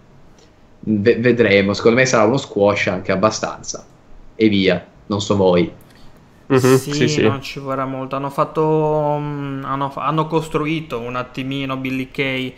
[0.79, 1.73] ve- vedremo.
[1.73, 3.85] Secondo me sarà uno squash anche abbastanza.
[4.35, 5.71] E via, non so voi.
[6.47, 7.21] Mhm, sì, sì, sì.
[7.21, 8.15] non ci vorrà molto.
[8.15, 9.17] Hanno fatto.
[9.19, 12.55] mm, hanno, hanno costruito un attimino Billy Kay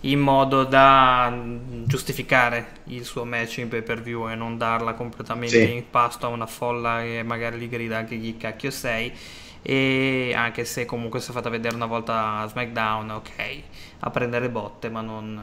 [0.00, 4.94] in modo da mm, giustificare il suo match in pay per view e non darla
[4.94, 5.68] completamente Sì.
[5.68, 9.12] in pasto a una folla che magari gli grida anche chi cacchio sei.
[9.62, 13.62] E anche se comunque si è fatta vedere una volta a SmackDown, ok,
[14.00, 15.40] a prendere botte, ma non,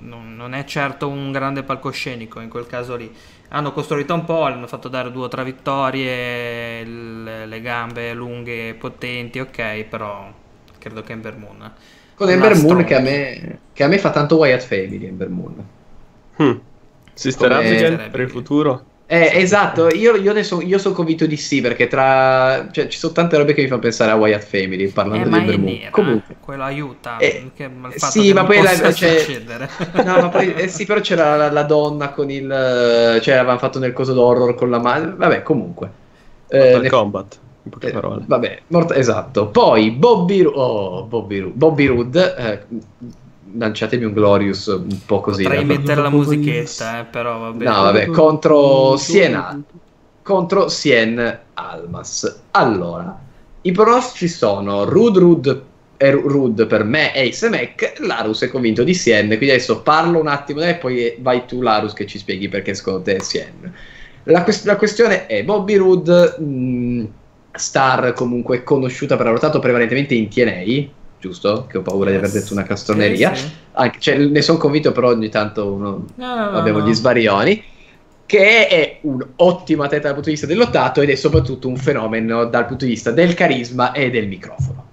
[0.00, 3.12] non- non è certo un grande palcoscenico in quel caso lì.
[3.50, 8.74] Hanno costruito un po', hanno fatto dare due o tre vittorie, le, gambe lunghe e
[8.74, 10.30] potenti, ok, però
[10.78, 11.72] credo che Ember Moon.
[12.18, 15.54] Con Ember Moon che a, me, che a me fa tanto Wyatt Family, Ember Moon.
[16.42, 16.52] Hmm.
[17.14, 18.82] Si starà Come- per il futuro?
[19.10, 22.68] Eh, esatto, io, io, ne so, io sono convinto di sì, perché tra...
[22.70, 25.36] Cioè, ci sono tante robe che mi fanno pensare a Wyatt Family, parlando Eh, di
[25.38, 25.72] è Bermuda.
[25.72, 26.36] nera, Comunque.
[26.40, 27.16] quello aiuta.
[27.16, 29.40] Eh, che- il fatto sì, che ma poi la- cioè-.
[30.04, 30.52] No, ma poi...
[30.54, 32.46] eh, sì, però c'era la, la donna con il...
[33.22, 35.14] Cioè, avevano fatto nel coso d'horror con la mano...
[35.16, 35.88] Vabbè, comunque.
[36.48, 37.38] Eh, Mortal ne- Kombat,
[37.68, 38.24] in poche eh, parole.
[38.26, 39.46] vabbè, mort- esatto.
[39.48, 40.42] Poi Bobby...
[40.42, 42.16] Ru- Oh, Bobby, Ru- Bobby Rood...
[42.16, 42.64] eh,
[43.50, 45.42] lanciatemi un Glorious un po' così.
[45.42, 47.70] Potrei mettere la musichetta, eh, però va bene.
[47.70, 49.62] No, vabbè, contro Siena.
[50.22, 52.40] Contro Sien Almas.
[52.50, 53.18] Allora,
[53.62, 55.62] i pronostici sono Rud Rud
[55.96, 57.94] Ru- Rud per me e Ace Mac.
[58.00, 59.26] Larus è convinto di Sien.
[59.28, 63.00] Quindi adesso parlo un attimo e poi vai tu, Larus, che ci spieghi perché secondo
[63.00, 63.74] te è Sien.
[64.24, 67.04] La, quest- la questione è Bobby Rood, mh,
[67.58, 70.88] star comunque conosciuta per aver lottato prevalentemente in TNA,
[71.20, 71.66] giusto?
[71.68, 73.34] Che ho paura di aver detto una castroneria.
[73.34, 73.50] Sì, sì.
[73.72, 76.88] Anche- cioè, ne sono convinto, però ogni tanto uno No, abbiamo no.
[76.88, 77.62] gli svarioni.
[78.26, 81.76] Che è un ottimo atleta dal punto di vista del lottato ed è soprattutto un
[81.76, 84.86] fenomeno dal punto di vista del carisma e del microfono.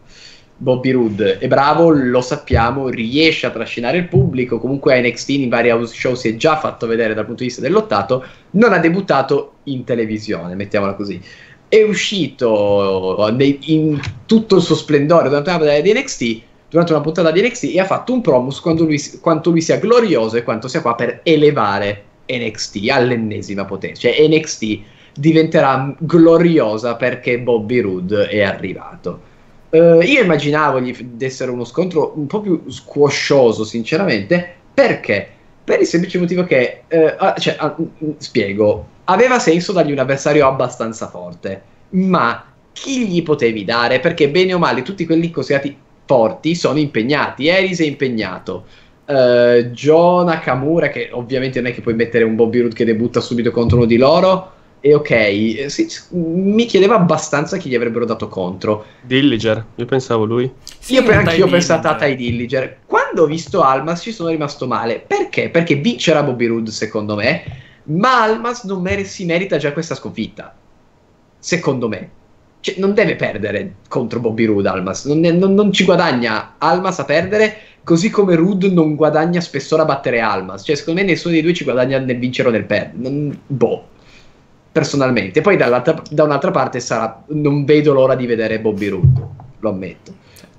[0.58, 4.58] Bobby Roode è bravo, lo sappiamo, riesce a trascinare il pubblico.
[4.58, 7.48] Comunque a NXT in vari house show si è già fatto vedere dal punto di
[7.48, 8.24] vista del lottato.
[8.52, 11.22] Non ha debuttato in televisione, mettiamola così.
[11.68, 16.42] È uscito nei- in tutto il suo splendore durante una puntata di NXT.
[16.70, 19.62] Durante una puntata di NXT e ha fatto un promo su quanto lui, quanto lui
[19.62, 24.02] sia glorioso e quanto sia qua per elevare NXT all'ennesima potenza.
[24.10, 24.80] Cioè NXT
[25.14, 29.20] diventerà gloriosa perché Bobby Roode è arrivato.
[29.70, 35.30] Eh, io immaginavo gli f- dessero uno scontro un po' più squoscioso, sinceramente, perché?
[35.66, 40.00] Per il semplice motivo che, eh, ah, cioè, ah, mm, spiego, aveva senso dargli un
[40.00, 44.00] avversario abbastanza forte, ma chi gli potevi dare?
[44.00, 45.76] Perché bene o male tutti quelli considerati
[46.06, 47.48] forti sono impegnati.
[47.48, 48.66] Eris è impegnato.
[49.06, 53.20] Uh, Joe Nakamura, che ovviamente non è che puoi mettere un Bobby Roode che debutta
[53.20, 54.54] subito contro uno di loro.
[54.86, 58.86] E ok, sì, mi chiedeva abbastanza chi gli avrebbero dato contro.
[59.02, 60.54] Dilliger, io pensavo lui.
[60.78, 62.16] Sì, Io per anch'io ho pensato a Dillinger.
[62.18, 62.78] Ty Dillinger.
[62.86, 65.00] Quando ho visto Almas ci sono rimasto male.
[65.00, 65.50] Perché?
[65.50, 67.42] Perché vincerà Bobby Roode, secondo me.
[67.86, 70.56] Ma Almas non mere- si merita già questa sconfitta.
[71.40, 72.10] Secondo me.
[72.60, 75.06] Cioè, non deve perdere contro Bobby Roode Almas.
[75.06, 77.58] Non, ne- non- non ci guadagna Almas a perdere.
[77.84, 80.62] Così come Roode non guadagna spessore a battere Almas.
[80.64, 83.36] Cioè, secondo me nessuno dei due ci guadagna nel vincere o nel perdere.
[83.48, 83.88] Boh.
[84.76, 85.40] Personalmente.
[85.40, 87.24] Poi da un'altra parte sarà.
[87.28, 89.28] Non vedo l'ora di vedere Bobby Roode.
[89.60, 90.14] Lo ammetto.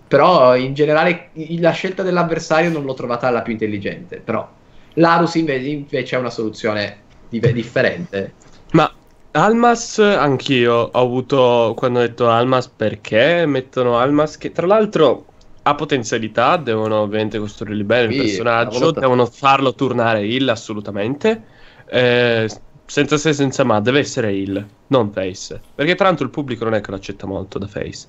[0.08, 1.28] Però in generale
[1.58, 4.16] la scelta dell'avversario non l'ho trovata la più intelligente.
[4.24, 4.48] Però
[4.94, 6.96] Larus invece, invece è una soluzione
[7.28, 8.32] dive- differente.
[8.70, 8.90] Ma
[9.32, 15.26] Almas, anch'io ho avuto quando ho detto Almas perché mettono Almas che tra l'altro
[15.60, 21.42] ha potenzialità, devono ovviamente costruirgli bene Sì, il personaggio, devono farlo tornare heal assolutamente.
[21.88, 22.48] Eh,
[22.86, 25.60] senza se senza ma deve essere heal, non face.
[25.74, 28.08] Perché tra l'altro il pubblico non è che lo accetta molto da face.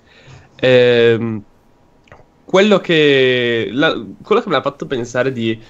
[0.55, 1.43] Ehm,
[2.43, 5.61] quello che la- quello che mi ha fatto pensare di,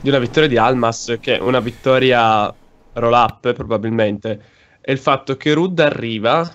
[0.00, 2.54] di una vittoria di Almas, che è una vittoria
[2.92, 4.42] roll up probabilmente,
[4.80, 6.50] è il fatto che Rud arriva,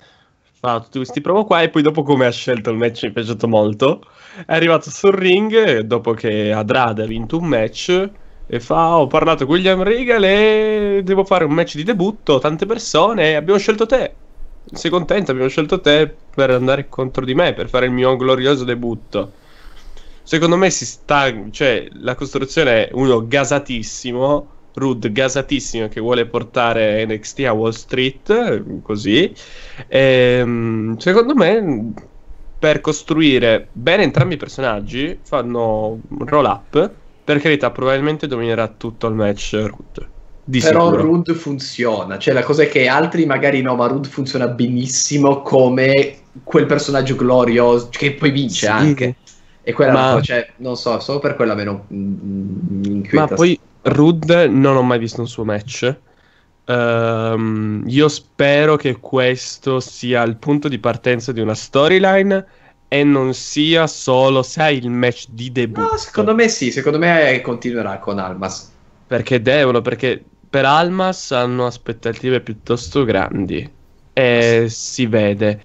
[0.52, 3.12] fa tutti questi promo qua e poi dopo come ha scelto il match mi è
[3.12, 4.02] piaciuto molto.
[4.46, 8.10] È arrivato sul ring dopo che Andrade ha vinto un match
[8.52, 12.66] e fa ho parlato con William Regal e devo fare un match di debutto, tante
[12.66, 14.12] persone e abbiamo scelto te.
[14.72, 15.30] Sei contento?
[15.30, 19.32] Abbiamo scelto te per andare contro di me, per fare il mio glorioso debutto.
[20.24, 27.06] Secondo me si sta, cioè la costruzione è uno gasatissimo, Rude gasatissimo che vuole portare
[27.06, 29.32] NXT a Wall Street, così.
[29.86, 31.92] Ehm, secondo me
[32.58, 36.94] per costruire bene entrambi i personaggi fanno un roll up.
[37.30, 40.08] Per carità, probabilmente dominerà tutto il match Rude.
[40.42, 41.02] Di Però sicuro.
[41.02, 42.18] Rood funziona.
[42.18, 47.14] Cioè la cosa è che altri magari no, ma Rood funziona benissimo come quel personaggio
[47.14, 48.66] glorioso che poi vince Sì.
[48.66, 49.14] anche.
[49.62, 53.26] E quella Ma- cioè, non so, solo per quella meno mm, mi inquieta.
[53.28, 55.96] Ma poi Rude non ho mai visto un suo match.
[56.64, 62.44] Ehm, io spero che questo sia il punto di partenza di una storyline
[62.92, 65.92] e non sia solo, sai, il match di debutto.
[65.92, 68.68] No, secondo me sì, secondo me continuerà con Almas.
[69.06, 73.70] Perché devono, perché per Almas hanno aspettative piuttosto grandi.
[74.12, 75.60] E si vede.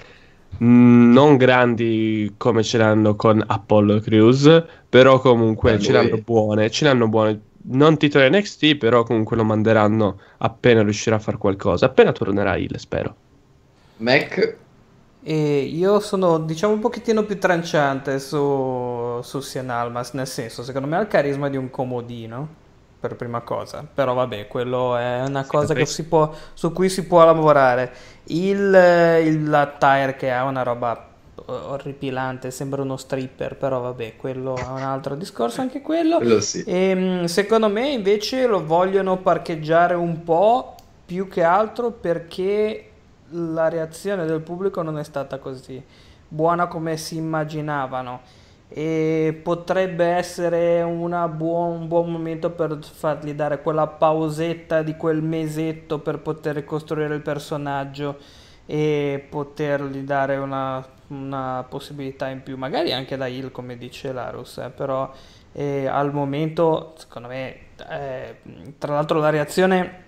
[0.64, 6.70] Mm, Non grandi come ce l'hanno con Apollo Crews, però comunque ce l'hanno buone.
[6.70, 7.42] Ce l'hanno buone.
[7.64, 11.88] Non titolo NXT, però comunque lo manderanno appena riuscirà a fare qualcosa.
[11.88, 13.16] Appena tornerà il, spero.
[13.98, 14.58] Mac,
[15.28, 20.88] E io sono, diciamo, un pochettino più tranciante su, su Sian Almas, nel senso, secondo
[20.88, 22.48] me ha il carisma di un comodino,
[23.00, 27.06] per prima cosa, però vabbè, quello è una cosa che si può, su cui si
[27.06, 27.92] può lavorare.
[28.26, 28.56] Il,
[29.24, 31.10] il attire che ha una roba
[31.46, 36.18] orripilante, sembra uno stripper, però vabbè, quello è un altro discorso anche quello.
[36.18, 36.64] Quello sì.
[36.64, 42.90] E, ehm, secondo me invece lo vogliono parcheggiare un po' più che altro perché
[43.36, 45.84] la reazione del pubblico non è stata così
[46.28, 48.44] buona come si immaginavano.
[48.68, 56.00] E potrebbe essere buon, un buon momento per fargli dare quella pausetta di quel mesetto
[56.00, 58.18] per poter costruire il personaggio
[58.66, 64.58] e potergli dare una, una possibilità in più, magari anche da Hill come dice Larus,
[64.58, 65.12] eh, però
[65.54, 67.58] eh, al momento secondo me,
[67.90, 68.38] eh,
[68.80, 70.04] tra l'altro la reazione,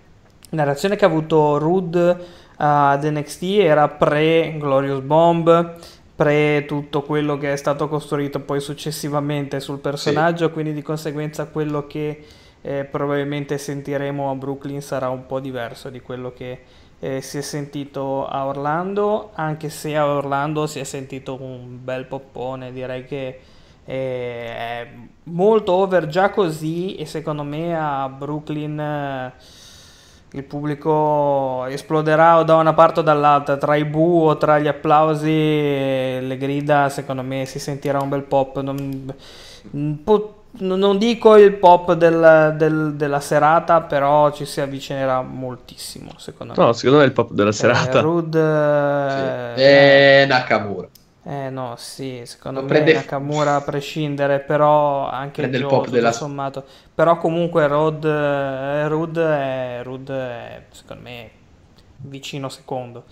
[0.50, 5.76] la reazione che ha avuto Rude ad NXT era pre Glorious Bomb
[6.16, 10.52] pre tutto quello che è stato costruito poi successivamente sul personaggio, sì.
[10.52, 12.26] quindi di conseguenza quello che
[12.62, 16.60] eh, probabilmente sentiremo a Brooklyn sarà un po' diverso di quello che
[17.00, 22.06] eh, si è sentito a Orlando, anche se a Orlando si è sentito un bel
[22.06, 23.40] poppone, direi che
[23.86, 24.88] eh, è
[25.26, 29.34] molto over già così e secondo me a Brooklyn eh,
[30.32, 34.68] il pubblico esploderà o da una parte o dall'altra, tra i bu o tra gli
[34.68, 38.60] applausi e le grida, secondo me si sentirà un bel pop.
[38.62, 39.14] Non,
[40.60, 46.64] non dico il pop del, del, della serata, però ci si avvicinerà moltissimo, secondo me.
[46.64, 48.00] No, secondo me è il pop della serata.
[48.00, 49.54] Eh, Rude...
[49.56, 49.62] Sì.
[49.62, 50.88] E Nakamura.
[51.30, 52.94] Eh no, sì, secondo me prende...
[52.94, 56.14] Nakamura a prescindere, però anche prende il pop della...
[56.14, 56.64] sommato.
[56.96, 61.30] Però comunque Rod, eh, Rud, è, Rud è, secondo me,
[61.98, 63.04] vicino secondo.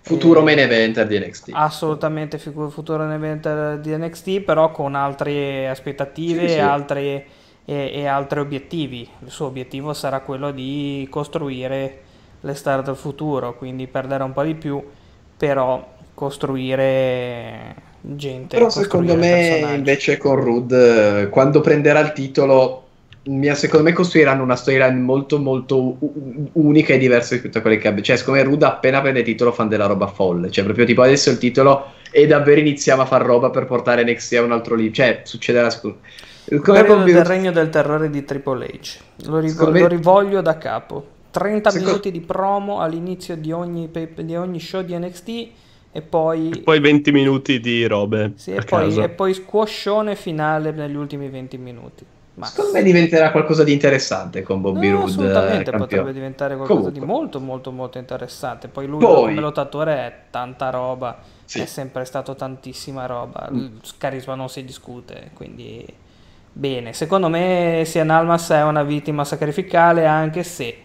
[0.00, 1.50] Futuro eh, main eventer di NXT.
[1.52, 6.54] Assolutamente futuro main eventer di NXT, però con altre aspettative sì, sì.
[6.54, 7.24] E, altri, e,
[7.64, 9.08] e altri obiettivi.
[9.20, 12.02] Il suo obiettivo sarà quello di costruire
[12.40, 14.84] le star del futuro, quindi perdere un po' di più,
[15.36, 18.54] però costruire gente.
[18.58, 22.88] Però secondo me invece con Rud, quando prenderà il titolo,
[23.54, 25.96] secondo me costruiranno una storyline molto molto
[26.52, 28.02] unica e diversa rispetto a quelle che abbia.
[28.02, 30.50] Cioè, secondo me Rud appena prende il titolo fanno della roba folle.
[30.50, 34.34] Cioè, proprio tipo adesso il titolo e davvero iniziamo a far roba per portare NXT
[34.34, 34.94] a un altro livello.
[34.94, 36.00] Cioè, succederà secondo
[36.50, 38.98] il periodo del regno del terrore di Triple H.
[39.28, 39.80] Lo, riv- me...
[39.80, 41.18] lo rivoglio da capo.
[41.30, 41.90] 30 secondo...
[41.92, 45.48] minuti di promo all'inizio di ogni, di ogni show di NXT
[45.92, 48.32] e poi, e poi 20 minuti di robe.
[48.36, 52.04] Sì, e poi, e poi squascione finale negli ultimi 20 minuti.
[52.34, 55.10] Ma Secondo me diventerà qualcosa di interessante con Bobby no, Roode.
[55.10, 57.00] Assolutamente potrebbe diventare qualcosa Comunque.
[57.00, 58.68] di molto molto molto interessante.
[58.68, 59.14] Poi lui poi...
[59.14, 61.60] come lottatore è tanta roba, sì.
[61.60, 63.48] è sempre stato tantissima roba.
[63.52, 63.56] Mm.
[63.56, 65.84] Il carisma non si discute, quindi
[66.52, 66.92] bene.
[66.92, 70.78] Secondo me Sian Almas è una vittima sacrificale anche se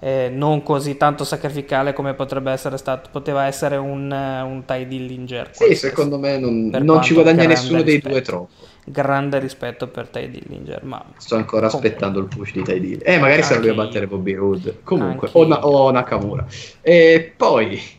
[0.00, 5.50] eh, non così tanto sacrificale come potrebbe essere stato, poteva essere un, un Ty Dillinger.
[5.52, 8.48] Sì, secondo me non, non ci guadagna nessuno rispetto, dei due troppo.
[8.84, 11.04] Grande rispetto per Ty Dillinger, ma...
[11.18, 11.88] Sto ancora comunque.
[11.88, 13.08] aspettando il push di Ty Dillinger.
[13.08, 14.80] Eh, magari serve a battere Bobby Roode.
[14.82, 16.46] Comunque, o, Na- o, Nakamura.
[16.80, 17.98] E poi...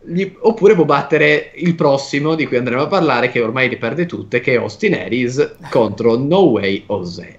[0.00, 4.06] Gli, oppure può battere il prossimo di cui andremo a parlare, che ormai li perde
[4.06, 7.38] tutte, che è Austin Aries contro No Way Jose.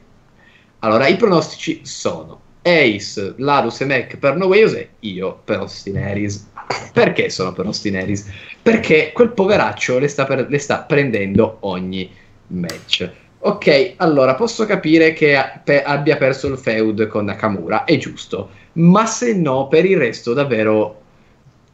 [0.79, 5.97] Allora, i pronostici sono Ace, Larus e Mac per No Way Jose, io per Austin
[5.97, 6.47] Harris.
[6.93, 8.29] Perché sono per Austin Harris?
[8.61, 12.09] Perché quel poveraccio le sta, per, le sta prendendo ogni
[12.47, 13.09] match.
[13.41, 19.05] Ok, allora posso capire che pe- abbia perso il feud con Nakamura, è giusto, ma
[19.05, 20.97] se no, per il resto, davvero.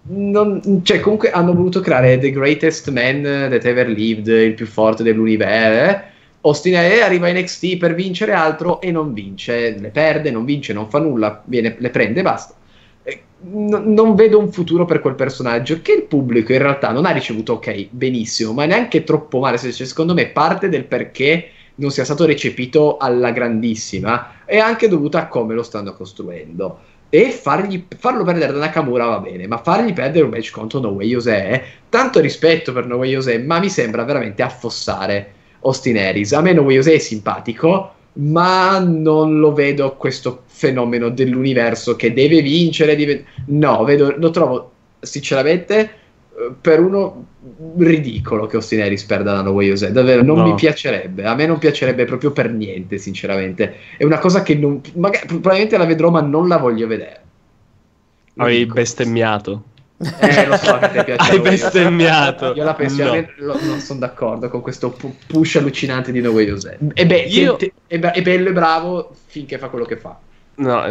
[0.08, 5.02] Non, cioè, comunque hanno voluto creare The Greatest Man That Ever Lived, il più forte
[5.02, 6.14] dell'universo
[6.46, 10.74] Austin Ae arriva in NXT per vincere altro e non vince, le perde, non vince,
[10.74, 12.54] non fa nulla, viene, le prende e basta.
[13.48, 17.12] No, non vedo un futuro per quel personaggio che il pubblico in realtà non ha
[17.12, 19.58] ricevuto ok, benissimo, ma neanche troppo male.
[19.58, 25.20] Cioè, secondo me parte del perché non sia stato recepito alla grandissima è anche dovuta
[25.20, 26.80] a come lo stanno costruendo.
[27.10, 30.90] E fargli, farlo perdere da Nakamura va bene, ma fargli perdere un match contro No
[30.90, 35.35] Way Jose, tanto rispetto per No Way Jose, ma mi sembra veramente affossare
[35.66, 36.32] Austin Harris.
[36.34, 42.14] A me No Way Jose è simpatico, ma non lo vedo questo fenomeno dell'universo che
[42.14, 42.96] deve vincere.
[42.96, 43.26] Deve...
[43.48, 45.80] No, vedo, lo trovo sinceramente
[46.38, 47.28] eh, per uno
[47.78, 49.92] ridicolo che Austin Harris perda da No Way Jose.
[49.92, 50.46] Davvero, non no.
[50.46, 51.26] mi piacerebbe.
[51.26, 53.76] A me non piacerebbe proprio per niente, sinceramente.
[53.98, 57.22] È una cosa che non, magari, probabilmente la vedrò, ma non la voglio vedere.
[58.38, 59.64] Avevi bestemmiato.
[59.98, 61.32] Eh, lo so che ti piace.
[61.32, 62.54] Hai bestemmiato.
[62.54, 63.46] Io la pensione No.
[63.54, 66.78] lo- non sono d'accordo con questo pu- push allucinante di No Way Jose.
[66.94, 69.98] E beh, Io- te- te- è, be- è bello e bravo finché fa quello che
[69.98, 70.18] fa.
[70.58, 70.84] No,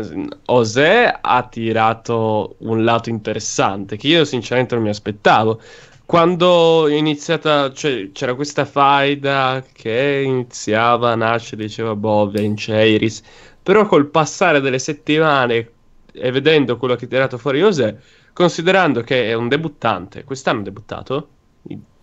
[0.46, 5.60] José ha tirato un lato interessante che io sinceramente non mi aspettavo.
[6.06, 13.22] Quando è iniziata, cioè, c'era questa faida che iniziava a nascere, diceva boh, vince Iris.
[13.62, 15.70] Però col passare delle settimane
[16.12, 17.98] e vedendo quello che ha tirato fuori José,
[18.34, 21.30] considerando che è un debuttante, quest'anno è debuttato?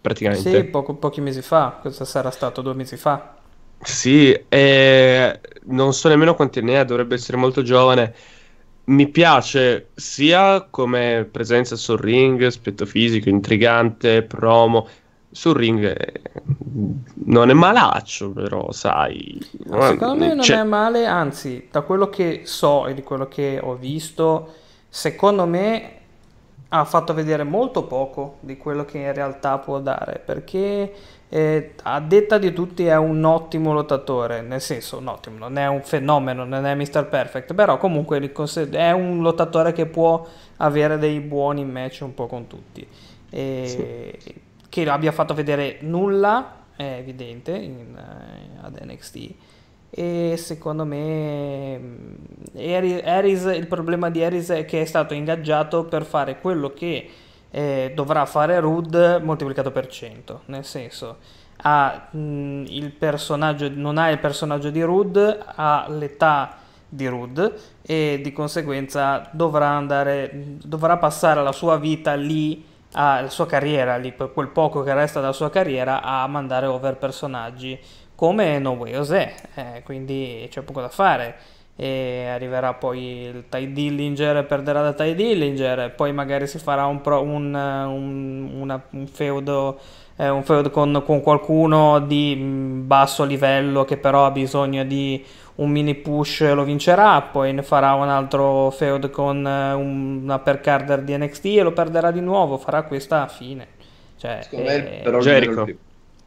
[0.02, 0.50] Praticamente.
[0.50, 3.38] Sì, poco- pochi mesi fa, questo sarà stato due mesi fa.
[3.84, 8.14] Sì, e non so nemmeno quanti ne ha, dovrebbe essere molto giovane.
[8.86, 14.88] Mi piace sia come presenza sul ring, aspetto fisico, intrigante, promo.
[15.32, 16.22] Sul ring eh,
[17.26, 19.40] non è malaccio, però sai.
[19.64, 23.28] No, secondo me non Cioè, è male, anzi, da quello che so e di quello
[23.28, 24.54] che ho visto,
[24.90, 26.01] secondo me
[26.74, 30.94] ha fatto vedere molto poco di quello che in realtà può dare, perché
[31.28, 35.68] eh, a detta di tutti è un ottimo lottatore, nel senso, un ottimo, non è
[35.68, 37.08] un fenomeno, non è Mr.
[37.08, 38.20] Perfect, però comunque
[38.72, 40.26] è un lottatore che può
[40.58, 42.88] avere dei buoni match un po' con tutti.
[43.30, 44.18] E
[44.70, 49.34] che abbia fatto vedere nulla è evidente in, eh, ad NXT
[49.94, 51.80] e secondo me
[52.56, 57.10] Harry- Harris, il problema di Harris è che è stato ingaggiato per fare quello che
[57.52, 61.18] eh, dovrà fare Rude moltiplicato per 100 nel senso
[61.64, 66.56] ha, mh, il personaggio, non ha il personaggio di Rude ha l'età
[66.88, 70.30] di Rude e di conseguenza dovrà andare
[70.64, 75.20] dovrà passare la sua vita lì a- la sua carriera lì quel poco che resta
[75.20, 77.80] della sua carriera a mandare over personaggi
[78.22, 81.36] come No Way Jose eh, quindi c'è poco da fare
[81.76, 87.02] e arriverà poi il Ty Dillinger perderà da Ty Dillinger poi magari si farà un,
[87.02, 89.80] pro- un, un- una- un feudo
[90.18, 95.24] eh, un feud con, con qualcuno di mh, basso livello che però ha bisogno di
[95.56, 100.40] un mini push lo vincerà, poi ne farà un altro feud con eh, un- una
[100.40, 103.68] percarder di NXT e lo perderà di nuovo, farà questa fine.
[104.18, 105.66] Cioè, Secondo me, eh, però, Jericho.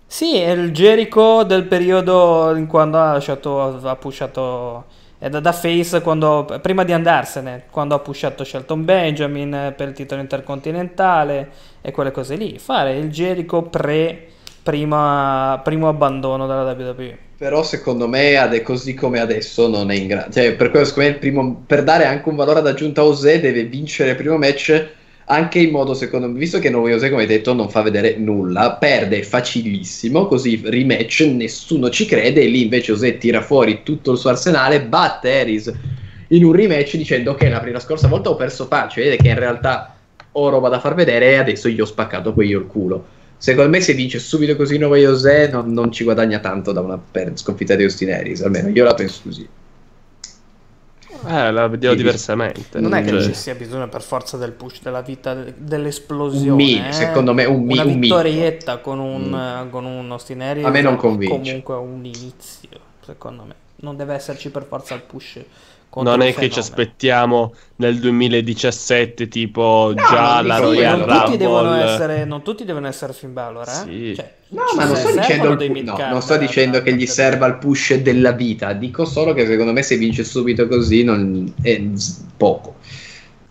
[0.07, 4.85] Sì, è il Jericho del periodo in quando ha lasciato, ha pushato,
[5.19, 9.95] è da, da face quando, prima di andarsene, quando ha pushato Shelton Benjamin per il
[9.95, 11.51] titolo intercontinentale
[11.81, 12.59] e quelle cose lì.
[12.59, 14.29] Fare il Jericho pre,
[14.63, 17.19] prima, primo abbandono dalla WWE.
[17.37, 20.33] Però secondo me, così come adesso, non è in grado.
[20.33, 20.71] Cioè, per
[21.67, 24.89] per dare anche un valore ad aggiunta a José, deve vincere il primo match.
[25.27, 28.17] Anche in modo, secondo me, visto che noi José, come hai detto, non fa vedere
[28.17, 30.27] nulla, perde facilissimo.
[30.27, 32.43] Così rematch, nessuno ci crede.
[32.43, 35.73] E lì invece José tira fuori tutto il suo arsenale, batte Aries
[36.29, 39.07] in un rematch dicendo: Ok, la, la scorsa volta ho perso facile.
[39.07, 39.97] Vede che in realtà
[40.33, 43.07] ho roba da far vedere e adesso gli ho spaccato poi io il culo.
[43.39, 46.99] Secondo me, se vince subito così Nova José, non, non ci guadagna tanto da una
[46.99, 48.43] per- sconfitta di Austin Harris.
[48.43, 49.49] Almeno io la penso così.
[51.27, 52.81] Eh, la vedevo diversamente.
[52.81, 56.51] Non è che Cioè, ci sia bisogno per forza del push della vita, de- dell'esplosione.
[56.51, 56.93] Un mi- eh.
[56.93, 59.35] secondo me un mi- Una un vittorietta con un, Mm.
[59.35, 61.35] eh, con un Austin Aries A me non è convince.
[61.35, 62.69] Comunque un inizio,
[63.05, 63.55] secondo me.
[63.77, 65.41] Non deve esserci per forza il push.
[66.03, 71.25] Non è che ci aspettiamo nel 2017, tipo già non la Royal non Rumble.
[71.25, 73.73] tutti, devono essere, non tutti devono essere Finn Balor, eh?
[73.73, 74.15] Sì.
[74.17, 77.59] Cioè, No, ma non sto dicendo, il no, non sto dicendo che gli serva il
[77.59, 78.73] push della vita.
[78.73, 81.83] Dico solo che secondo me se vince subito così non è
[82.37, 82.77] poco.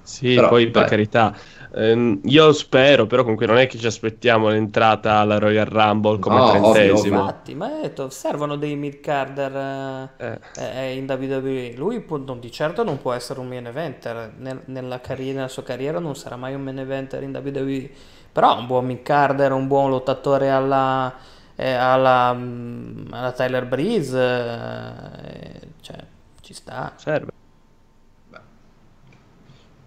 [0.02, 0.90] Sì, Però, poi per vai.
[0.90, 1.36] carità.
[1.74, 6.36] Ehm, io spero, però comunque non è che ci aspettiamo l'entrata alla Royal Rumble come
[6.38, 7.20] No, ovvio, trentesimo.
[7.20, 11.74] Infatti, ma detto, servono dei mid-carder Eh, eh, in WWE.
[11.76, 14.34] Lui può- non- di certo non può essere un main eventer.
[14.38, 17.90] Nel- nella, carriera, nella sua carriera non sarà mai un main eventer in WWE.
[18.32, 21.14] Però un buon mid-carder, un buon lottatore alla,
[21.56, 25.98] eh, alla, mm, alla Tyler Breeze, eh, cioè,
[26.42, 26.94] ci sta.
[26.96, 27.32] serve.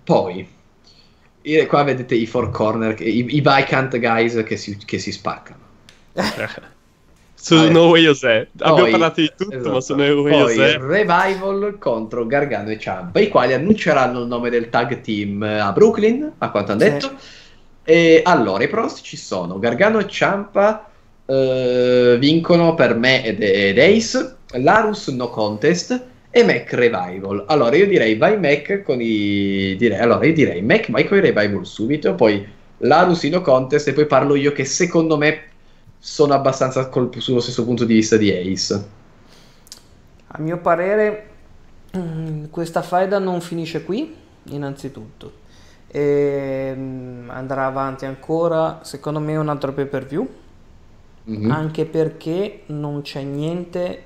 [0.05, 0.49] Poi,
[1.51, 5.60] i- qua vedete i four corner, i, i Vacant guys che si, che si spaccano.
[7.39, 7.70] Su Vabbè.
[7.70, 8.48] No Way Jose.
[8.59, 9.73] Abbiamo Poi- parlato di tutto, esatto.
[9.73, 10.78] ma su No Way Poi Jose.
[10.78, 16.32] Revival contro Gargano e Ciampa, i quali annunceranno il nome del tag team a Brooklyn,
[16.39, 16.89] a quanto hanno Sì.
[16.90, 17.10] detto.
[17.85, 20.90] E allora, i pronostici sono Gargano e Ciampa
[21.27, 26.02] eh, vincono per me ed, ed Ace, Larus no contest
[26.37, 27.45] e Mac Revival.
[27.47, 29.75] Allora, io direi vai Mac con i...
[29.79, 32.47] Direi, allora, io direi Mac vai con i Revival subito, poi
[32.79, 35.45] Larus in no contest e poi parlo io che secondo me
[35.99, 38.85] sono abbastanza col- sullo stesso punto di vista di Ace.
[40.27, 41.27] A mio parere,
[41.97, 44.15] mm, questa faida non finisce qui,
[44.51, 45.33] innanzitutto.
[45.87, 50.29] E, mm, andrà avanti ancora, secondo me, un altro pay per view.
[51.25, 51.51] Mhm.
[51.51, 54.03] Anche perché non c'è niente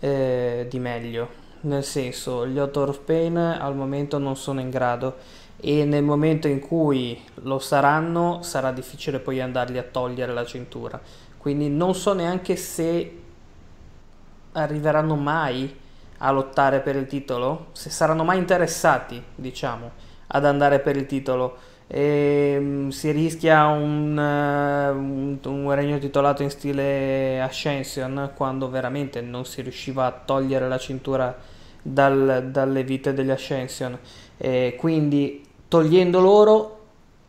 [0.00, 1.44] eh, di meglio.
[1.60, 5.16] Nel senso, gli Author of Pain al momento non sono in grado
[5.58, 11.00] e nel momento in cui lo saranno sarà difficile poi andargli a togliere la cintura.
[11.38, 13.22] Quindi non so neanche se
[14.52, 15.74] arriveranno mai
[16.18, 19.90] a lottare per il titolo, se saranno mai interessati, diciamo,
[20.28, 21.74] ad andare per il titolo.
[21.88, 29.44] E, si rischia un, eh, un, un regno titolato in stile Ascension quando veramente non
[29.44, 31.36] si riusciva a togliere la cintura
[31.82, 33.98] dal- dalle vite degli Ascension.
[34.36, 36.72] E quindi togliendo loro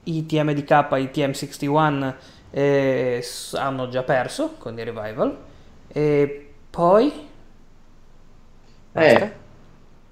[0.04, 2.16] i TMDK i TM61
[2.52, 3.24] eh,
[3.54, 5.38] hanno già perso con i revival
[5.88, 7.12] e poi.
[8.94, 9.32] Eh.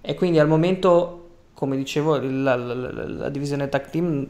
[0.02, 1.25] E quindi al momento,
[1.56, 4.28] come dicevo, la, la- la- divisione tag team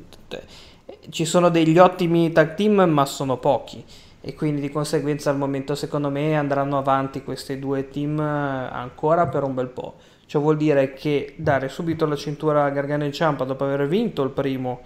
[1.10, 3.84] ci sono degli ottimi tag team, ma sono pochi.
[4.22, 8.24] E quindi di conseguenza al momento secondo me andranno avanti questi due team eh,
[8.72, 9.96] ancora per un bel po'.
[10.26, 14.24] Ciò vuol dire che dare subito la cintura a Gargano e Ciampa dopo aver vinto
[14.24, 14.82] il primo,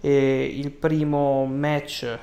[0.00, 2.18] eh, il primo match,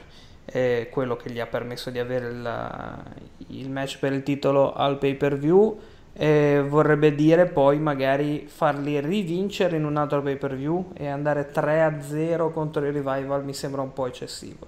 [0.46, 3.04] eh, quello che gli ha permesso di avere la-
[3.48, 5.78] il match per il titolo al pay per view,
[6.14, 11.52] eh, vorrebbe dire poi magari farli rivincere in un altro pay per view e andare
[11.52, 14.68] 3-0 contro il revival mi sembra un po' eccessivo,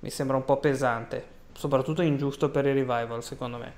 [0.00, 3.72] mi sembra un po' pesante, soprattutto ingiusto per il revival secondo me.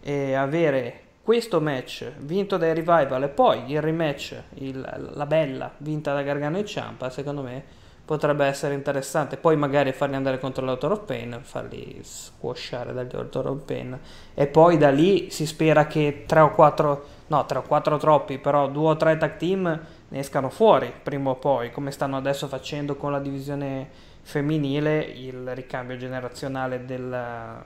[0.00, 6.14] E avere questo match vinto dai revival e poi il rematch, il- la bella vinta
[6.14, 7.64] da Gargano e Ciampa, secondo me
[8.06, 9.36] potrebbe essere interessante.
[9.36, 13.98] Poi magari farli andare contro l'Autor of Pain, farli squashare dagli Autor of Pain
[14.34, 18.38] e poi da lì si spera che 3 o 4, no 3 o 4 troppi,
[18.38, 22.48] però 2 o 3 tag team ne escano fuori prima o poi, come stanno adesso
[22.48, 23.88] facendo con la divisione
[24.22, 27.64] femminile, il ricambio generazionale del,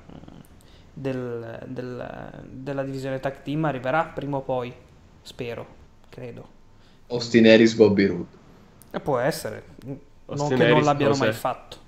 [0.92, 4.72] del- del- della divisione tag team arriverà prima o poi,
[5.22, 5.66] spero,
[6.08, 6.58] credo.
[7.10, 8.28] Austin Harris, Bobby Roode.
[9.02, 9.62] Può essere,
[10.36, 11.78] non che non l'abbiano mai fatto.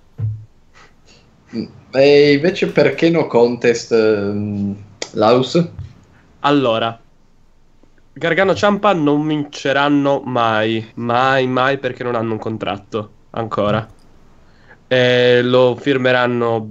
[1.91, 4.75] E invece perché no contest ehm,
[5.13, 5.69] Laus?
[6.41, 6.99] Allora,
[8.15, 13.87] Gargano Ciampa non vinceranno mai, mai, mai perché non hanno un contratto ancora.
[14.87, 16.69] E lo firmeranno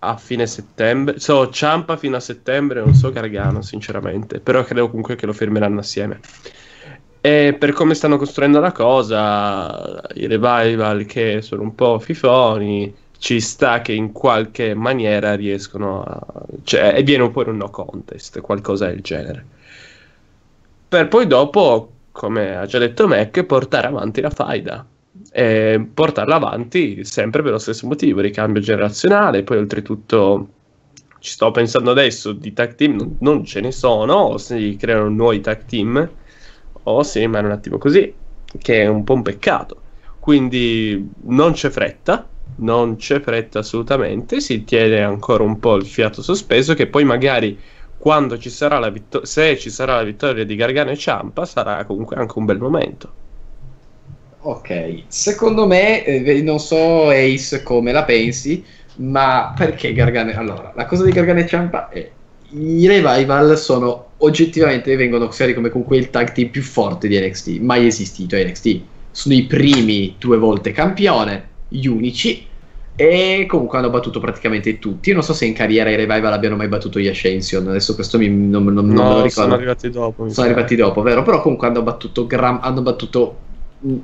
[0.00, 1.18] a fine settembre.
[1.18, 5.80] So Ciampa fino a settembre, non so Gargano sinceramente, però credo comunque che lo firmeranno
[5.80, 6.20] assieme.
[7.22, 13.40] E per come stanno costruendo la cosa, i revival che sono un po' fifoni, ci
[13.40, 16.18] sta che in qualche maniera riescono a...
[16.64, 19.44] cioè, e viene fuori un no contest, qualcosa del genere.
[20.88, 24.86] Per poi dopo, come ha già detto Mac, portare avanti la faida.
[25.32, 30.48] E portarla avanti sempre per lo stesso motivo, ricambio generazionale, poi oltretutto
[31.18, 35.10] ci sto pensando adesso di tag team, non, non ce ne sono, o si creano
[35.10, 36.10] nuovi tag team,
[36.90, 38.12] o si rimane un attimo così,
[38.58, 39.80] che è un po' un peccato.
[40.18, 46.22] Quindi non c'è fretta, non c'è fretta assolutamente, si tiene ancora un po' il fiato
[46.22, 47.58] sospeso che poi magari
[47.96, 51.84] quando ci sarà la vittoria, se ci sarà la vittoria di Gargano e Ciampa sarà
[51.84, 53.12] comunque anche un bel momento.
[54.42, 58.64] Ok, secondo me, eh, non so Ace come la pensi,
[58.96, 60.32] ma perché Gargano?
[60.32, 62.10] Allora, la cosa di Gargano e Ciampa è
[62.52, 67.48] i revival sono oggettivamente vengono considerati come comunque il tag team più forte di NXT,
[67.60, 68.80] mai esistito a NXT.
[69.10, 72.48] Sono i primi due volte campione, gli unici,
[72.94, 75.08] e comunque hanno battuto praticamente tutti.
[75.08, 78.18] Io non so se in carriera i revival abbiano mai battuto gli Ascension, adesso questo
[78.18, 79.30] mi, non, non- non me lo No, ricordo.
[79.30, 80.28] sono arrivati dopo.
[80.28, 81.22] Sono arrivati dopo, vero?
[81.22, 83.38] Però comunque hanno battuto, gram- hanno battuto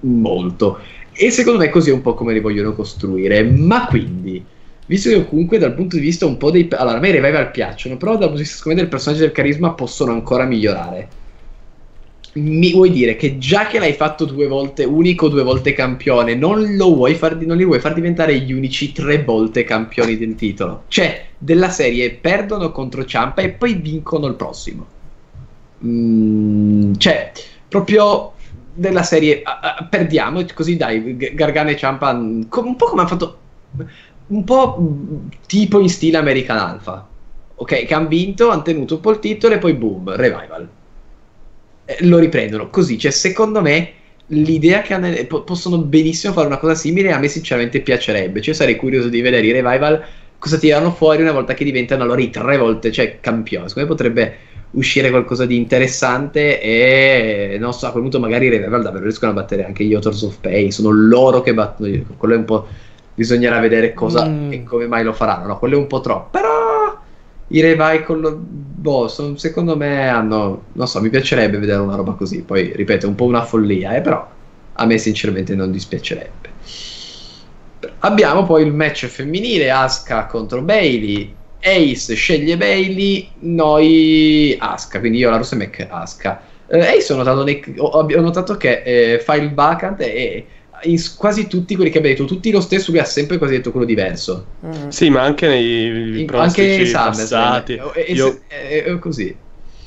[0.02, 0.78] molto.
[1.12, 3.42] E secondo me così è un po' come li vogliono costruire.
[3.44, 4.46] Ma quindi,
[4.86, 6.68] visto che comunque dal punto di vista un po' dei...
[6.72, 9.22] Allora, a me i revival piacciono, però dal punto di vista secondo me del personaggio
[9.22, 11.08] del carisma possono ancora migliorare.
[12.34, 16.76] Mi vuoi dire che già che l'hai fatto due volte unico, due volte campione, non,
[17.14, 20.82] far, non li vuoi far diventare gli unici tre volte campioni del titolo?
[20.88, 24.86] Cioè, della serie perdono contro Ciampa e poi vincono il prossimo.
[25.84, 27.32] Mm, cioè,
[27.68, 28.32] proprio
[28.72, 33.08] della serie ah, ah, perdiamo, così dai, Gargano e Ciampa, mm, un po' come hanno
[33.08, 33.38] fatto,
[34.28, 34.92] un po'
[35.46, 37.08] tipo in stile American Alpha.
[37.58, 40.68] Ok, che hanno vinto, hanno tenuto un po' il titolo e poi boom, revival.
[41.84, 42.98] Eh, lo riprendono così.
[42.98, 43.92] Cioè, secondo me,
[44.26, 47.12] l'idea che hanno, po- possono benissimo fare una cosa simile.
[47.12, 48.42] A me, sinceramente, piacerebbe.
[48.42, 50.04] Cioè, sarei curioso di vedere i revival
[50.38, 53.68] cosa tirano fuori una volta che diventano allora i tre volte, cioè campioni.
[53.68, 54.36] Secondo me potrebbe
[54.72, 59.32] uscire qualcosa di interessante e non so, a quel punto magari i Revival davvero riescono
[59.32, 62.66] a battere anche gli Authors of Pain, sono loro che battono, quello è un po'
[63.16, 64.52] bisognerà vedere cosa mm.
[64.52, 66.66] e come mai lo faranno, no, quello è un po' troppo, però
[67.48, 72.42] i Revival, boh, son, secondo me hanno, non so, mi piacerebbe vedere una roba così,
[72.42, 74.28] poi ripeto, è un po' una follia, eh, però
[74.72, 76.54] a me sinceramente non dispiacerebbe.
[78.00, 85.30] Abbiamo poi il match femminile, Asuka contro Bailey, Ace sceglie Bailey, noi Asuka, quindi io
[85.30, 86.42] la Mac Asuka.
[86.66, 90.46] Eh, Ace ho notato, nei, ho, ho notato che eh, fa il vacant e
[90.82, 93.70] in quasi tutti quelli che abbiamo detto, tutti lo stesso, lui ha sempre quasi detto
[93.70, 94.46] quello diverso.
[94.64, 94.88] Mm.
[94.88, 97.74] Sì, ma anche nei in, anche passati.
[97.94, 98.40] E, e, io...
[98.46, 99.34] è, è, così.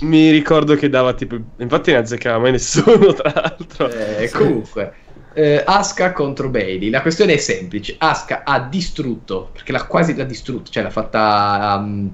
[0.02, 1.38] Mi ricordo che dava tipo.
[1.58, 3.90] Infatti, ne azzeccava mai nessuno, tra l'altro.
[3.90, 4.36] Eh, sì.
[4.36, 4.94] Comunque,
[5.34, 6.90] eh, Aska contro Bailey.
[6.90, 11.78] La questione è semplice: Aska ha distrutto, perché l'ha quasi l'ha distrutto, cioè l'ha fatta
[11.80, 12.12] um,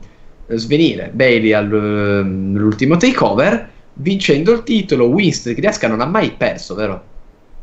[0.47, 5.05] svenire Bailey all'ultimo um, takeover, vincendo il titolo.
[5.05, 7.13] Winston di Aska non ha mai perso, vero?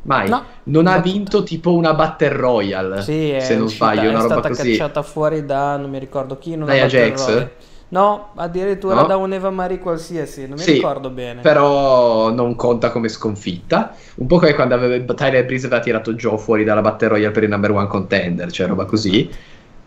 [0.03, 0.29] Mai.
[0.29, 3.03] No, non ha vinto tipo una Battle Royale.
[3.03, 4.51] Sì, se non uscita, sbaglio, una roba così.
[4.51, 6.57] È stata cacciata fuori da non mi ricordo chi.
[6.57, 7.49] Non Nia Jax?
[7.89, 9.07] No, addirittura no?
[9.07, 11.43] da un Eva Marie qualsiasi, non mi sì, ricordo bene.
[11.43, 13.95] Però non conta come sconfitta.
[14.15, 17.43] Un po' come quando aveva, Tyler Breeze aveva tirato Joe fuori dalla Battle Royale per
[17.43, 19.31] il number one contender, cioè roba così.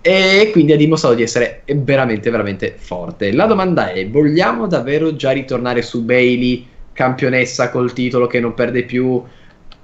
[0.01, 3.33] E quindi ha dimostrato di essere veramente, veramente forte.
[3.33, 6.63] La domanda è: vogliamo davvero già ritornare su Bailey,
[6.93, 9.21] campionessa col titolo che non perde più?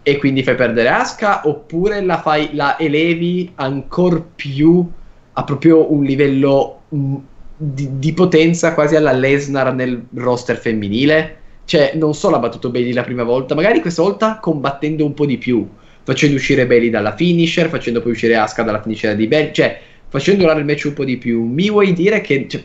[0.04, 4.90] E quindi fai perdere Aska oppure la, fai, la elevi ancora più
[5.34, 7.16] a proprio un livello mm,
[7.56, 12.94] di, di, potenza quasi alla Lesnar nel roster femminile cioè non solo ha battuto Bailey
[12.94, 15.68] la prima volta magari questa volta combattendo un po' di più
[16.04, 20.42] facendo uscire Bailey dalla finisher facendo poi uscire Aska dalla finisher di Bailey cioè facendo
[20.42, 22.64] durare il match un po' di più mi vuoi dire che cioè,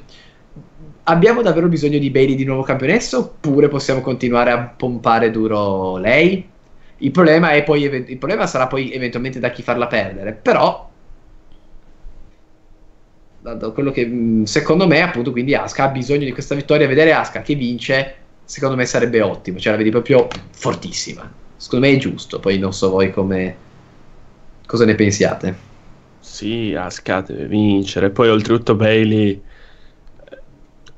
[1.05, 6.55] abbiamo davvero bisogno di Bailey di nuovo campionessa oppure possiamo continuare a pompare duro lei?
[6.99, 10.87] Il problema, poi, il problema sarà poi eventualmente da chi farla perdere, però
[13.73, 17.43] quello che mm, secondo me appunto quindi Aska ha bisogno di questa vittoria vedere Aska
[17.43, 18.15] che vince
[18.45, 21.31] secondo me sarebbe ottimo cioè la vedi proprio fortissima.
[21.57, 23.57] Secondo me è giusto poi non so voi come
[24.67, 25.57] cosa ne pensiate.
[26.19, 29.41] Sì Aska deve vincere poi oltretutto Bailey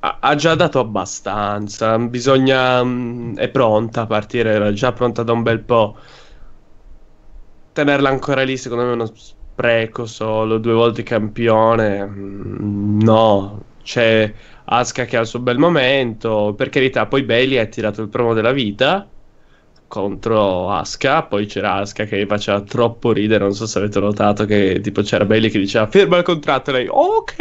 [0.00, 1.98] ha già dato abbastanza.
[1.98, 2.82] Bisogna.
[2.82, 2.88] Mh,
[3.32, 5.96] mm, è pronta a partire, era già pronta da un bel po'.
[7.72, 10.58] Tenerla ancora lì, secondo me, è uno spreco solo.
[10.58, 12.04] Due volte campione.
[12.04, 14.32] Mh, mm, no, c'è
[14.64, 16.54] Asuka che ha il suo bel momento.
[16.56, 19.08] Per carità, poi Bailey ha tirato il promo della vita
[19.88, 21.24] contro Aska.
[21.24, 23.42] Poi c'era Aska che faceva troppo ridere.
[23.42, 26.70] Non so se avete notato che tipo c'era Bailey che diceva firma il contratto.
[26.70, 27.34] E lei ok,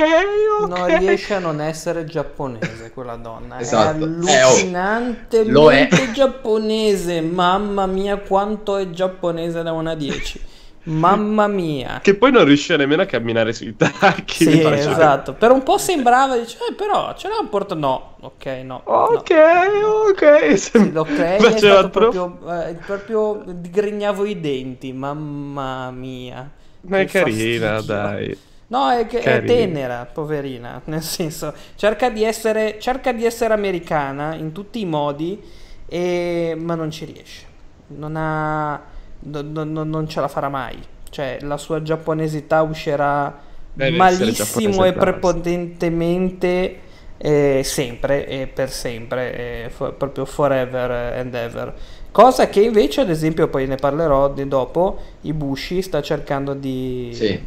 [0.61, 0.69] ok.
[0.69, 3.60] Non riesce a non essere giapponese quella donna.
[3.60, 4.03] Esatto.
[4.26, 6.11] È allucinantemente è, oh.
[6.11, 7.22] giapponese.
[7.22, 10.41] Mamma mia, quanto è giapponese da 1 a 10.
[10.88, 11.99] Mamma mia.
[12.01, 14.45] Che poi non riusciva nemmeno a camminare sui tacchi.
[14.45, 15.34] Sì, esatto.
[15.34, 17.76] Per un po' sembrava, dice, eh, però ce l'ha un porto...
[17.76, 18.81] No, ok, no.
[18.85, 19.88] Ok, no.
[20.09, 20.57] ok.
[20.57, 24.93] Sì, l'ok è stato proprio, eh, proprio digrignavo i denti.
[24.93, 26.49] Mamma mia.
[26.81, 27.95] Ma è carina, fastidio.
[27.95, 28.38] dai.
[28.68, 30.81] No, è, che, è tenera, poverina.
[30.85, 35.41] Nel senso, cerca di, essere, cerca di essere americana in tutti i modi,
[35.85, 36.55] e...
[36.57, 37.45] ma non ci riesce.
[37.88, 38.95] Non ha
[39.30, 40.78] no, no, non ce la farà mai.
[41.10, 46.80] Cioè, la sua giapponesità uscirà Deve malissimo e prepotentemente
[47.18, 51.74] eh, sempre e per sempre, eh, for, proprio forever and ever.
[52.12, 57.40] Cosa che invece, ad esempio, poi ne parlerò di dopo, Ibushi sta cercando di, sì.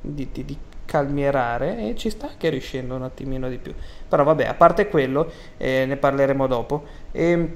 [0.00, 3.72] di, di, di calmierare e ci sta anche riuscendo un attimino di più.
[4.08, 6.84] Però vabbè, a parte quello, eh, ne parleremo dopo.
[7.12, 7.50] E, ehm,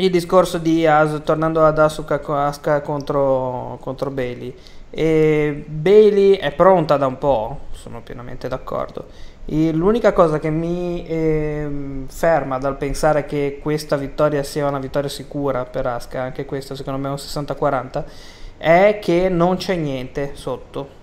[0.00, 4.54] il discorso di As, tornando ad Asuka, Asuka contro, contro Bailey.
[4.90, 9.06] E Bailey è pronta da un po', sono pienamente d'accordo.
[9.44, 15.08] E l'unica cosa che mi eh, ferma dal pensare che questa vittoria sia una vittoria
[15.08, 18.04] sicura per Asuka, anche questa secondo me è un 60-40,
[18.56, 20.98] è che non c'è niente sotto.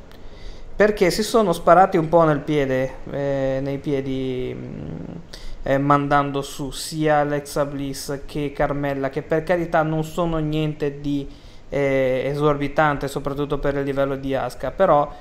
[0.76, 4.56] Perché si sono sparati un po' nel piede, eh, nei piedi.
[4.56, 5.36] Mh,
[5.68, 11.27] eh, mandando su sia Alexa Bliss che Carmella, che per carità non sono niente di
[11.68, 15.14] eh, esorbitante, soprattutto per il livello di Asuka, però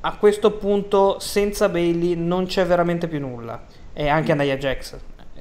[0.00, 3.62] a questo punto senza Bailey non c'è veramente più nulla.
[3.92, 4.96] E anche Nia Jax.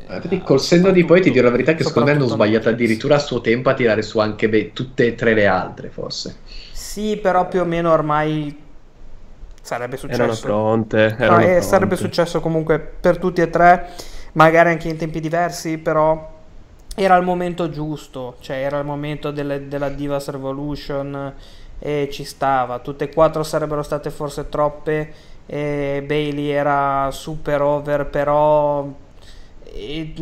[0.08, 3.16] Eh, col senno di poi ti dirò la verità che secondo me hanno sbagliato addirittura
[3.16, 6.36] a suo tempo a tirare su anche be- tutte e tre le altre, forse.
[6.72, 8.56] Sì, però più o meno ormai
[9.60, 10.22] sarebbe successo.
[10.22, 11.16] Erano pronte.
[11.18, 11.62] Erano no, pronte.
[11.64, 13.90] Sarebbe successo comunque per tutti e tre
[14.34, 16.40] magari anche in tempi diversi, però
[16.96, 21.34] era il momento giusto, cioè era il momento delle, della Divas Revolution
[21.80, 22.80] e ci stava.
[22.80, 25.14] Tutte e quattro sarebbero state forse troppe.
[25.46, 28.88] E Bailey era super over, però
[29.64, 30.14] e,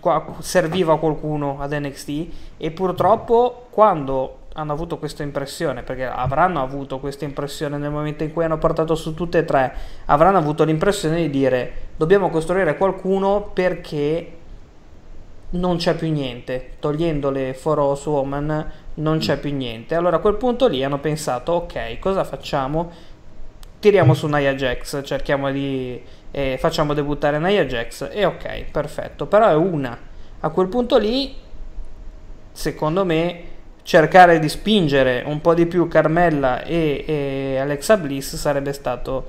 [0.00, 2.26] qua, serviva qualcuno ad NXT.
[2.56, 8.32] E purtroppo quando hanno avuto questa impressione, perché avranno avuto questa impressione nel momento in
[8.32, 9.74] cui hanno portato su tutte e tre,
[10.06, 14.32] avranno avuto l'impressione di dire dobbiamo costruire qualcuno perché
[15.50, 19.94] non c'è più niente, togliendo le For Us Woman non c'è più niente.
[19.94, 22.90] Allora a quel punto lì hanno pensato ok, cosa facciamo?
[23.78, 26.02] Tiriamo su Nia Jax, cerchiamo di...
[26.30, 29.96] Eh, facciamo debuttare Nia Jax e ok, perfetto, però è una.
[30.40, 31.34] A quel punto lì,
[32.52, 33.54] secondo me,
[33.86, 39.26] cercare di spingere un po' di più Carmella e, e Alexa Bliss sarebbe stato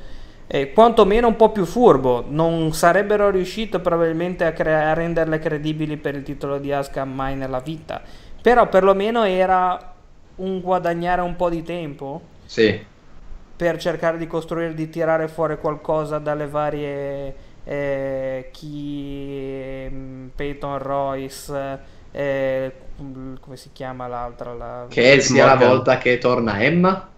[0.47, 2.25] eh, quantomeno un po' più furbo.
[2.27, 7.35] Non sarebbero riusciti probabilmente a, crea- a renderle credibili per il titolo di Asuka mai
[7.35, 8.01] nella vita.
[8.41, 9.93] Però perlomeno era
[10.38, 12.21] un guadagnare un po' di tempo.
[12.45, 12.84] Sì.
[13.55, 21.95] Per cercare di costruire, di tirare fuori qualcosa dalle varie eh, chi mm, Peyton Royce
[22.18, 22.72] eh,
[23.39, 24.85] come si chiama l'altra la...
[24.89, 27.10] che sia la volta che torna Emma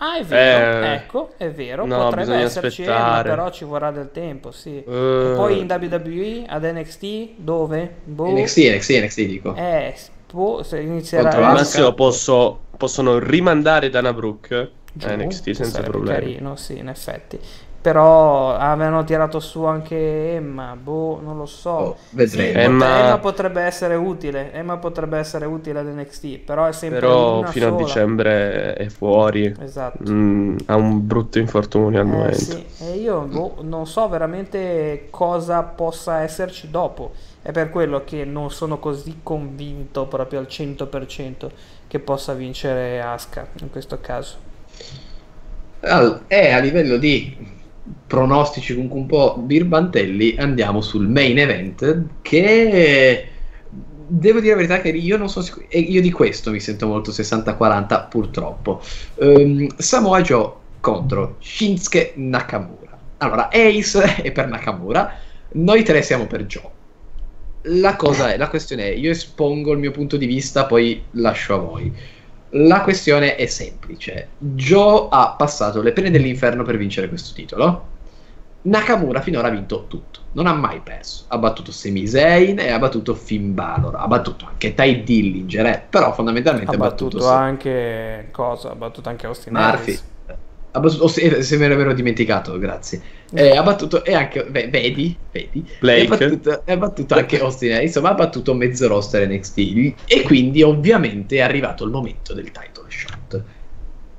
[0.00, 4.10] Ah, è vero, eh, ecco, è vero, no, potrebbe esserci Emma, però ci vorrà del
[4.12, 4.76] tempo, sì.
[4.86, 7.94] Uh, poi in WWE, ad NXT, dove?
[8.04, 8.30] Boh.
[8.30, 9.54] NXT, NXT, NXT dico.
[9.56, 9.96] Eh,
[10.30, 11.30] boh, se inizierà...
[11.30, 14.70] Al massimo posso, possono rimandare Dana Brooke
[15.02, 16.34] a NXT senza problemi.
[16.34, 17.40] carino, sì, in effetti.
[17.80, 21.70] Però avevano tirato su anche Emma, boh, non lo so.
[21.70, 22.52] Oh, vedremo.
[22.52, 22.98] Sì, Emma...
[22.98, 23.18] Emma...
[23.18, 27.76] potrebbe essere utile, Emma potrebbe essere utile ad NXT, però è sempre Però fino sola.
[27.76, 29.54] a dicembre è fuori.
[29.60, 30.10] Esatto.
[30.10, 32.36] Mm, ha un brutto infortunio al eh, momento.
[32.36, 32.66] Sì.
[32.80, 37.12] E io boh, non so veramente cosa possa esserci dopo.
[37.40, 41.48] È per quello che non sono così convinto proprio al 100%
[41.86, 44.46] che possa vincere Asuka in questo caso.
[45.80, 47.56] È a livello di
[48.06, 53.28] pronostici comunque un po' birbantelli, andiamo sul main event che
[54.08, 56.86] devo dire la verità che io non sono sicuro, e io di questo mi sento
[56.86, 58.80] molto 60-40 purtroppo.
[59.16, 62.98] Um, Samoa Joe contro Shinsuke Nakamura.
[63.18, 65.12] Allora, Ace è per Nakamura,
[65.52, 66.76] noi tre siamo per Joe.
[67.62, 71.54] La cosa è, la questione è, io espongo il mio punto di vista, poi lascio
[71.54, 71.92] a voi.
[72.50, 74.28] La questione è semplice.
[74.38, 77.96] Joe ha passato le pene dell'inferno per vincere questo titolo.
[78.62, 81.24] Nakamura finora ha vinto tutto, non ha mai perso.
[81.28, 85.86] Ha battuto Sami Zayn e ha battuto Finn Balor, ha battuto anche Ty Dillinger, eh,
[85.88, 88.72] però fondamentalmente ha, ha battuto, battuto anche cosa?
[88.72, 89.70] Ha battuto anche Austin Murphy.
[89.70, 90.04] Harris.
[90.72, 93.00] Ha battuto, oh, se, se, me l'ero dimenticato, grazie.
[93.34, 96.06] Eh, ha battuto e anche beh, vedi, vedi, Blake.
[96.06, 99.58] Ha battuto, ha battuto anche Austin insomma ha battuto mezzo roster NXT
[100.06, 103.44] e quindi ovviamente è arrivato il momento del title shot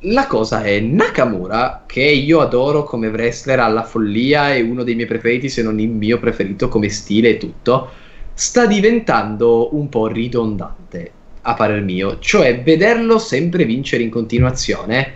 [0.03, 5.07] la cosa è Nakamura, che io adoro come wrestler alla follia, è uno dei miei
[5.07, 7.89] preferiti, se non il mio preferito come stile e tutto,
[8.33, 11.11] sta diventando un po' ridondante,
[11.41, 12.17] a parer mio.
[12.19, 15.13] Cioè, vederlo sempre vincere in continuazione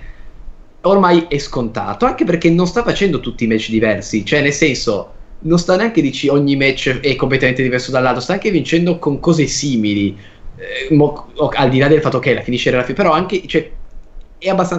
[0.83, 5.13] ormai è scontato, anche perché non sta facendo tutti i match diversi, cioè nel senso
[5.39, 9.47] non sta neanche dici ogni match è completamente diverso dall'altro, sta anche vincendo con cose
[9.47, 10.17] simili.
[10.55, 13.71] Eh, mo, al di là del fatto che la finisce alla fine, però anche cioè,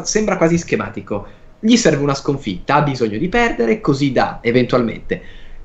[0.02, 1.26] sembra quasi schematico.
[1.58, 5.22] Gli serve una sconfitta, ha bisogno di perdere, così da eventualmente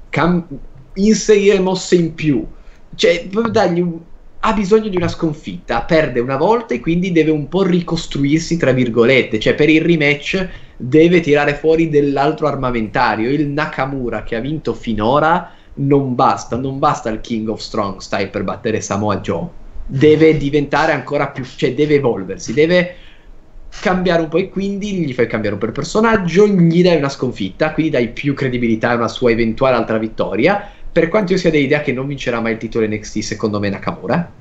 [0.09, 0.45] cam-
[0.95, 2.45] inserire mosse in più.
[2.95, 3.99] Cioè, dargli un,
[4.41, 8.71] ha bisogno di una sconfitta, perde una volta e quindi deve un po' ricostruirsi, tra
[8.71, 9.39] virgolette.
[9.39, 10.47] Cioè, per il rematch
[10.77, 13.29] deve tirare fuori dell'altro armamentario.
[13.29, 18.27] Il Nakamura che ha vinto finora non basta, non basta il King of Strong Style
[18.27, 19.47] per battere Samoa Joe.
[19.85, 22.95] Deve diventare ancora più, cioè deve evolversi, deve
[23.81, 27.09] cambiare un po' e quindi gli fai cambiare un po' il personaggio, gli dai una
[27.09, 30.71] sconfitta, quindi dai più credibilità a una sua eventuale altra vittoria.
[30.91, 34.31] Per quanto io sia dell'idea che non vincerà mai il titolo NXT, secondo me Nakamura.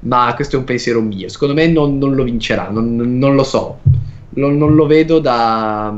[0.00, 1.28] Ma questo è un pensiero mio.
[1.28, 3.80] Secondo me non, non lo vincerà, non, non lo so.
[4.30, 5.94] Non, non, lo vedo da,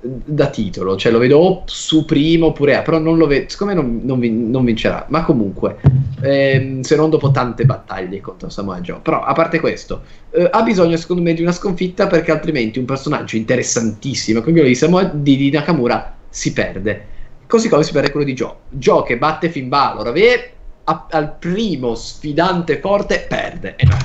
[0.00, 3.48] da titolo, cioè lo vedo o su primo oppure A, però non lo vedo.
[3.48, 4.20] Secondo me non,
[4.50, 5.06] non vincerà.
[5.10, 5.76] Ma comunque,
[6.22, 8.98] ehm, se non dopo tante battaglie contro Samoa Joe.
[9.00, 12.84] Però a parte questo, eh, ha bisogno secondo me di una sconfitta perché altrimenti un
[12.86, 17.16] personaggio interessantissimo come quello di, Samoa, di, di Nakamura si perde.
[17.48, 18.54] Così come si perde quello di Joe.
[18.68, 20.52] Joe che batte Finn Balor, ave,
[20.84, 23.74] a, al primo sfidante forte perde.
[23.76, 23.96] E no.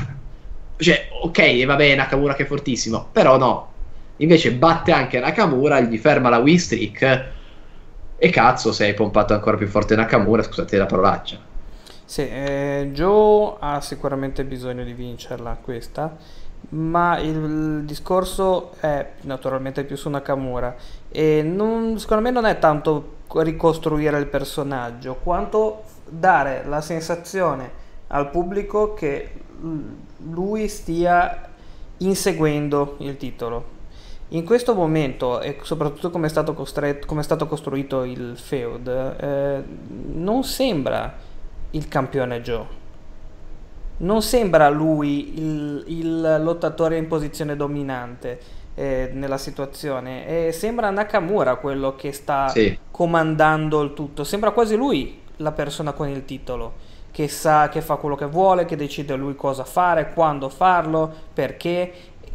[0.78, 3.72] Cioè, ok, va bene Nakamura che è fortissimo, però no.
[4.18, 7.26] Invece batte anche Nakamura, gli ferma la win streak
[8.18, 11.38] E cazzo, se hai pompato ancora più forte Nakamura, scusate la parolaccia.
[12.06, 16.15] Sì, eh, Joe ha sicuramente bisogno di vincerla questa,
[16.70, 20.76] ma il discorso è naturalmente più su Nakamura
[21.10, 28.30] e non, secondo me non è tanto ricostruire il personaggio quanto dare la sensazione al
[28.30, 29.31] pubblico che
[30.19, 31.49] lui stia
[31.97, 33.72] inseguendo il titolo.
[34.30, 38.88] In questo momento, e soprattutto come è stato, costretto, come è stato costruito il feud,
[38.88, 39.64] eh,
[40.14, 41.14] non sembra
[41.72, 42.81] il campione Joe.
[43.97, 48.39] Non sembra lui il, il lottatore in posizione dominante
[48.75, 50.47] eh, nella situazione.
[50.47, 52.77] E sembra Nakamura quello che sta sì.
[52.91, 54.23] comandando il tutto.
[54.23, 58.65] Sembra quasi lui la persona con il titolo che sa che fa quello che vuole,
[58.65, 61.93] che decide lui cosa fare, quando farlo, perché.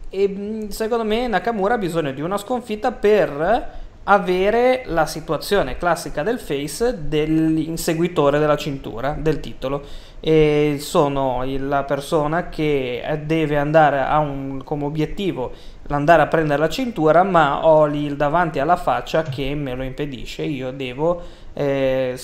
[0.08, 6.22] E mm, secondo me Nakamura ha bisogno di una sconfitta per avere la situazione classica
[6.22, 9.82] del face dell'inseguitore della cintura, del titolo.
[10.20, 15.52] E sono la persona che deve andare a un, come obiettivo
[15.96, 20.42] andare a prendere la cintura, ma ho lì davanti alla faccia che me lo impedisce.
[20.42, 21.22] Io devo
[21.54, 22.14] eh,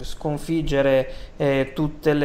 [0.00, 1.72] sconfiggere eh,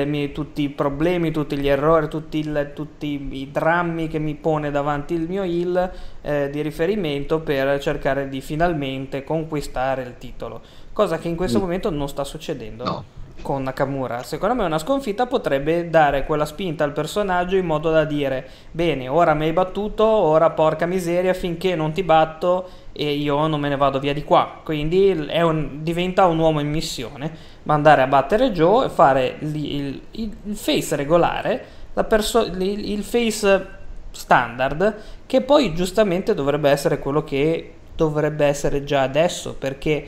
[0.06, 4.72] mie, tutti i problemi, tutti gli errori, tutti, il, tutti, i drammi che mi pone
[4.72, 5.92] davanti il mio heal
[6.22, 11.62] eh, di riferimento per cercare di finalmente conquistare il titolo, cosa che in questo mm.
[11.62, 12.84] momento non sta succedendo.
[12.84, 14.24] No con Nakamura.
[14.24, 19.08] Secondo me una sconfitta potrebbe dare quella spinta al personaggio in modo da dire bene,
[19.08, 23.70] ora mi hai battuto, ora porca miseria, finché non ti batto e io non me
[23.70, 24.62] ne vado via di qua.
[24.64, 27.32] Quindi un, diventa un uomo in missione,
[27.64, 30.02] ma andare a battere Joe e fare il, il,
[30.46, 31.64] il face regolare,
[32.08, 33.68] perso- il, il face
[34.10, 34.96] standard,
[35.28, 40.08] che poi giustamente dovrebbe essere quello che dovrebbe essere già adesso, perché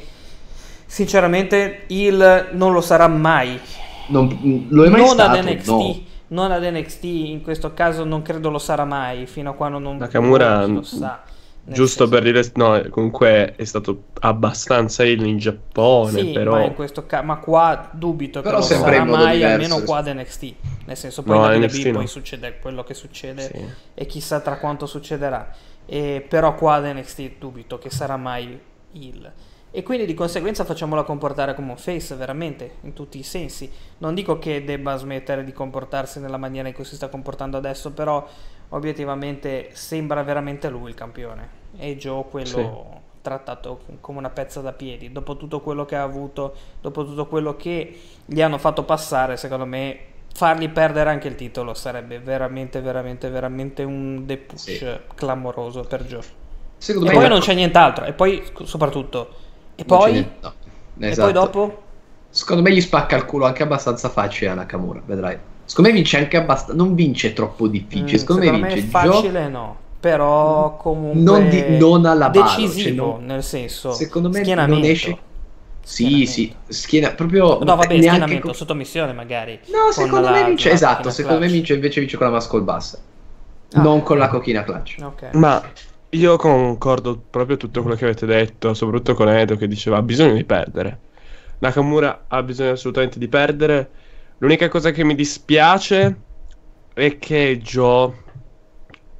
[0.95, 3.59] Sinceramente, il non lo sarà mai.
[4.07, 5.67] Non, lo è mai non stato, ad NXT.
[5.67, 6.01] No.
[6.27, 9.97] Non ad NXT, in questo caso non credo lo sarà mai, fino a quando non
[9.97, 11.21] Nakamura lo sa.
[11.65, 12.09] Giusto senso.
[12.09, 16.53] per dire, no, comunque è stato abbastanza il in Giappone, sì, però...
[16.53, 19.97] Ma, in questo ca- ma qua dubito però che lo sarà mai, diverso, almeno qua
[19.97, 20.53] ad NXT.
[20.85, 21.91] Nel senso, poi no, da NXT no.
[21.91, 23.65] poi succede quello che succede sì.
[23.93, 25.53] e chissà tra quanto succederà.
[25.85, 28.57] E, però qua ad NXT dubito che sarà mai
[28.93, 29.31] il
[29.75, 33.69] e quindi di conseguenza facciamola comportare come un face veramente in tutti i sensi.
[33.97, 37.91] Non dico che debba smettere di comportarsi nella maniera in cui si sta comportando adesso,
[37.91, 38.25] però
[38.69, 42.99] obiettivamente sembra veramente lui il campione e Joe quello sì.
[43.21, 45.11] trattato come una pezza da piedi.
[45.11, 49.65] Dopo tutto quello che ha avuto, dopo tutto quello che gli hanno fatto passare, secondo
[49.65, 49.99] me
[50.33, 54.99] fargli perdere anche il titolo sarebbe veramente, veramente, veramente un depush sì.
[55.15, 56.23] clamoroso per Joe.
[56.77, 58.05] Secondo e poi non c'è nient'altro.
[58.05, 59.43] E poi, soprattutto,
[59.75, 60.27] e poi?
[60.41, 60.53] No.
[60.99, 61.21] Esatto.
[61.21, 61.83] E poi dopo?
[62.29, 65.37] Secondo me gli spacca il culo anche abbastanza facile a Nakamura, vedrai.
[65.65, 66.73] Secondo me vince anche abbastanza.
[66.73, 68.13] Non vince troppo difficile.
[68.13, 69.49] Mm, secondo, secondo, me vince me facile, Gio...
[69.49, 69.77] no.
[69.99, 71.21] Però comunque.
[71.21, 72.61] Non, di, non alla base.
[72.61, 73.25] Decisivo, cioè non...
[73.25, 73.91] nel senso.
[73.93, 75.17] Secondo me non esce.
[75.81, 77.59] Sì, sì, schiena proprio.
[77.59, 78.53] No, vabbè, schienamento, con...
[78.55, 79.59] sottomissione magari.
[79.67, 80.71] No, secondo me vince.
[80.71, 81.51] Esatto, secondo clutch.
[81.51, 82.99] me vince invece vince con la muscle bassa.
[83.73, 84.97] Ah, non con la cochina clutch.
[85.01, 85.29] Okay.
[85.33, 85.61] Ma
[86.15, 90.33] io concordo proprio tutto quello che avete detto, soprattutto con Edo che diceva ha bisogno
[90.33, 90.99] di perdere.
[91.59, 93.89] Nakamura ha bisogno assolutamente di perdere.
[94.39, 96.21] L'unica cosa che mi dispiace
[96.93, 98.13] è che Joe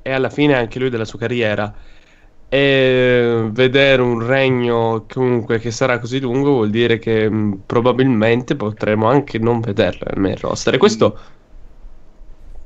[0.01, 1.73] è alla fine anche lui della sua carriera
[2.47, 9.07] e vedere un regno comunque che sarà così lungo vuol dire che mh, probabilmente potremo
[9.07, 11.19] anche non vederlo nel roster e questo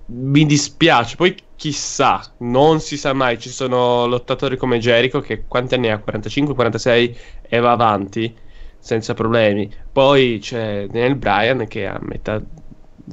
[0.08, 1.16] mi dispiace.
[1.16, 3.38] Poi chissà, non si sa mai.
[3.38, 5.98] Ci sono lottatori come Jericho che quanti anni ha?
[6.00, 8.34] 45, 46 e va avanti
[8.80, 9.70] senza problemi.
[9.92, 12.42] Poi c'è Daniel Bryan che a metà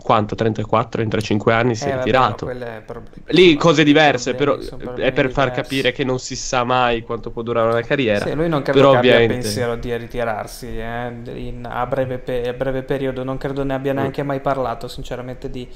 [0.01, 2.45] quanto 34 35 anni si eh, è ritirato
[2.85, 4.59] pro- lì cose diverse però
[4.95, 8.35] è per far capire che non si sa mai quanto può durare una carriera sì,
[8.35, 9.33] lui non credo però che ovviamente...
[9.33, 13.73] abbia pensiero di ritirarsi eh, in, a, breve pe- a, breve periodo non credo ne
[13.73, 14.27] abbia neanche mm.
[14.27, 15.67] mai parlato sinceramente di,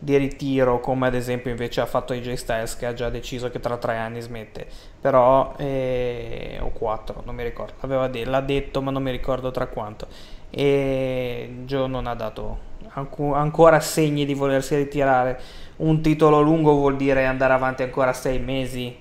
[0.00, 3.60] di ritiro come ad esempio invece ha fatto AJ Styles che ha già deciso che
[3.60, 4.66] tra tre anni smette.
[5.00, 8.06] Però eh, o quattro non mi ricordo.
[8.08, 10.06] De- l'ha detto ma non mi ricordo tra quanto.
[10.50, 12.58] E Joe non ha dato
[12.94, 15.40] anco- ancora segni di volersi ritirare.
[15.78, 18.96] Un titolo lungo vuol dire andare avanti ancora sei mesi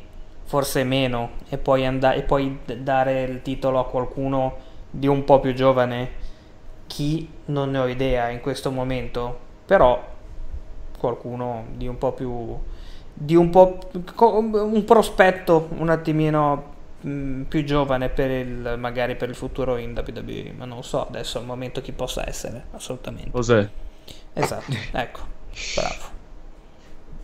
[0.45, 4.55] forse meno e poi, and- e poi dare il titolo a qualcuno
[4.89, 6.25] di un po' più giovane.
[6.87, 7.29] Chi?
[7.45, 9.45] Non ne ho idea in questo momento.
[9.65, 10.15] Però
[10.97, 12.57] qualcuno di un po' più
[13.13, 19.35] di un po' un prospetto un attimino mh, più giovane per il, magari per il
[19.35, 23.31] futuro in WWE, ma non so adesso al momento chi possa essere, assolutamente.
[23.31, 23.67] Cos'è?
[24.33, 25.19] Esatto, ecco,
[25.75, 26.15] bravo.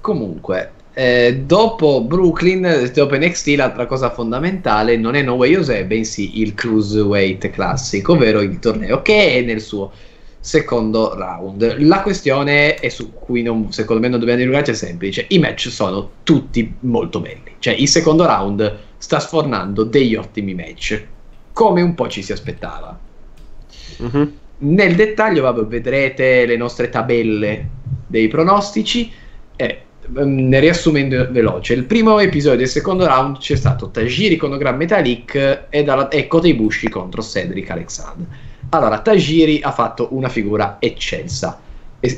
[0.02, 6.42] Comunque, eh, dopo Brooklyn, dopo NXT, l'altra cosa fondamentale non è No Way Jose, bensì
[6.42, 9.92] il Cruiserweight Classic, ovvero il torneo che è nel suo
[10.44, 11.78] secondo round.
[11.80, 15.26] La questione è su cui non, secondo me non dobbiamo dilungarci è semplice.
[15.30, 17.56] I match sono tutti molto belli.
[17.60, 21.02] Cioè, il secondo round sta sfornando degli ottimi match,
[21.54, 23.00] come un po' ci si aspettava.
[24.02, 24.24] Mm-hmm.
[24.58, 27.70] Nel dettaglio, vabbè, vedrete le nostre tabelle
[28.06, 29.10] dei pronostici.
[29.56, 29.82] E
[30.14, 34.76] ehm, ne riassumendo veloce, il primo episodio del secondo round c'è stato Tajiri con Gran
[34.76, 38.52] Metalik e, dalla, e Kota Ibushi contro Cedric Alexander.
[38.74, 41.60] Allora, Tajiri ha fatto una figura eccelsa,
[42.00, 42.18] è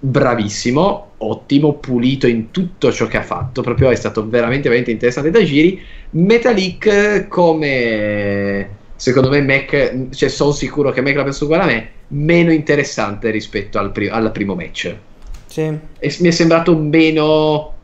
[0.00, 5.30] bravissimo, ottimo, pulito in tutto ciò che ha fatto, proprio è stato veramente, veramente interessante
[5.30, 5.82] Tajiri.
[6.10, 11.90] Metalik come secondo me Mac, cioè sono sicuro che Mac la pensa uguale a me,
[12.08, 14.96] meno interessante rispetto al, pri- al primo match.
[15.44, 15.60] Sì.
[15.98, 17.74] E mi è sembrato meno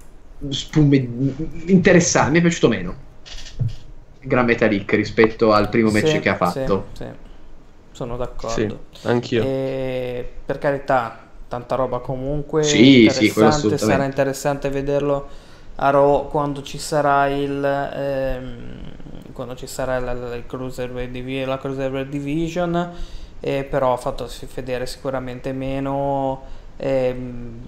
[0.49, 1.09] spume-
[1.67, 2.95] interessante, mi è piaciuto meno.
[4.21, 6.87] Gran Metalik rispetto al primo match Sì, che ha fatto.
[6.95, 7.27] sì, sì.
[7.99, 8.85] Sono d'accordo.
[8.93, 9.43] Sì, anch'io.
[9.43, 11.19] E per carità,
[11.49, 12.63] tanta roba comunque.
[12.63, 13.29] Sì, sì,
[13.77, 15.29] sarà interessante vederlo
[15.77, 17.65] a Raw quando ci sarà il.
[17.65, 22.93] ehm, quando ci sarà la, la, il Cruiserweight Divi- la Cruiserweight Division.
[23.41, 26.57] eh, però ha fatto vedere sicuramente meno.
[26.79, 27.61] Ehm,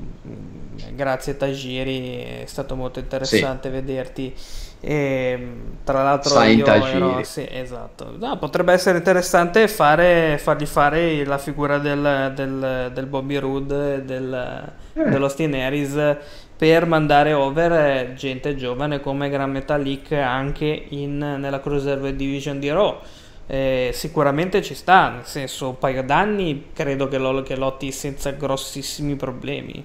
[0.94, 4.34] grazie Tajiri, è stato molto interessante vederti.
[4.82, 5.48] E,
[5.84, 8.14] tra l'altro Sai io ero, sì, esatto.
[8.18, 14.72] No, potrebbe essere interessante fare, fargli fare la figura del, del, del Bobby Roode del,
[14.94, 15.08] Eh.
[15.08, 16.16] dell'Austin Harris
[16.56, 22.70] per mandare over eh, gente giovane come Gran Metalik anche in, nella Cruiserweight Division di
[22.70, 22.98] Raw.
[23.52, 28.30] Eh, sicuramente ci sta, nel senso, un paio d'anni credo che, lo- che lotti senza
[28.30, 29.84] grossissimi problemi.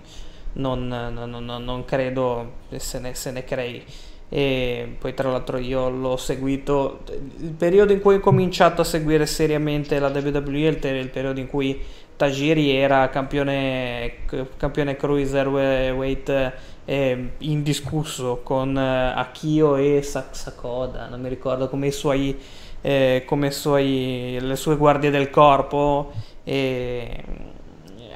[0.54, 3.84] Non, non- non- non credo se ne, se ne crei.
[4.30, 7.00] E poi tra l'altro io l'ho seguito,
[7.40, 11.48] il periodo in cui ho cominciato a seguire seriamente la WWE è il, periodo in
[11.48, 11.80] cui
[12.16, 14.14] Tajiri era campione,
[14.58, 16.54] campione cruiserweight
[16.86, 22.38] eh, indiscusso con eh, Akio e Sa- Sakoda, non mi ricordo come i suoi,
[22.86, 26.12] eh, come suoi, le sue guardie del corpo
[26.44, 27.24] e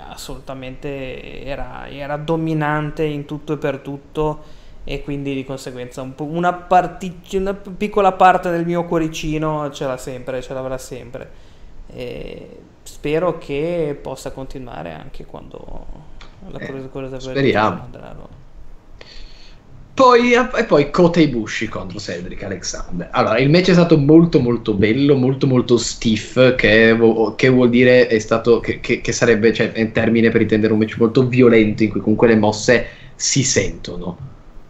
[0.09, 4.43] assolutamente era, era dominante in tutto e per tutto
[4.83, 9.97] e quindi di conseguenza un una, parti- una piccola parte del mio cuoricino ce l'ha
[9.97, 11.47] sempre, ce l'avrà sempre.
[11.87, 15.85] E spero che possa continuare anche quando
[16.49, 17.81] la Eh, cosa, cosa speriamo.
[17.83, 18.15] andrà.
[19.99, 23.09] Poi, e poi Kota Ibushi contro Cedric Alexander.
[23.11, 26.97] Allora, il match è stato molto molto bello, molto molto stiff, che,
[27.35, 30.71] che vuol dire è stato, che, che- che sarebbe, cioè, è un termine per intendere
[30.71, 32.85] un match molto violento in cui comunque le mosse
[33.15, 34.17] si sentono.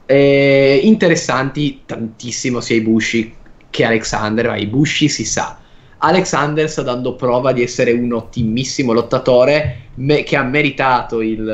[0.07, 3.35] Eh, interessanti tantissimo sia Ibushi
[3.69, 5.59] che Alexander, ma Ibushi si sa.
[5.99, 11.47] Alexander sta dando prova di essere un ottimissimo lottatore me- che ha meritato il,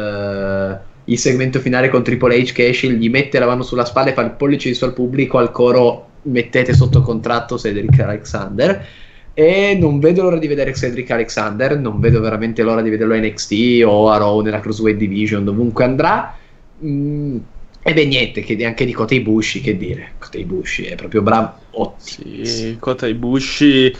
[1.05, 4.13] il segmento finale con Triple H che esce, gli mette la mano sulla spalla e
[4.13, 8.85] fa il pollice di suo al pubblico al coro mettete sotto contratto Cedric Alexander.
[9.33, 13.17] E non vedo l'ora di vedere Cedric Alexander non vedo veramente l'ora di vederlo a
[13.17, 16.37] NXT o a Raw nella Cruiserweight Division dovunque andrà.
[16.83, 17.37] Mm,
[17.83, 21.53] e beh niente che anche di Kota Ibushi che dire Kota Ibushi è proprio bravo
[21.71, 22.45] ottimo.
[22.45, 23.93] Sì, Kota Ibushi,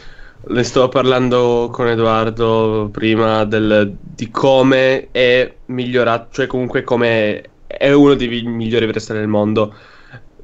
[0.48, 7.92] ne stavo parlando con Edoardo prima del- di come è migliorato, cioè comunque come è
[7.92, 9.76] uno dei migliori wrestler del mondo.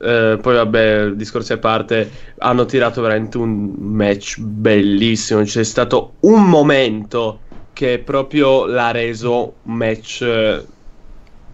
[0.04, 6.50] Eh, poi vabbè, discorsi a parte, hanno tirato veramente un match bellissimo, c'è stato un
[6.50, 10.66] momento che proprio l'ha reso un match eh,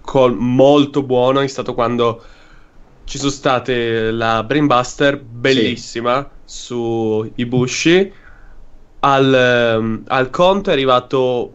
[0.02, 2.24] col- molto buono, è stato quando
[3.04, 8.14] ci sono state la Brainbuster bellissima su Ibushi.
[9.00, 11.54] Al, ehm, al conto è arrivato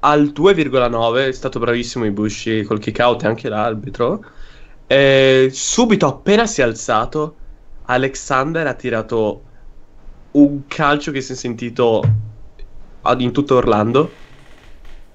[0.00, 1.28] al 2,9.
[1.28, 4.24] È stato bravissimo Ibushi col kick out e anche l'arbitro.
[4.86, 7.36] E subito, appena si è alzato,
[7.84, 9.42] Alexander ha tirato
[10.32, 12.02] un calcio che si è sentito
[13.18, 14.10] in tutto Orlando.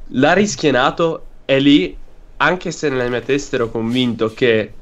[0.10, 1.98] L'ha rischienato e lì,
[2.38, 4.74] anche se nella mia testa ero convinto che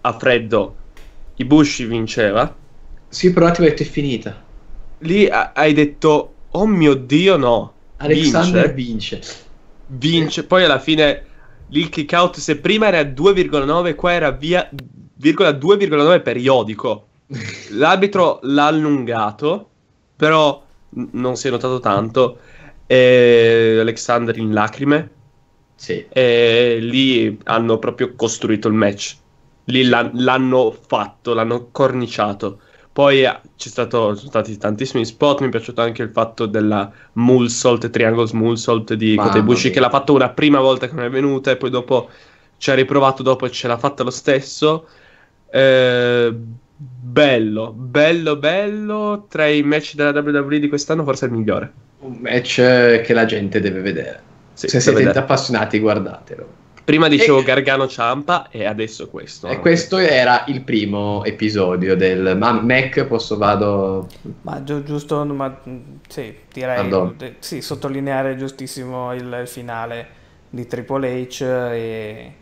[0.00, 0.76] a freddo
[1.36, 2.54] Ibushi vinceva,
[3.08, 4.44] sì per un attimo ho detto è finita
[4.98, 7.72] lì ha- hai detto, oh mio Dio, no.
[7.98, 9.44] Alexander vince, vince
[9.86, 10.44] vince.
[10.44, 11.24] Poi alla fine
[11.68, 14.68] lì il kick out, se prima era 2,9, qua era via
[15.14, 17.06] virgola 2,9 periodico.
[17.70, 19.70] L'arbitro l'ha allungato,
[20.16, 22.38] però n- non si è notato tanto.
[22.86, 25.10] E Alexander in lacrime.
[25.74, 26.06] Sì.
[26.08, 29.16] E lì hanno proprio costruito il match.
[29.64, 32.60] Lì l'han- l'hanno fatto, l'hanno corniciato.
[32.96, 35.42] Poi eh, stato, sono stati tantissimi spot.
[35.42, 39.16] Mi è piaciuto anche il fatto della Mulsalt, Triangles Mulsalt di
[39.68, 39.74] mia.
[39.74, 42.08] che l'ha fatto una prima volta che non è venuta e poi dopo
[42.56, 44.86] ci ha riprovato dopo e ce l'ha fatta lo stesso.
[45.50, 46.34] Eh,
[46.74, 49.26] bello, bello, bello.
[49.28, 51.72] Tra i match della WWE di quest'anno, forse è il migliore.
[51.98, 52.54] Un match
[53.02, 54.22] che la gente deve vedere.
[54.54, 55.18] Sì, Se siete vedere.
[55.18, 56.64] appassionati, guardatelo.
[56.86, 59.48] Prima dicevo E- Gargano Ciampa e adesso questo.
[59.48, 63.04] E questo era il primo episodio del ma Mac.
[63.06, 64.06] Posso vado.
[64.42, 70.06] Ma giu- giusto, ma mh, sì, direi de- sì, sottolineare giustissimo il, finale
[70.48, 71.42] di Triple H.
[71.72, 72.32] E...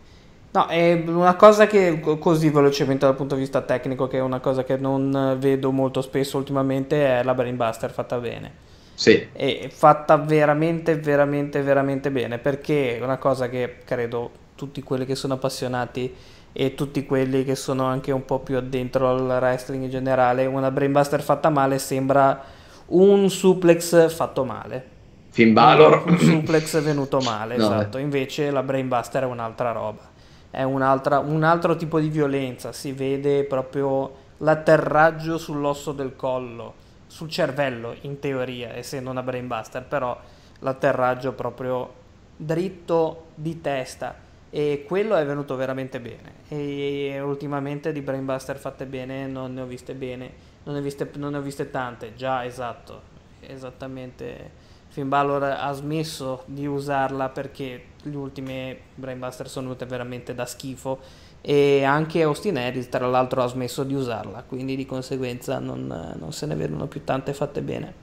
[0.51, 4.21] No, è una cosa che co- così velocemente dal punto di vista tecnico, che è
[4.21, 8.51] una cosa che non vedo molto spesso ultimamente, è la Brainbuster fatta bene.
[8.95, 15.05] Sì, E fatta veramente, veramente, veramente bene, perché è una cosa che credo tutti quelli
[15.05, 16.13] che sono appassionati
[16.53, 20.71] e tutti quelli che sono anche un po' più addentro al wrestling in generale, una
[20.71, 22.41] brainbuster fatta male sembra
[22.87, 24.93] un suplex fatto male.
[25.29, 26.03] Finn Balor.
[26.07, 27.97] Un suplex venuto male, No, esatto.
[27.97, 30.13] Invece la brainbuster è un'altra roba.
[30.49, 32.71] È un'altra, un altro tipo di violenza.
[32.71, 36.73] Si vede proprio l'atterraggio sull'osso del collo,
[37.15, 40.19] sul cervello, in teoria, essendo una brainbuster, però
[40.59, 41.93] l'atterraggio proprio
[42.35, 44.13] dritto di testa.
[44.49, 46.33] E quello è venuto veramente bene.
[46.49, 50.29] E ultimamente di brainbuster fatte bene non ne ho viste bene.
[50.63, 52.15] Non ne ho viste, non ne ho viste tante.
[52.15, 53.01] Già, esatto.
[53.39, 54.63] Esattamente.
[54.89, 60.99] Finn Balor ha smesso di usarla perché le ultime brainbuster sono venute veramente da schifo
[61.45, 66.33] e anche Austin Harris tra l'altro ha smesso di usarla quindi di conseguenza non, non
[66.33, 67.93] se ne vedono più tante fatte bene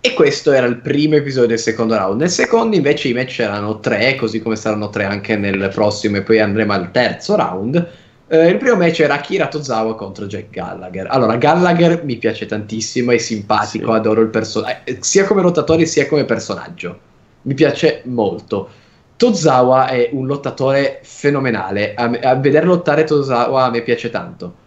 [0.00, 2.20] E questo era il primo episodio del secondo round.
[2.20, 6.22] Nel secondo, invece, i match erano tre, così come saranno tre anche nel prossimo, e
[6.22, 7.90] poi andremo al terzo round.
[8.26, 11.06] Eh, il primo match era Akira Tozawa contro Jack Gallagher.
[11.10, 13.96] Allora, Gallagher mi piace tantissimo, è simpatico, Sì.
[13.96, 17.00] adoro il personaggio, sia come lottatore sia come personaggio.
[17.42, 18.68] Mi piace molto.
[19.16, 21.94] Tozawa è un lottatore fenomenale.
[21.94, 24.62] A, me- a vedere lottare Tozawa a me piace tanto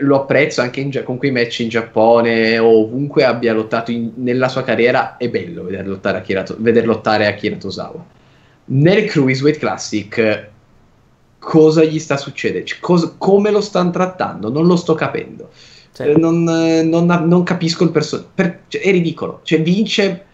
[0.00, 4.48] lo apprezzo anche in, con quei match in Giappone o ovunque abbia lottato in- nella
[4.48, 5.16] sua carriera.
[5.16, 8.04] È bello vedere lottare Akira, veder lottare Akira Tozawa.
[8.66, 10.48] Nel Cruiserweight Classic,
[11.38, 12.66] cosa gli sta succedendo?
[12.66, 14.50] Cioè, cosa- come lo stanno trattando?
[14.50, 15.50] Non lo sto capendo.
[15.92, 16.12] Sì.
[16.18, 18.28] Non, non non capisco il personaggio.
[18.34, 19.40] è ridicolo.
[19.44, 20.25] Cioè, vince,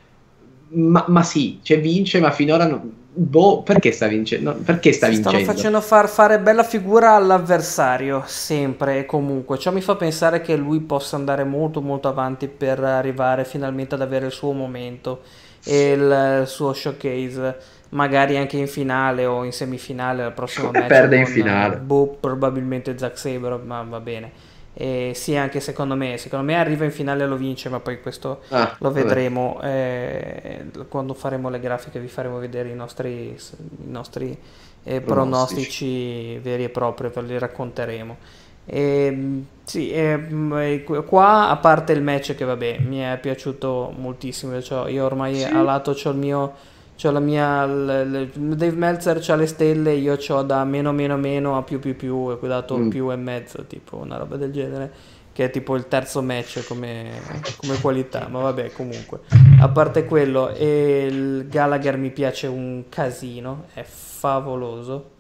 [0.75, 4.55] ma, ma sì, cioè, vince, ma finora non- boh, perché sta vincendo?
[4.57, 5.41] Perché sta Si stanno vincendo?
[5.41, 9.59] facendo far fare bella figura all'avversario, sempre e comunque.
[9.59, 14.01] Ciò mi fa pensare che lui possa andare molto molto avanti per arrivare finalmente ad
[14.03, 15.23] avere il suo momento
[15.65, 17.57] e il suo showcase,
[17.91, 20.89] magari anche in finale o in semifinale al prossimo Come match.
[20.89, 21.77] perde in finale?
[21.79, 24.33] Boh, probabilmente Zack Sabre, ma va bene.
[24.75, 28.01] E sì, anche secondo me, secondo me arriva in finale e lo vince, ma poi
[28.01, 33.91] questo Ah, lo vedremo eh, quando faremo le grafiche, vi faremo vedere i nostri, i
[33.91, 34.37] nostri
[34.85, 38.17] eh, pronostici veri e propri, ve li racconteremo.
[38.65, 43.93] E, sì, ehm, e qu- qua a parte il match che vabbè mi è piaciuto
[43.97, 45.49] moltissimo, cioè, io ormai Sì.
[45.49, 46.55] a lato c'ho il mio,
[46.97, 51.17] c'ho la mia, l- l- Dave Meltzer c'ha le stelle, io c'ho da meno meno
[51.17, 52.89] meno a più più più, e qui ho dato Mm.
[52.89, 54.93] più e mezzo, tipo una roba del genere
[55.33, 57.11] che è tipo il terzo match come,
[57.57, 59.21] come qualità, ma vabbè comunque.
[59.61, 65.11] A parte quello, e il Gallagher mi piace un casino, è favoloso,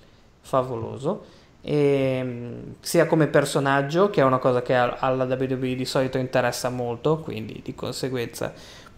[0.42, 1.24] favoloso.
[1.62, 6.68] E, mm, sia come personaggio, che è una cosa che alla WWE di solito interessa
[6.68, 8.52] molto, quindi di conseguenza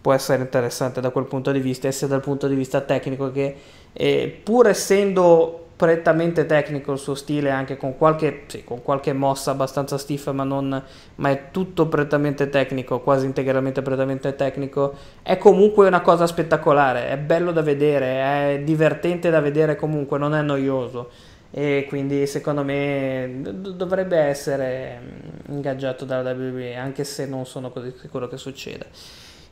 [0.05, 3.31] può essere interessante da quel punto di vista, e sia dal punto di vista tecnico
[3.31, 3.55] che
[3.91, 9.49] eh, pur essendo prettamente tecnico il suo stile, anche con qualche, sì, con qualche mossa
[9.49, 10.79] abbastanza stiffa, ma, non,
[11.15, 17.17] ma è tutto prettamente tecnico, quasi integralmente prettamente tecnico, è comunque una cosa spettacolare, è
[17.17, 21.09] bello da vedere, è divertente da vedere comunque, non è noioso.
[21.49, 27.91] E quindi secondo me dovrebbe essere mm, ingaggiato dalla WWE, anche se non sono così
[27.99, 28.85] sicuro che succeda.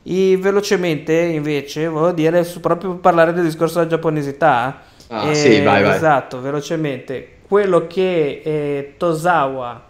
[0.06, 4.82] E velocemente, invece, volevo dire, proprio per parlare del discorso della giapponesità.
[5.08, 5.96] Ah, eh, sì, vai, vai.
[5.96, 7.28] Esatto, velocemente.
[7.48, 9.82] Quello che eh, Tosawa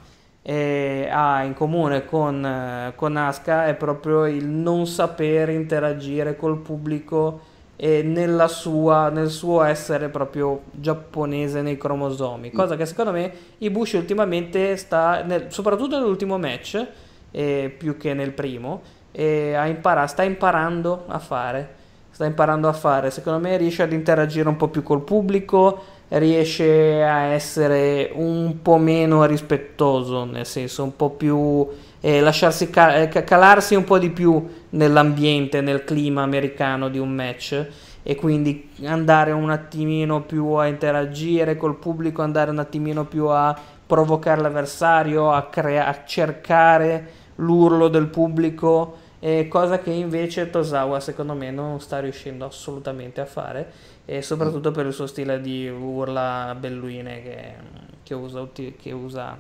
[0.43, 6.59] eh, ha in comune con, eh, con Asuka è proprio il non saper interagire col
[6.59, 7.41] pubblico
[7.77, 12.57] e nella sua, nel suo essere proprio giapponese nei cromosomi, Mm.
[12.57, 16.87] cosa che secondo me Ibushi ultimamente sta, nel- soprattutto nell'ultimo match,
[17.33, 18.83] eh, più che nel primo,
[19.17, 21.75] eh, ha impara- sta imparando a fare,
[22.11, 27.03] sta imparando a fare, secondo me riesce ad interagire un po' più col pubblico, riesce
[27.03, 31.67] a essere un po' meno rispettoso, nel senso un po' più
[32.01, 36.99] eh, lasciarsi ca- eh, ca- calarsi un po' di più nell'ambiente, nel clima americano di
[36.99, 37.67] un match
[38.03, 43.57] e quindi andare un attimino più a interagire col pubblico, andare un attimino più a
[43.87, 51.33] provocare l'avversario, a, crea- a cercare l'urlo del pubblico, eh, cosa che invece Tosawa secondo
[51.33, 53.73] me non sta riuscendo assolutamente a fare,
[54.05, 57.55] e soprattutto per il suo stile di urla belluine che,
[58.03, 59.39] che usa, che usa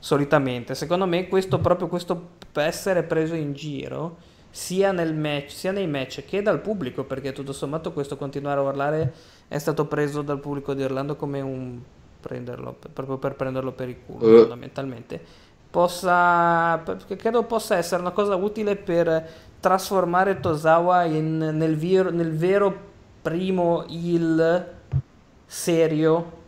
[0.00, 0.74] solitamente.
[0.74, 4.16] Secondo me questo proprio questo essere preso in giro
[4.50, 8.64] sia nel match, sia nei match che dal pubblico, perché tutto sommato questo continuare a
[8.64, 9.14] urlare
[9.46, 11.78] è stato preso dal pubblico di Orlando come un
[12.20, 14.38] prenderlo proprio per prenderlo per il culo Eh.
[14.40, 15.39] fondamentalmente
[15.70, 16.82] possa
[17.16, 19.28] credo possa essere una cosa utile per
[19.60, 22.76] trasformare Tosawa in- nel, vir- nel vero
[23.22, 24.66] primo il
[25.46, 26.38] serio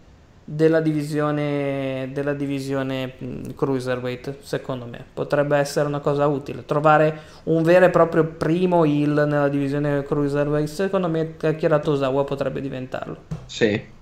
[0.44, 5.04] della divisione della divisione mh, cruiserweight secondo me.
[5.12, 6.64] Potrebbe essere una cosa utile.
[6.64, 12.60] Trovare un vero e proprio primo heel nella divisione cruiserweight secondo me Akira Tosawa potrebbe
[12.60, 13.16] diventarlo.
[13.46, 14.00] Sì.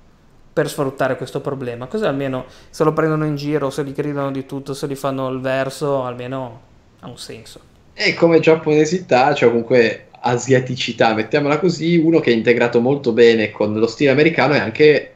[0.53, 4.47] Per sfruttare questo problema così almeno se lo prendono in giro se li gridano di
[4.47, 6.61] tutto se li fanno il verso almeno
[7.01, 7.61] ha un senso
[7.95, 13.75] E come giapponesità, cioè comunque asiaticità, mettiamola così, uno che è integrato molto bene con
[13.79, 15.15] lo stile americano e anche,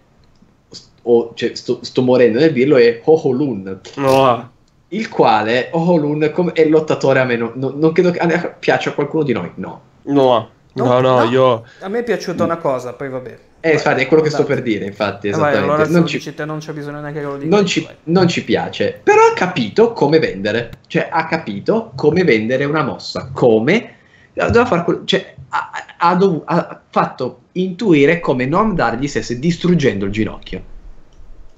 [1.02, 4.50] o, cioè, sto, sto morendo nel dirlo, è Ho-Ho-Lun, No.
[4.88, 8.94] il quale Ho-Ho-Lun com- è il lottatore a meno, no- non credo che piaccia a
[8.94, 9.80] qualcuno di noi, no.
[10.02, 10.50] No.
[10.74, 11.62] No, no, io...
[11.80, 14.60] a me è piaciuta una cosa poi vabbè Eh, infatti, è quello che sto per
[14.60, 15.72] dire, infatti, Eh, vai, esattamente.
[15.82, 18.28] allora non, ci, dici te non c'è bisogno neanche che lo dica non ci- non
[18.28, 23.92] ci piace, però ha capito come vendere, cioè ha capito come vendere una mossa, come...
[24.34, 30.04] Doveva far cioè, ha, ha dovu- ha fatto intuire come Noam Dar gli stesse distruggendo
[30.06, 30.62] il ginocchio.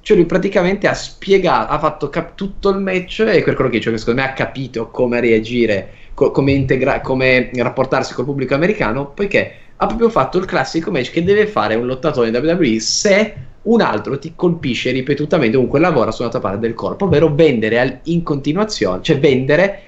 [0.03, 3.78] Cioè lui praticamente ha spiegato, ha fatto cap- tutto il match e per quello che
[3.78, 8.55] dicevo, che secondo me ha capito come reagire, co- come, integra- come rapportarsi col pubblico
[8.55, 12.81] americano, poiché ha proprio fatto il classico match che deve fare un lottatore in WWE
[12.81, 17.81] se un altro ti colpisce ripetutamente, comunque lavora su un'altra parte del corpo, ovvero vendere
[17.81, 19.82] al- in continuazione, cioè vendere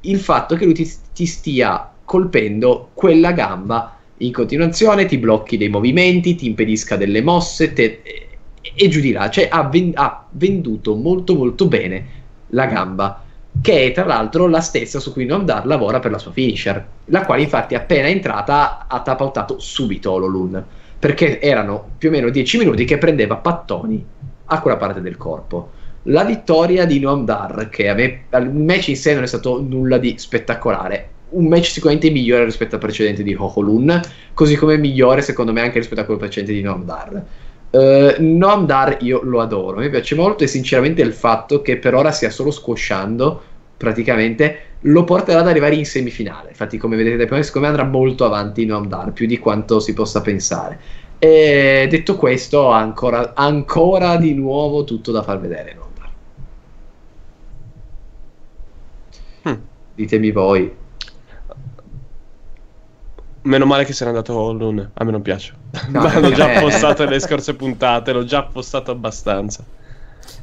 [0.00, 5.68] il fatto che lui ti, ti stia colpendo quella gamba in continuazione, ti blocchi dei
[5.68, 8.28] movimenti, ti impedisca delle mosse te- e,
[8.74, 9.30] e giù di là.
[9.30, 13.21] Cioè ha, ven- ha venduto molto molto bene la gamba,
[13.60, 17.24] che è tra l'altro la stessa su cui Noam lavora per la sua finisher, la
[17.24, 20.62] quale infatti appena entrata ha tapautato subito Ololun,
[20.98, 24.04] perché erano più o meno 10 minuti che prendeva pattoni
[24.46, 25.70] a quella parte del corpo.
[26.06, 29.60] La vittoria di Noam Dar, che a me il match in sé non è stato
[29.60, 34.00] nulla di spettacolare, un match sicuramente migliore rispetto al precedente di Hoholun,
[34.34, 37.24] così come migliore secondo me anche rispetto a quello precedente di Noam Dar.
[37.72, 41.94] Uh, Noam Dar io lo adoro, mi piace molto e sinceramente il fatto che per
[41.94, 43.42] ora stia solo squasciando
[43.78, 46.50] praticamente lo porterà ad arrivare in semifinale.
[46.50, 49.80] Infatti, come vedete dai primi, secondo me andrà molto avanti Noam Dar, più di quanto
[49.80, 50.78] si possa pensare.
[51.18, 55.74] E detto questo, ancora, ancora di nuovo tutto da far vedere.
[55.74, 56.10] Noam Dar.
[59.42, 59.60] Hmm.
[59.94, 60.81] Ditemi voi.
[63.42, 65.52] Meno male che se n'è andato Hollun, a me non piace.
[65.88, 66.60] No, l'ho già eh.
[66.60, 69.64] postato nelle scorse puntate, l'ho già postato abbastanza.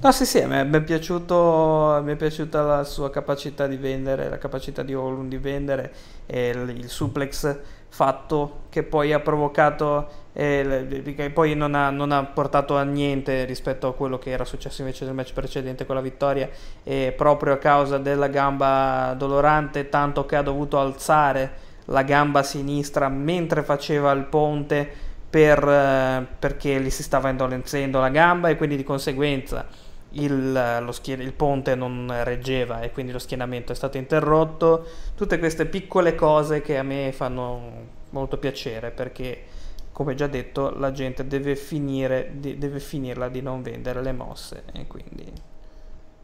[0.02, 3.78] No, sì, sì, mi è, mi è piaciuto, mi è piaciuta la sua capacità di
[3.78, 5.94] vendere, la capacità di Olun di vendere
[6.26, 7.58] e il, il suplex
[7.90, 13.46] fatto che poi ha provocato, eh, che poi non ha, non ha portato a niente
[13.46, 16.50] rispetto a quello che era successo invece nel match precedente con la vittoria,
[16.84, 23.10] e proprio a causa della gamba dolorante, tanto che ha dovuto alzare la gamba sinistra
[23.10, 24.88] mentre faceva il ponte
[25.30, 29.68] per, eh, perché gli si stava indolenzendo la gamba e quindi di conseguenza
[30.11, 34.86] il, lo schie- il ponte non reggeva e quindi lo schienamento è stato interrotto.
[35.16, 39.44] Tutte queste piccole cose che a me fanno molto piacere perché,
[39.91, 44.64] come già detto, la gente deve, finire, di- deve finirla di non vendere le mosse
[44.74, 45.32] e quindi...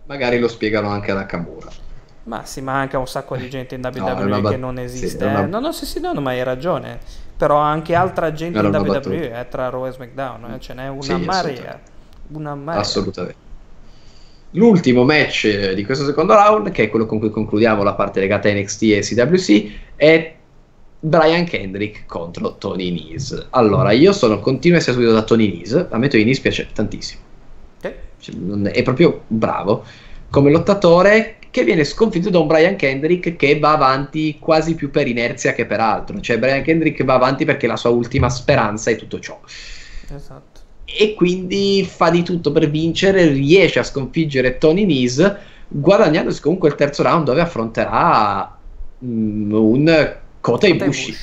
[0.08, 1.85] Magari lo spiegano anche a Nakamura.
[2.26, 4.76] Ma si manca un sacco di gente in No, WWE è una bat- che non
[4.78, 5.26] sì, esiste.
[5.26, 5.48] è una- eh.
[5.48, 7.00] No, no, sì, sì, no, no, ma hai ragione.
[7.38, 9.40] Però anche altra gente in WWE battuta.
[9.40, 11.30] eh, tra Raw e SmackDown, eh, ce n'è una Sì, marea.
[11.30, 11.82] assolutamente.
[12.32, 12.82] Una marea.
[12.82, 13.44] Assolutamente.
[14.52, 18.22] L'ultimo match eh, di questo secondo round, che è quello con cui concludiamo la parte
[18.22, 20.34] legata a NXT e CWC, è
[21.02, 23.48] Brian Kendrick contro Tony Nese.
[23.52, 25.88] Allora, io sono continuo a essere seguito da Tony Nese.
[25.92, 27.22] A me Tony Nese piace tantissimo.
[27.84, 27.94] Ok.
[28.18, 28.34] Cioè,
[28.72, 29.84] è proprio bravo
[30.32, 35.08] come lottatore che viene sconfitto da un Brian Kendrick che va avanti quasi più per
[35.08, 36.20] inerzia che per altro.
[36.20, 39.40] Cioè, Brian Kendrick va avanti perché la sua ultima speranza è tutto ciò.
[40.14, 40.60] Esatto.
[40.84, 45.38] E quindi fa di tutto per vincere, riesce a sconfiggere Tony Nese,
[45.70, 48.58] guadagnandosi comunque il terzo round dove affronterà
[49.06, 51.16] mm, un Kota Ibushi.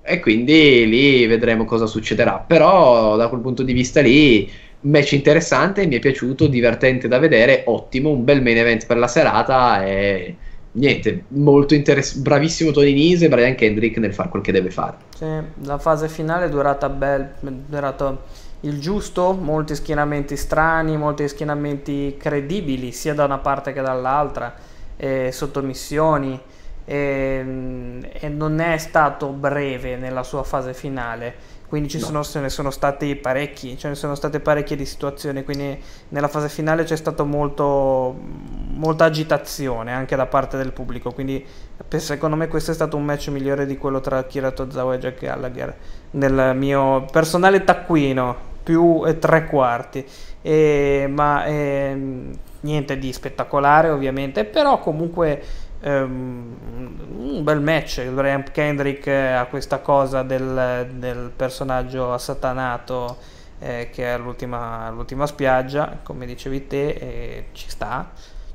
[0.00, 2.38] E quindi lì vedremo cosa succederà.
[2.38, 4.50] Però da quel punto di vista lì,
[4.82, 9.08] match interessante, mi è piaciuto, divertente da vedere, ottimo, un bel main event per la
[9.08, 10.36] serata e
[10.72, 14.96] niente, molto interessante, bravissimo Tony Nese e Brian Kendrick nel fare quel che deve fare.
[15.16, 15.26] Sì,
[15.64, 18.22] la fase finale è durata bel, è durato
[18.60, 24.54] il giusto, molti schienamenti strani, molti schienamenti credibili sia da una parte che dall'altra,
[24.96, 26.40] eh, sottomissioni
[26.84, 27.44] e,
[28.12, 31.50] e non è stato breve nella sua fase finale.
[31.72, 32.04] Quindi ci No.
[32.04, 35.80] sono, ce ne sono stati parecchi, ce ne sono state parecchie di situazioni, quindi
[36.10, 38.14] nella fase finale c'è stata molto,
[38.74, 41.42] molta agitazione anche da parte del pubblico, quindi
[41.88, 44.98] per- secondo me questo è stato un match migliore di quello tra Akira Tozawa e
[44.98, 45.74] Jack Gallagher
[46.10, 50.04] nel mio personale taccuino più e tre quarti
[50.44, 55.40] E- ma ehm, niente di spettacolare ovviamente però comunque
[55.82, 56.56] ehm,
[57.16, 63.18] un bel match Brian Kendrick eh, ha questa cosa del, del personaggio assatanato
[63.58, 68.10] eh, che è all'ultima spiaggia come dicevi te e ci sta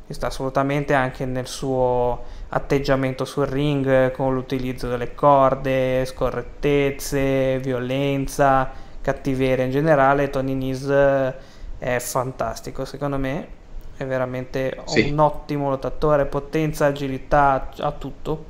[0.07, 7.59] ci sta assolutamente anche nel suo atteggiamento sul ring eh, con l'utilizzo delle corde, scorrettezze,
[7.59, 8.71] violenza,
[9.01, 10.29] cattiveria in generale.
[10.29, 11.35] Tony Nese
[11.77, 13.47] è fantastico, secondo me.
[13.97, 15.09] È veramente Sì.
[15.11, 18.45] un ottimo lottatore, potenza, agilità, ha tutto.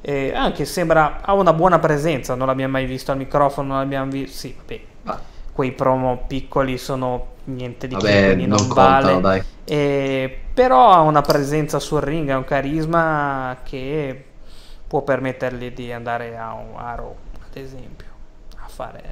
[0.00, 4.10] E anche sembra ha una buona presenza, non l'abbiamo mai visto al microfono, non l'abbiamo
[4.10, 4.36] visto.
[4.38, 5.20] Sì, vabbè, Ma,
[5.52, 9.44] quei promo piccoli sono niente di che, vabbè, quindi non non, contano, vale.
[9.64, 14.24] E- però ha una presenza sul ring, ha un carisma che
[14.86, 17.14] può permettergli di andare a un a Raw,
[17.50, 18.06] ad esempio,
[18.58, 19.02] a fare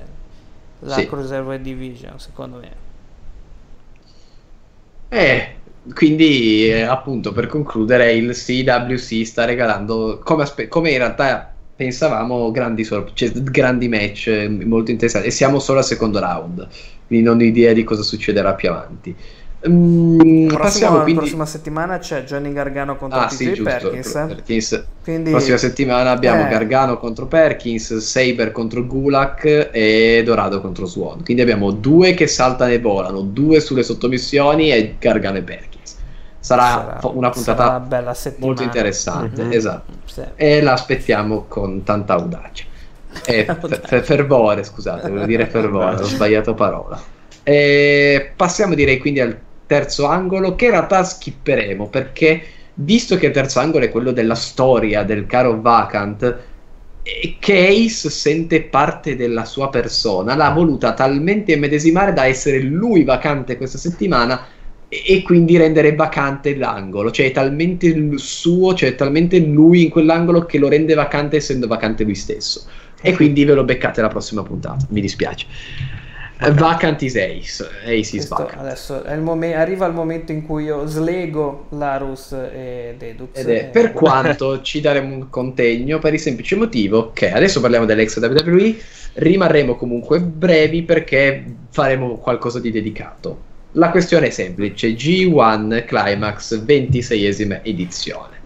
[0.80, 1.06] la Sì.
[1.06, 2.88] Cruiserweight Division, secondo me.
[5.10, 5.56] Eh,
[5.94, 12.50] quindi eh, appunto per concludere il CWC sta regalando come, aspe- come in realtà pensavamo
[12.50, 15.28] grandi, sor- cioè, grandi match eh, molto interessanti.
[15.28, 16.68] E siamo solo al secondo round
[17.06, 19.16] quindi non ho idea di cosa succederà più avanti.
[19.68, 24.12] Mm, passiamo prossima, quindi prossima settimana c'è Johnny Gargano contro ah sì giusto Perkins.
[24.12, 24.84] Perkins.
[25.02, 31.24] Quindi prossima settimana abbiamo eh, Gargano contro Perkins Saber contro Gulak e Dorado contro Swan.
[31.24, 35.69] Quindi abbiamo due che saltano e volano due sulle sottomissioni e Gargano e Perkins
[36.56, 39.52] sarà, fo- una puntata sarà molto interessante, Mhm.
[39.52, 39.92] esatto.
[40.06, 40.22] Sì.
[40.34, 42.64] E la aspettiamo con tanta audacia.
[43.24, 43.44] E
[43.84, 47.00] fer- fervore, scusate, volevo dire fervore, ho sbagliato parola.
[47.42, 52.42] E passiamo direi quindi al terzo angolo che in realtà skipperemo perché
[52.74, 56.38] visto che il terzo angolo è quello della storia del caro Vacant
[57.38, 63.56] che Ace sente parte della sua persona, l'ha voluta talmente immedesimare da essere lui vacante
[63.56, 64.40] questa settimana
[64.90, 69.88] e, quindi rendere vacante l'angolo, cioè è talmente il suo, cioè è talmente lui in
[69.88, 72.64] quell'angolo che lo rende vacante essendo vacante lui stesso.
[73.00, 75.46] E quindi ve lo beccate la prossima puntata, mi dispiace.
[76.42, 78.60] Eh, Vacant is Ace, Ace is Questo vacant.
[78.62, 83.38] adesso il momen- arriva il momento in cui io slego Larus e Dedux.
[83.38, 87.60] Ed è e- per quanto ci daremo un contegno per il semplice motivo che adesso
[87.60, 88.74] parliamo dell'ex WWE,
[89.14, 93.48] rimarremo comunque brevi perché faremo qualcosa di dedicato.
[93.74, 98.38] La questione è semplice: G1 Climax 26esima edizione.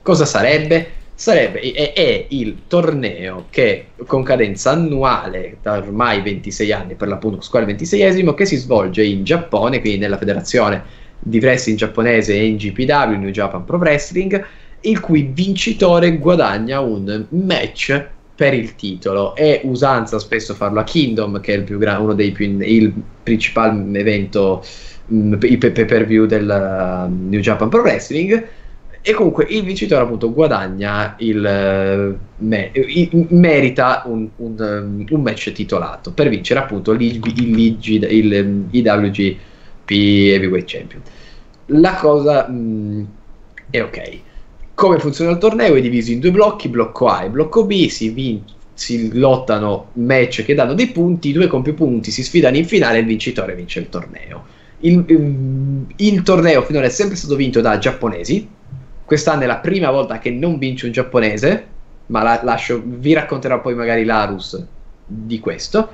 [0.00, 0.92] Cosa sarebbe?
[1.14, 7.42] Sarebbe è, è il torneo che con cadenza annuale da ormai 26 anni per l'appunto
[7.42, 10.82] squadra 26esimo che si svolge in Giappone, quindi nella federazione
[11.18, 14.42] di wrestling giapponese NGPW, New Japan Pro Wrestling,
[14.80, 19.34] il cui vincitore guadagna un match per il titolo.
[19.34, 22.92] È usanza spesso farlo a Kingdom, che è il più gra- uno dei più il
[23.22, 24.62] principale evento
[25.06, 28.48] mh, i pay per view del uh, New Japan Pro Wrestling.
[29.00, 35.22] E comunque il vincitore appunto guadagna il, eh, me- i- merita un, un, um, un
[35.22, 37.78] match titolato per vincere appunto il, il,
[38.10, 41.02] il, IWGP Heavyweight Champion.
[41.66, 43.06] La cosa mh,
[43.70, 44.22] è ok.
[44.76, 45.74] Come funziona il torneo?
[45.74, 48.44] È diviso in due blocchi, blocco A e blocco B, si, vin-
[48.74, 52.66] si lottano match che danno dei punti, i due con più punti si sfidano in
[52.66, 54.44] finale e il vincitore vince il torneo.
[54.80, 58.46] Il, il- torneo finora è sempre stato vinto da giapponesi,
[59.02, 61.66] quest'anno è la prima volta che non vince un giapponese,
[62.08, 64.62] ma la, lascio, vi racconterò poi magari Larus
[65.06, 65.90] di questo.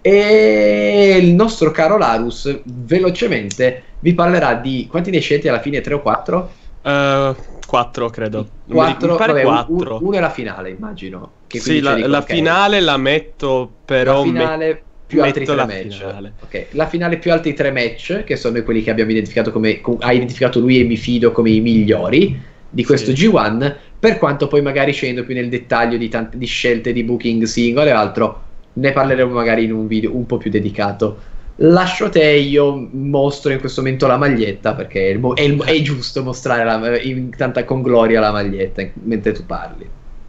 [0.00, 5.80] E il nostro caro Larus velocemente vi parlerà di quanti ne scelti alla fine?
[5.82, 6.56] 3 o 4?
[6.82, 7.36] Uh,
[7.72, 8.46] 4 credo.
[8.68, 9.98] 4, vabbè, 4.
[10.02, 11.30] Uno è la finale, immagino.
[11.46, 12.36] Che sì, la, la okay.
[12.36, 14.18] finale la metto però...
[14.18, 15.96] La finale me- più altri tre match.
[15.96, 16.32] Finale.
[16.42, 19.80] Ok, la finale più altri tre match, che sono quelli che abbiamo identificato come...
[20.00, 22.38] ha identificato lui e mi fido come i migliori
[22.68, 23.30] di questo sì.
[23.30, 27.44] G1, per quanto poi magari scendo più nel dettaglio di, tante, di scelte di booking
[27.44, 28.42] singole e altro
[28.74, 31.16] ne parleremo magari in un video un po' più dedicato.
[31.64, 35.80] Lascio te, io mostro in questo momento la maglietta perché è, il, è, il, è
[35.82, 39.88] giusto mostrare la, in tanta con gloria la maglietta mentre tu parli.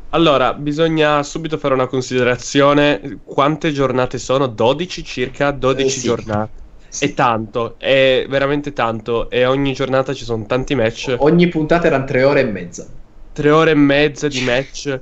[0.10, 3.19] Allora, bisogna subito fare una considerazione.
[3.23, 4.45] Quante giornate sono?
[4.45, 5.49] 12 circa?
[5.49, 6.05] 12 eh, sì.
[6.05, 6.51] giornate.
[6.88, 7.05] Sì.
[7.05, 9.31] È tanto, è veramente tanto.
[9.31, 11.15] E ogni giornata ci sono tanti match.
[11.18, 12.85] Ogni puntata erano 3 ore e mezza.
[13.34, 14.99] 3 ore e mezza di match.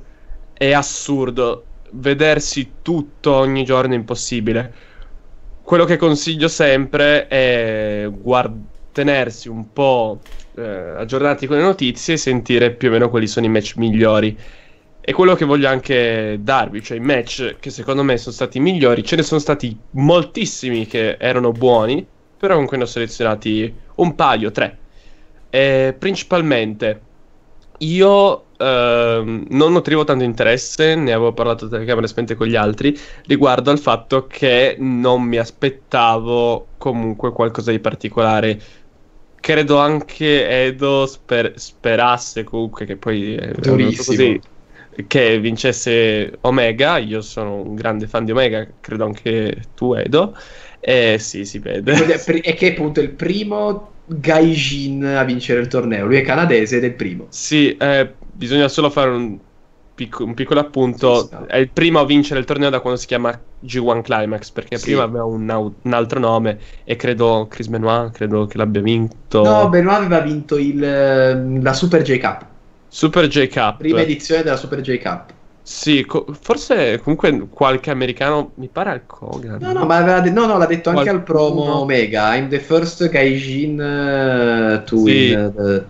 [0.54, 4.72] È assurdo vedersi tutto ogni giorno è impossibile.
[5.62, 10.26] Quello che consiglio sempre è guard- tenersi un po'
[10.56, 14.36] eh, aggiornati con le notizie e sentire più o meno quali sono i match migliori.
[15.04, 19.02] E quello che voglio anche darvi, cioè i match che secondo me sono stati migliori,
[19.04, 24.50] ce ne sono stati moltissimi che erano buoni, però comunque ne ho selezionati un paio,
[24.50, 24.82] tre.
[25.48, 27.11] E principalmente
[27.78, 32.96] io Ehm, non nutrivo tanto interesse, ne avevo parlato telecamere spente con gli altri,
[33.26, 38.60] riguardo al fatto che non mi aspettavo comunque qualcosa di particolare.
[39.40, 44.40] Credo anche Edo sper- sperasse comunque che poi è così
[45.08, 46.98] che vincesse Omega.
[46.98, 50.36] Io sono un grande fan di Omega, credo anche tu, Edo.
[50.78, 51.94] E sì, si vede.
[52.42, 56.06] E che appunto è il primo Gaijin a vincere il torneo.
[56.06, 57.26] Lui è canadese ed è il primo.
[57.30, 59.38] Sì, eh, bisogna solo fare un,
[59.94, 61.28] pic- un piccolo appunto.
[61.28, 64.78] Sì, è il primo a vincere il torneo da quando si chiama G1 Climax, perché
[64.78, 64.84] sì.
[64.86, 69.42] prima aveva un, un, altro nome e credo Chris Benoit, credo che l'abbia vinto.
[69.42, 72.46] No, Benoit aveva vinto il, la Super J Cup.
[72.88, 73.78] Super J Cup.
[73.78, 75.32] Prima edizione della Super J Cup.
[75.62, 79.58] Sì, co- forse comunque qualche americano mi pare al Kogan.
[79.60, 82.34] No, no, ma aveva de- no, no, l'ha detto anche al promo Omega.
[82.34, 85.30] I'm the first Gaijin uh, to sì.
[85.30, 85.52] win.
[85.54, 85.84] Uh,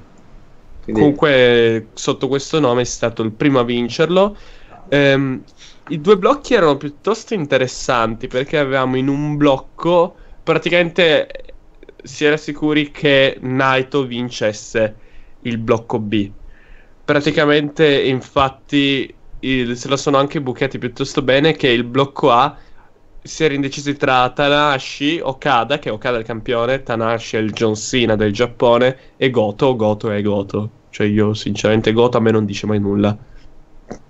[0.82, 1.00] quindi...
[1.00, 4.36] Comunque, sotto questo nome è stato il primo a vincerlo.
[4.88, 5.42] Ehm,
[5.88, 11.28] I due blocchi erano piuttosto interessanti perché avevamo in un blocco praticamente
[12.02, 14.96] si era sicuri che Naito vincesse
[15.40, 16.30] il blocco B.
[17.04, 22.56] Praticamente, infatti, il, se la sono anche bucati piuttosto bene che il blocco A
[23.22, 27.76] si era indecisi tra Tanahashi, Okada, che Okada è il campione, Tanahashi è il John
[27.76, 30.70] Cena del Giappone, e Goto, Goto è Goto.
[30.90, 33.16] Cioè io sinceramente Goto a me non dice mai nulla.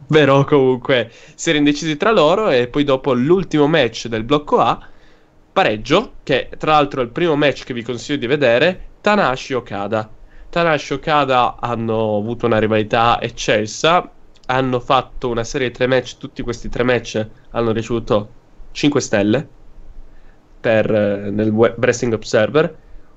[0.06, 4.78] Però comunque si era indecisi tra loro e poi dopo l'ultimo match del blocco A,
[5.52, 10.10] pareggio, che tra l'altro è il primo match che vi consiglio di vedere, Tanahashi Okada.
[10.48, 14.10] Tanahashi Okada hanno avuto una rivalità eccelsa,
[14.46, 18.40] hanno fatto una serie di tre match, tutti questi tre match hanno ricevuto
[18.72, 19.48] 5 stelle
[20.60, 22.76] per, eh, nel Wrestling Observer.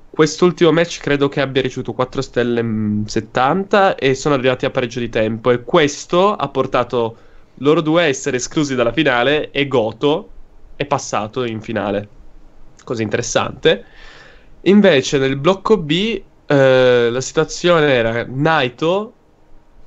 [0.10, 5.00] Quest'ultimo match credo che abbia ricevuto 4 stelle 70 mm, e sono arrivati a pareggio
[5.00, 7.18] di tempo e questo ha portato
[7.56, 10.30] loro due a essere esclusi dalla finale e Goto
[10.76, 12.08] è passato in finale.
[12.84, 13.84] Cosa interessante.
[14.62, 19.14] Invece nel blocco B eh, la situazione era Naito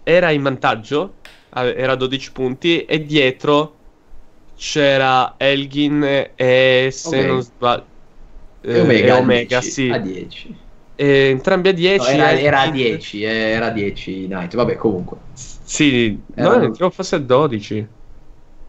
[0.08, 1.17] era in vantaggio,
[1.51, 3.75] era a 12 punti e dietro
[4.57, 7.27] c'era Elgin e se okay.
[7.27, 7.85] non sbaglio
[8.62, 9.89] eh, Omega, e Omega sì.
[9.89, 10.57] a 10
[10.97, 14.75] e entrambi a 10 no, era, era, a 10 eh, era a 10 Night vabbè
[14.77, 15.17] comunque.
[15.33, 16.57] Sì era...
[16.57, 17.89] no credo fosse a 12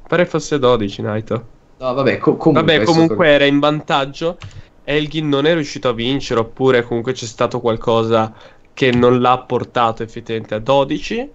[0.07, 1.31] pare fosse a 12 Night
[1.77, 4.37] no vabbè co- comunque, vabbè, comunque era in vantaggio.
[4.83, 8.33] Elgin non è riuscito a vincere oppure comunque c'è stato qualcosa
[8.73, 11.29] che non l'ha portato effettivamente a 12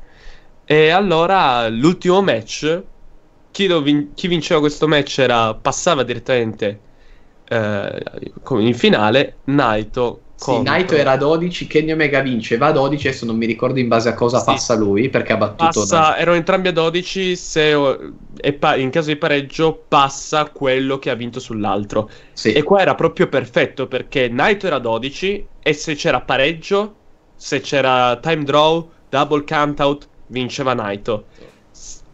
[0.64, 2.82] e allora l'ultimo match
[3.50, 6.80] chi, vin- chi vinceva questo match era, passava direttamente
[7.46, 8.02] eh,
[8.50, 9.38] in finale.
[9.44, 13.46] Naito sì, Naito era a 12, Kenny Omega vince, va a 12, adesso non mi
[13.46, 14.44] ricordo in base a cosa sì.
[14.46, 15.80] passa lui, perché ha battuto...
[15.80, 17.74] Passa, erano entrambi a 12, se
[18.58, 22.10] pa- in caso di pareggio passa quello che ha vinto sull'altro.
[22.32, 22.52] Sì.
[22.52, 26.96] E qua era proprio perfetto, perché Naito era a 12, e se c'era pareggio,
[27.34, 31.26] se c'era time draw, double count out, vinceva Naito.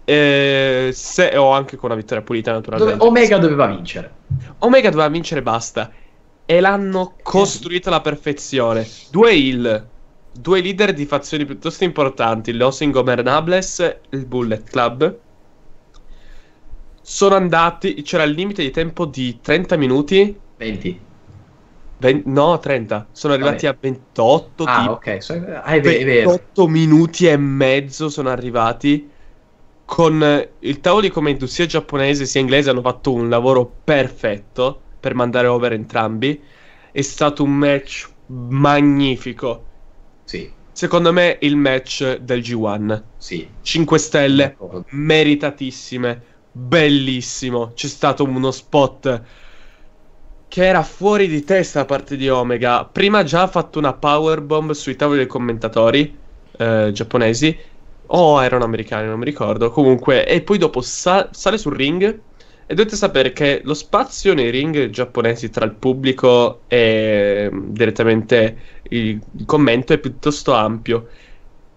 [0.04, 2.96] Eh, se, o anche con una vittoria pulita, naturalmente.
[2.96, 4.12] Dove Omega doveva vincere.
[4.58, 5.92] Omega doveva vincere basta.
[6.44, 8.86] E l'hanno costruita alla perfezione.
[9.10, 9.86] Due heal,
[10.32, 15.18] due leader di fazioni piuttosto importanti, Los Ingobernables e il Bullet Club.
[17.02, 20.38] Sono andati, c'era il limite di tempo di 30 minuti.
[20.56, 21.00] 20.
[22.00, 23.08] Ven- no, 30.
[23.12, 23.76] Sono arrivati Vabbè.
[23.76, 24.64] a 28.
[24.64, 24.92] Ah, tipo.
[24.92, 25.22] ok.
[25.22, 26.30] so- ah, è, ve- è vero.
[26.30, 29.08] 28 minuti e mezzo sono arrivati.
[29.84, 34.80] Con eh, il tavolo di commento sia giapponese sia inglese hanno fatto un lavoro perfetto
[35.00, 36.40] per mandare over entrambi.
[36.92, 39.64] È stato un match magnifico.
[40.24, 43.02] Sì, Secondo me il match del G1.
[43.18, 43.46] sì.
[43.60, 44.56] 5 stelle
[44.90, 46.22] meritatissime,
[46.52, 47.72] bellissimo.
[47.74, 49.22] C'è stato uno spot
[50.50, 52.84] che era fuori di testa da parte di Omega.
[52.86, 56.20] Prima già ha fatto una powerbomb sui tavoli dei commentatori
[56.58, 57.56] eh, giapponesi.
[58.12, 59.70] O erano americani, non mi ricordo.
[59.70, 62.24] Comunque, e poi dopo sa- sale sul ring.
[62.66, 68.62] E dovete sapere che lo spazio nei ring giapponesi tra il pubblico e mm, direttamente
[68.84, 71.08] il commento è piuttosto ampio.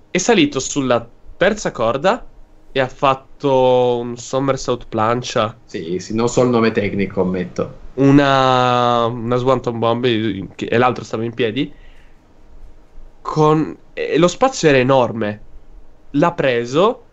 [0.10, 2.32] È salito sulla terza corda
[2.72, 7.83] e ha fatto un somersault plancia, Sì, sì, non so il nome tecnico, ammetto.
[7.96, 11.74] Una, una swanton bomb e e l'altro stava in piedi.
[13.22, 15.48] Con, e lo spazio era enorme.
[16.12, 17.08] L'ha preso.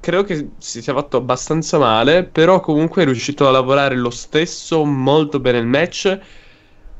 [0.00, 4.84] Credo che si sia fatto abbastanza male, però comunque è riuscito a lavorare lo stesso
[4.84, 6.18] molto bene il match.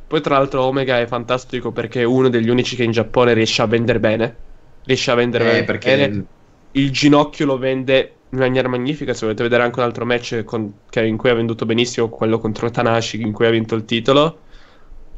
[0.06, 3.62] Poi tra l'altro Omega è fantastico perché è uno degli unici che in Giappone riesce
[3.62, 4.44] a vendere bene.
[4.84, 5.64] Riesce a vendere Eh, bene.
[5.64, 6.26] perché
[6.72, 9.14] il ginocchio lo vende in maniera magnifica.
[9.14, 12.38] Se volete vedere anche un altro match con- che- in cui ha venduto benissimo, quello
[12.38, 14.42] contro Tanashi, in cui ha vinto il titolo.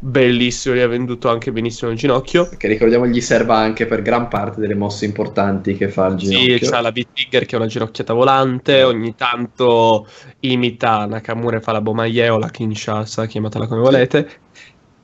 [0.00, 2.48] Bellissimo, gli ha venduto anche benissimo il ginocchio.
[2.56, 6.26] che ricordiamo gli serva anche per gran parte delle mosse importanti che fa il Sì,
[6.26, 6.70] ginocchio.
[6.70, 8.82] c'ha la B-Trigger che è una ginocchiata volante.
[8.84, 10.06] Ogni tanto
[10.40, 14.42] imita Nakamura e fa la Bomaye o la Kinshasa, chiamatela come volete.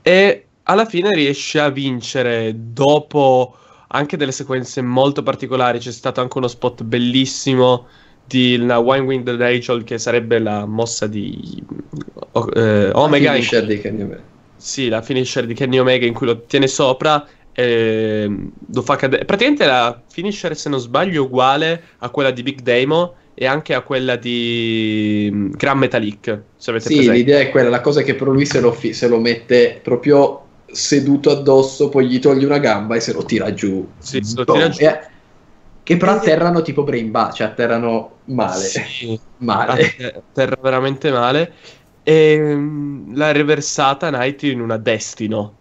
[0.01, 5.79] E alla fine riesce a vincere dopo anche delle sequenze molto particolari.
[5.79, 7.87] C'è stato anche uno spot bellissimo
[8.23, 11.63] di una Wine Wind Rachel che sarebbe la mossa di
[12.31, 13.35] o- eh, Omega.
[13.35, 14.23] in Finisher di Kenny Omega.
[14.55, 18.27] sì, la finisher di Kenny Omega in cui lo tiene sopra e
[18.67, 19.25] lo fa cadere.
[19.25, 23.73] Praticamente la finisher, se non sbaglio, è uguale a quella di Big Damo e anche
[23.73, 26.45] a quella di mm, Gran Metalik.
[26.55, 27.11] Se avete Sì, presente.
[27.11, 29.79] l'idea è quella, la cosa è che però lui se lo, fi- se lo mette
[29.81, 30.44] proprio
[30.75, 33.89] seduto addosso, poi gli toglie una gamba e se lo tira giù.
[33.99, 34.57] Sì, se lo Boom.
[34.57, 34.83] tira giù.
[34.83, 34.99] E-
[35.83, 38.59] che però atterrano tipo brain bar, cioè atterrano male.
[38.63, 39.83] Sì, Male.
[40.13, 41.53] a terra veramente male.
[42.01, 45.57] E mm, l'ha reversata Knight in una Destino,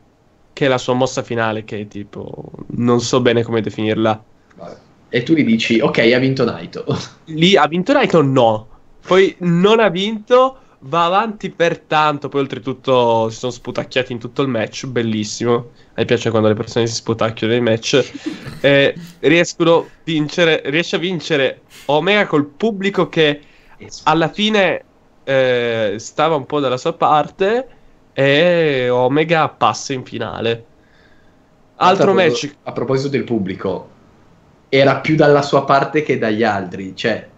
[0.52, 4.24] che è la sua mossa finale, che tipo non so bene come definirla.
[4.56, 4.76] Vabbè.
[5.10, 6.84] E tu gli dici, ok, ha vinto Naito.
[7.26, 8.22] Lì ha vinto Naito?
[8.22, 8.68] No.
[9.06, 12.28] Poi non ha vinto, va avanti per tanto.
[12.28, 14.86] Poi oltretutto si sono sputacchiati in tutto il match.
[14.86, 15.54] Bellissimo.
[15.54, 18.12] A me piace quando le persone si sputacchiano nei match.
[18.64, 23.42] E riescono a vincere, riesce a vincere Omega col pubblico che
[24.04, 24.86] alla fine
[25.22, 27.68] eh, stava un po' dalla sua parte.
[28.12, 30.64] E Omega passa in finale.
[31.76, 33.90] Altro A match A proposito del pubblico,
[34.68, 36.94] era più dalla sua parte che dagli altri.
[36.96, 37.28] Cioè,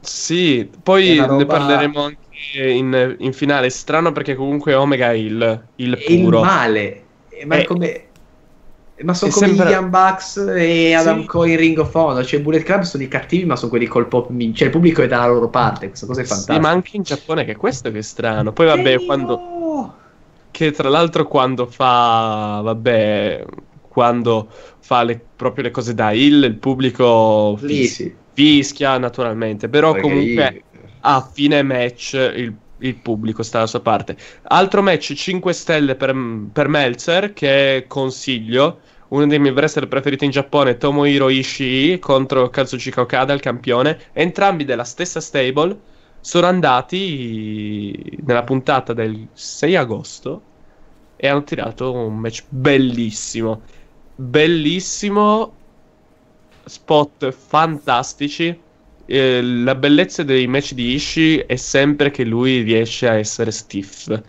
[0.00, 3.70] Sì, poi roba- ne parleremo anche in, in finale.
[3.70, 6.40] Strano perché comunque Omega è il, il è il puro.
[6.42, 7.02] male.
[7.28, 8.02] Eh, Ma, è Eh, come...
[9.02, 11.50] ma sono come sembra- i Young Bucks e Adam Sì.
[11.50, 12.24] In Ring of Honor.
[12.24, 14.30] Cioè, Bullet Club sono i cattivi, ma sono quelli col pop.
[14.30, 15.88] min- Cioè, il pubblico è dalla loro parte.
[15.88, 16.60] Questa cosa è Sì, fantastica.
[16.60, 18.52] ma anche in Giappone che è questo che è strano.
[18.52, 19.04] Poi vabbè, Carino!
[19.04, 19.50] quando
[20.50, 23.44] che tra l'altro quando fa vabbè,
[23.80, 24.50] quando
[24.80, 28.16] fa le- proprio le cose da heel, il pubblico Lì fis- sì.
[28.32, 30.62] fischia naturalmente, però Perché comunque io-
[31.08, 34.16] a fine match il, il pubblico sta dalla sua parte.
[34.42, 36.14] Altro match 5 stelle per,
[36.52, 38.80] per Meltzer che consiglio.
[39.08, 43.98] Uno dei miei wrestler preferiti in Giappone, Tomohiro Ishii contro Kazuchika Okada, il campione.
[44.12, 45.78] Entrambi della stessa stable.
[46.20, 50.42] Sono andati nella puntata del 6 agosto
[51.14, 53.62] e hanno tirato un match bellissimo.
[54.16, 55.52] Bellissimo.
[56.64, 58.64] Spot fantastici.
[59.06, 64.20] Eh, la bellezza dei match di Ishii è sempre che lui riesce a essere stiff.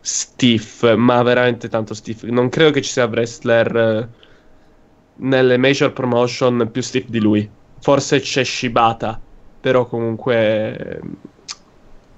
[0.00, 2.22] Stiff, ma veramente tanto stiff.
[2.24, 4.08] Non credo che ci sia wrestler eh,
[5.16, 7.48] nelle major promotion più stiff di lui.
[7.80, 9.20] Forse c'è Shibata,
[9.60, 11.00] però comunque eh,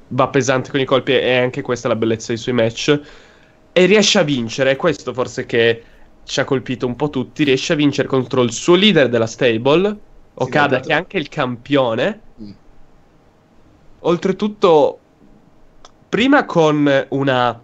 [0.09, 3.01] va pesante con i colpi e anche questa è la bellezza dei suoi match.
[3.73, 5.83] E riesce a vincere, è questo forse che
[6.25, 7.45] ci ha colpito un po' tutti.
[7.45, 9.97] Riesce a vincere contro il suo leader della stable,
[10.35, 12.21] Okada, che è anche il campione.
[12.41, 12.51] Mm.
[14.01, 14.99] Oltretutto,
[16.09, 17.61] prima con una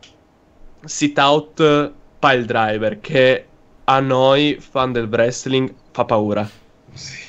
[0.85, 3.47] sit out pile driver che
[3.85, 6.49] a noi, fan del wrestling, fa paura.
[6.93, 7.25] Sì,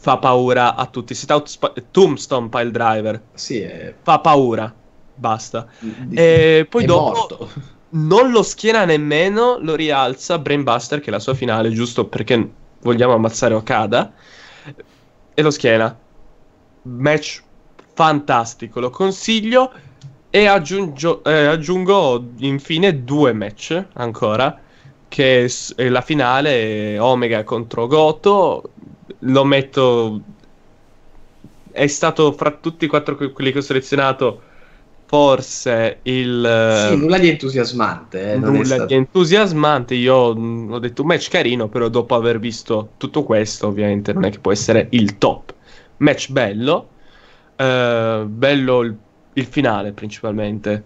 [0.00, 1.14] Fa paura a tutti.
[1.14, 3.22] Sit out sp- Tombstone Pile Driver.
[3.34, 3.94] sì è...
[4.02, 4.72] Fa paura.
[5.14, 5.66] Basta.
[5.78, 7.50] di- E poi è dopo morto.
[7.90, 12.48] non lo schiena nemmeno, lo rialza Brainbuster, che è la sua finale, giusto perché
[12.82, 14.12] vogliamo ammazzare Okada.
[15.34, 15.96] E lo schiena.
[16.82, 17.42] Match
[17.94, 19.72] fantastico, lo consiglio.
[20.30, 24.60] E aggiungio- eh, aggiungo infine due match ancora.
[25.08, 28.70] Che è la finale Omega contro Goto.
[29.20, 30.20] Lo metto.
[31.70, 34.42] È stato fra tutti i quattro que- quelli che ho selezionato.
[35.10, 36.42] Forse il.
[36.88, 38.32] Sì, nulla di entusiasmante.
[38.32, 39.94] eh, nulla stato- di entusiasmante.
[39.94, 44.24] Io mh, ho detto un match carino, però dopo aver visto tutto questo, ovviamente non
[44.24, 45.54] è che può essere il top.
[45.98, 46.90] Match bello,
[47.56, 48.96] eh, bello il,
[49.32, 50.84] il finale principalmente,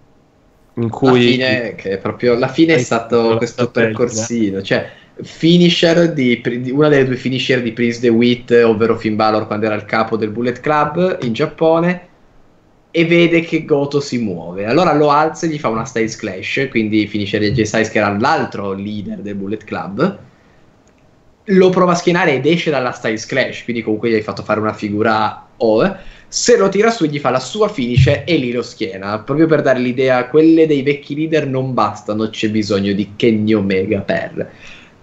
[0.74, 4.90] in La cui fine, che è proprio la fine è stato la questo percorsino, cioè
[5.22, 9.74] finisher di, di- una delle due finisher di Prince DeWitt, ovvero Finn Balor quando era
[9.74, 12.08] il capo del Bullet Club in Giappone
[12.92, 14.66] e vede che Goto si muove.
[14.66, 18.14] Allora lo alza e gli fa una Styles Clash, quindi finisce AJ Styles che era
[18.16, 20.18] l'altro leader del Bullet Club.
[21.46, 24.60] Lo prova a schienare ed esce dalla Styles Clash, quindi comunque gli hai fatto fare
[24.60, 25.96] una figura O.
[26.28, 29.62] Se lo tira su gli fa la sua finish e lì lo schiena, proprio per
[29.62, 34.50] dare l'idea, quelle dei vecchi leader non bastano, c'è bisogno di Kenny Omega per.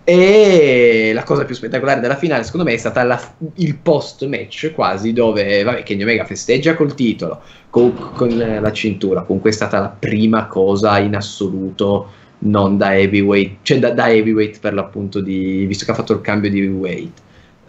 [0.04, 4.72] E la cosa più spettacolare della finale, secondo me, è stata la- il post match
[4.74, 9.22] quasi, dove vabbè, Kenny Omega festeggia col titolo, con, con la cintura.
[9.22, 14.60] Comunque è stata la prima cosa in assoluto non da heavyweight, cioè da, da heavyweight
[14.60, 17.20] per l'appunto di, visto che ha fatto il cambio di weight,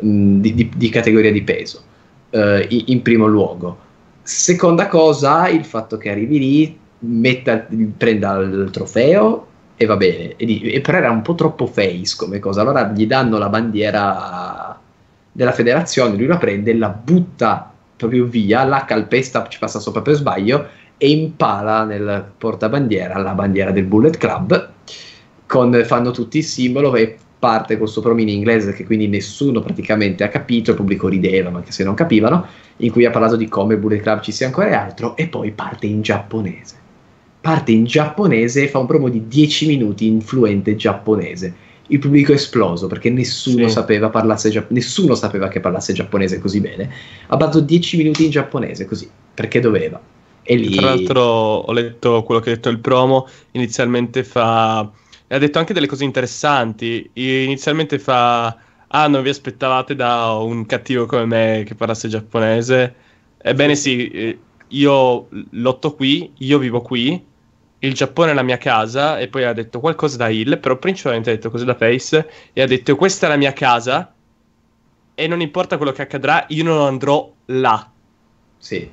[0.00, 1.82] mh, di, di- di categoria di peso,
[2.30, 3.88] eh, in, primo luogo.
[4.22, 9.46] Seconda cosa, il fatto che arrivi lì, metta, prenda il trofeo
[9.76, 13.06] e va bene, e, e però era un po' troppo face come cosa, allora gli
[13.06, 14.78] danno la bandiera
[15.32, 17.69] della federazione, lui la prende, la butta
[18.00, 23.70] proprio via, la calpesta, ci passa sopra per sbaglio e impala nel portabandiera la bandiera
[23.70, 24.70] del Bullet Club.
[25.46, 29.60] Con, fanno tutti il simbolo e parte col suo prom in inglese che quindi nessuno
[29.60, 32.46] praticamente ha capito, il pubblico rideva, ma anche se non capivano,
[32.76, 35.26] in cui ha parlato di come il Bullet Club ci sia ancora e altro, e
[35.26, 36.76] poi parte in giapponese.
[37.40, 41.54] Parte in giapponese e fa un promo di 10 minuti in fluente giapponese.
[41.90, 43.74] Il pubblico è esploso perché nessuno Sì.
[43.74, 46.88] sapeva parlasse gia- nessuno sapeva che parlasse giapponese così bene.
[47.26, 50.00] Ha parlato 10 minuti in giapponese così, perché doveva.
[50.42, 54.88] E lì Tra l'altro ho letto quello che ha detto il promo, inizialmente fa...
[55.26, 58.56] e ha detto anche delle cose interessanti, inizialmente fa...
[58.92, 62.94] Ah, non vi aspettavate da un cattivo come me che parlasse giapponese?
[63.38, 64.38] Ebbene sì, eh,
[64.68, 67.24] io lotto qui, io vivo qui,
[67.80, 71.30] il Giappone è la mia casa, e poi ha detto qualcosa da Hill, però principalmente
[71.30, 74.12] ha detto cose da Face, e ha detto questa è la mia casa,
[75.14, 77.90] e non importa quello che accadrà, io non andrò là.
[78.58, 78.90] Sì.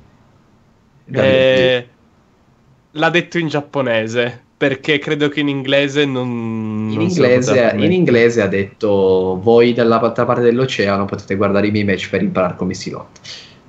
[1.09, 1.87] Eh,
[2.91, 6.27] l'ha detto in giapponese perché credo che in inglese non.
[6.89, 11.85] In non inglese, in inglese ha detto voi dall'altra parte dell'oceano potete guardare i miei
[11.85, 13.21] match per imparare come si lotta.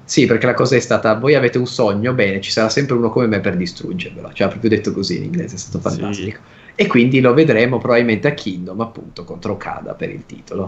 [0.09, 3.11] Sì, perché la cosa è stata, voi avete un sogno, bene, ci sarà sempre uno
[3.11, 4.33] come me per distruggervelo.
[4.33, 5.97] Cioè, ha proprio detto così in inglese, è stato Sì.
[5.97, 6.41] fantastico.
[6.75, 10.67] E quindi lo vedremo probabilmente a Kingdom, appunto, contro Okada per il titolo.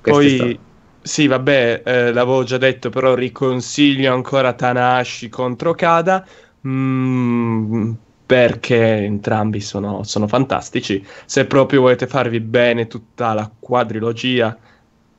[0.00, 0.60] Questo Poi, stato-
[1.00, 6.26] sì, vabbè, eh, l'avevo già detto, però riconsiglio ancora Tanahashi contro Kada.
[6.66, 7.92] mm,
[8.26, 11.02] perché entrambi sono, sono fantastici.
[11.24, 14.58] Se proprio volete farvi bene tutta la quadrilogia,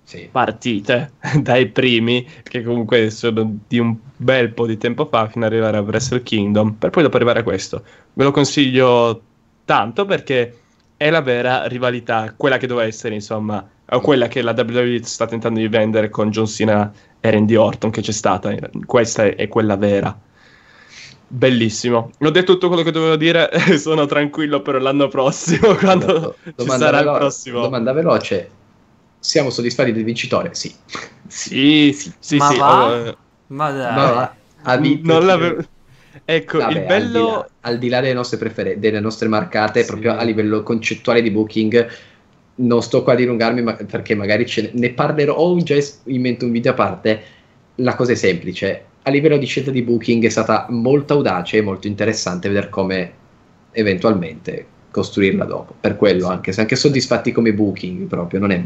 [0.10, 0.28] Sì.
[0.32, 5.52] partite dai primi, che comunque sono di un bel po' di tempo fa, fino ad
[5.52, 7.84] arrivare a Wrestle Kingdom, per poi dopo arrivare a questo.
[8.14, 9.22] Ve lo consiglio
[9.66, 10.58] tanto perché
[10.98, 13.64] è la vera rivalità, quella che doveva essere, insomma,
[14.02, 18.02] quella che la WWE sta tentando di vendere con John Cena e Randy Orton, che
[18.02, 18.52] c'è stata.
[18.88, 20.18] Questa è, è quella vera.
[21.28, 22.10] Bellissimo.
[22.20, 23.48] Ho detto tutto quello che dovevo dire,
[23.78, 27.62] sono tranquillo per l'anno prossimo, quando ci Domanda sarà il velo- prossimo.
[27.62, 28.50] Domanda veloce.
[29.20, 30.54] Siamo soddisfatti del vincitore?
[30.56, 30.74] Sì.
[31.28, 32.38] Sì, sì, sì.
[32.38, 33.16] Ma sì, va?
[33.48, 33.94] Ma dai.
[33.94, 35.64] Ma va, ha vinto non l'avevo...
[36.26, 37.24] Ecco, Vabbè, il al di bello...
[37.24, 39.88] là- Al di, là, delle nostre preferenze, delle nostre marcate, Sì.
[39.88, 41.88] proprio a livello concettuale di booking,
[42.56, 45.36] non sto qua a dilungarmi ma- perché magari ce ne, ne parlerò.
[45.36, 45.76] Ho già
[46.06, 47.24] in mente un video a parte.
[47.76, 48.86] La cosa è semplice.
[49.04, 53.14] A livello di scelta di booking è stata molto audace e molto interessante vedere come
[53.72, 55.76] eventualmente costruirla dopo.
[55.80, 58.64] Per quello, anche se anche soddisfatti come booking, proprio non è.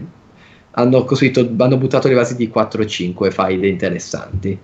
[0.75, 1.05] Hanno,
[1.57, 4.57] hanno buttato le basi di 4-5 file interessanti.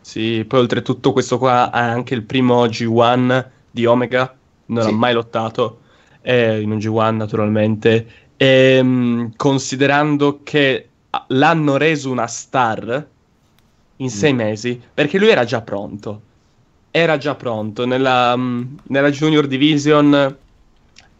[0.00, 4.34] Sì, poi oltretutto questo qua è anche il primo G1 di Omega,
[4.66, 4.88] non Sì.
[4.88, 5.78] ha mai lottato,
[6.20, 10.88] è in un G1 naturalmente, ehm, considerando che
[11.28, 13.06] l'hanno reso una star
[13.96, 14.36] in sei Mm.
[14.36, 16.20] mesi, perché lui era già pronto.
[16.90, 20.36] Era già pronto nella, mm, nella Junior Division,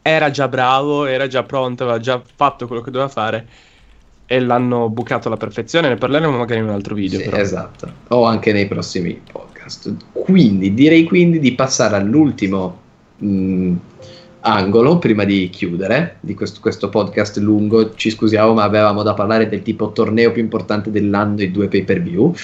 [0.03, 3.47] era già bravo, era già pronto, aveva già fatto quello che doveva fare
[4.33, 5.91] e l'hanno bucato alla perfezione.
[5.91, 7.21] Ne parleremo magari in un altro video.
[7.21, 9.95] Sì, esatto, o anche nei prossimi podcast.
[10.11, 12.81] Quindi direi quindi di passare all'ultimo
[13.19, 13.73] mh,
[14.41, 17.93] angolo prima di chiudere di questo, questo podcast lungo.
[17.95, 21.83] Ci scusiamo, ma avevamo da parlare del tipo torneo più importante dell'anno e due pay
[21.83, 22.35] per view.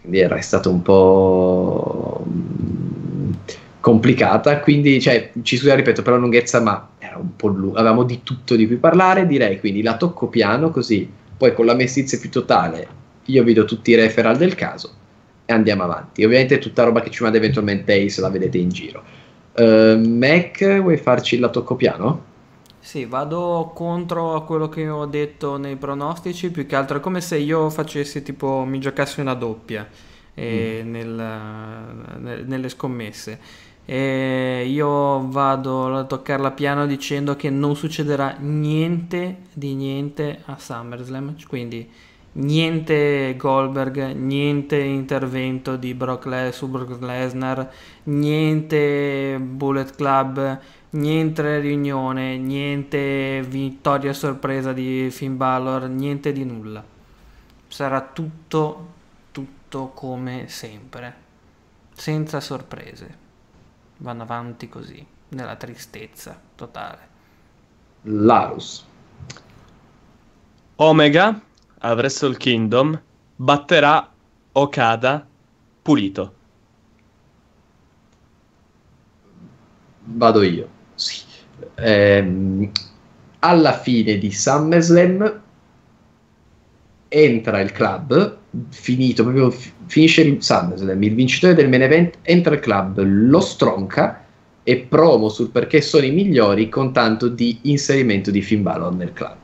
[0.00, 3.30] Quindi era stato un po' mh,
[3.78, 4.58] complicata.
[4.58, 7.76] Quindi, cioè, ci scusiamo, ripeto, per la lunghezza, ma era un po' lungo.
[7.76, 9.26] Avevamo di tutto di cui parlare.
[9.26, 11.10] Direi quindi la tocco piano così.
[11.36, 14.92] Poi con la mestizia più totale io vi do tutti i referral del caso
[15.44, 16.24] e andiamo avanti.
[16.24, 19.02] Ovviamente tutta roba che ci manda eventualmente Ace la vedete in giro.
[19.56, 22.28] Uh, Mac, vuoi farci il lato piano?
[22.78, 27.20] Sì, vado contro a quello che ho detto nei pronostici, più che altro è come
[27.20, 29.86] se io facessi tipo, mi giocassi una doppia
[30.34, 31.08] eh, nel-
[32.18, 33.38] nel- nelle scommesse.
[33.84, 41.34] E io vado a toccarla piano dicendo che non succederà niente di niente a SummerSlam,
[41.48, 41.88] quindi
[42.32, 47.68] niente Goldberg, niente intervento di Brock Les- su Brock Lesnar,
[48.04, 50.60] niente Bullet Club,
[50.90, 56.84] niente riunione, niente vittoria sorpresa di Finn Balor, niente di nulla.
[57.66, 58.88] Sarà tutto,
[59.32, 61.14] tutto come sempre,
[61.92, 63.28] senza sorprese.
[64.02, 67.08] Vanno avanti così, nella tristezza totale.
[68.02, 68.86] Larus.
[70.76, 71.38] Omega
[71.78, 72.98] a Wrestle Kingdom
[73.36, 74.10] batterà
[74.52, 75.26] Okada
[75.82, 76.34] pulito.
[80.04, 80.68] Vado io.
[80.94, 81.22] Sì.
[81.74, 82.70] Ehm,
[83.40, 85.42] alla fine di SummerSlam
[87.08, 88.38] entra il club,
[88.70, 93.40] finito proprio fi- finisce il SummerSlam, il vincitore del main event entra il club, lo
[93.40, 94.24] stronca
[94.62, 99.12] e promo sul perché sono i migliori con tanto di inserimento di Finn Balor nel
[99.12, 99.34] club.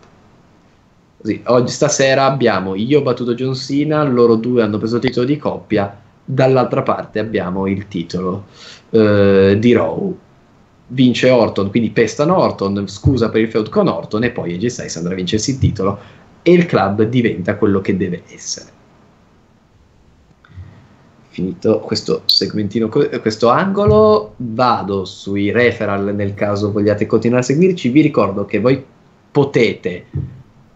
[1.21, 5.27] Così, oggi stasera abbiamo io ho battuto John Cena, loro due hanno preso il titolo
[5.27, 8.45] di coppia, dall'altra parte abbiamo il titolo
[8.91, 10.17] eh, di Raw.
[10.89, 14.97] Vince Orton, quindi pestano Orton, scusa per il feud con Orton e poi AJ Styles
[14.97, 15.99] andrà a vincersi il titolo
[16.43, 18.76] e il club diventa quello che deve essere.
[21.37, 27.91] Finito questo segmentino, questo angolo, vado sui referral nel caso vogliate continuare a seguirci.
[27.91, 28.83] Vi ricordo che voi
[29.31, 30.07] potete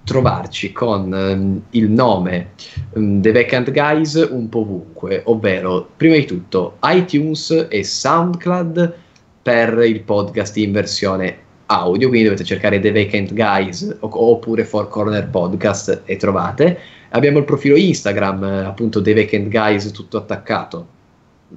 [0.05, 2.51] trovarci con ehm, il nome
[2.93, 8.95] ehm, The Vacant Guys un po' ovunque, ovvero prima di tutto iTunes e SoundCloud
[9.41, 15.27] per il podcast in versione audio, quindi dovete cercare The Vacant Guys oppure Four Corner
[15.27, 16.79] Podcast e trovate.
[17.11, 20.87] Abbiamo il profilo Instagram, eh, appunto The Vacant Guys tutto attaccato,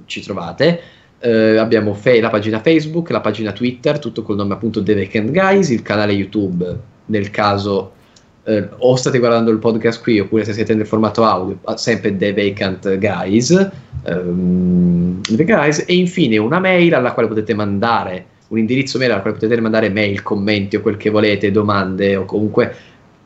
[0.06, 0.80] ci trovate.
[1.20, 5.30] Eh, abbiamo fe- la pagina Facebook, la pagina Twitter, tutto col nome appunto The Vacant
[5.30, 6.78] Guys, il canale YouTube.
[7.06, 7.92] Nel caso
[8.44, 12.16] eh, o state guardando il podcast qui oppure se siete nel formato audio, ah, sempre
[12.16, 13.70] The Vacant Guys,
[14.04, 15.84] ehm, The Guys.
[15.86, 19.88] E infine una mail alla quale potete mandare un indirizzo mail alla quale potete mandare
[19.88, 22.74] mail, commenti o quel che volete, domande o comunque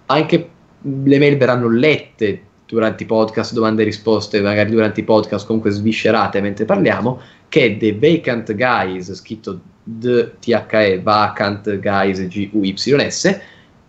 [0.07, 0.48] anche
[0.82, 5.70] le mail verranno lette durante i podcast, domande e risposte, magari durante i podcast comunque
[5.70, 13.40] sviscerate mentre parliamo, che è The Vacant Guys, scritto D-T-H-E, Vacant Guys, G-U-Y-S,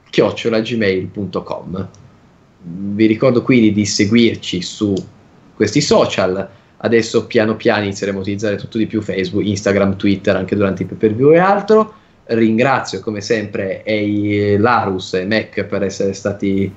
[0.09, 1.89] chiocciolagmail.com.
[2.61, 4.93] Vi ricordo quindi di seguirci su
[5.55, 6.49] questi social.
[6.77, 10.85] Adesso piano piano inizieremo a utilizzare tutto di più Facebook, Instagram, Twitter anche durante i
[10.85, 11.93] pay per view e altro.
[12.31, 16.71] Ringrazio come sempre Ei, Larus e Mac per essere stati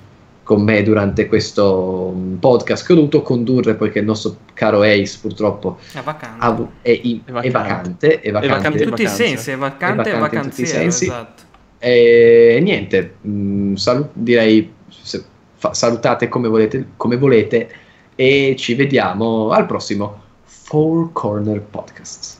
[0.44, 5.18] con me durante questo mm, podcast che ho dovuto condurre poiché il nostro caro Ace
[5.20, 6.36] purtroppo È vacante.
[6.44, 8.20] avu- è, in- È è vacante.
[8.20, 10.66] è vacante, vacante in tutti i sensi, è vacante È e vacante in tutti i
[10.66, 11.04] sensi.
[11.04, 11.42] esatto.
[11.78, 15.24] E niente, mh, salu- direi se-
[15.56, 17.68] fa- salutate come volete, come volete
[18.14, 22.38] e ci vediamo al prossimo Four Corner Podcast.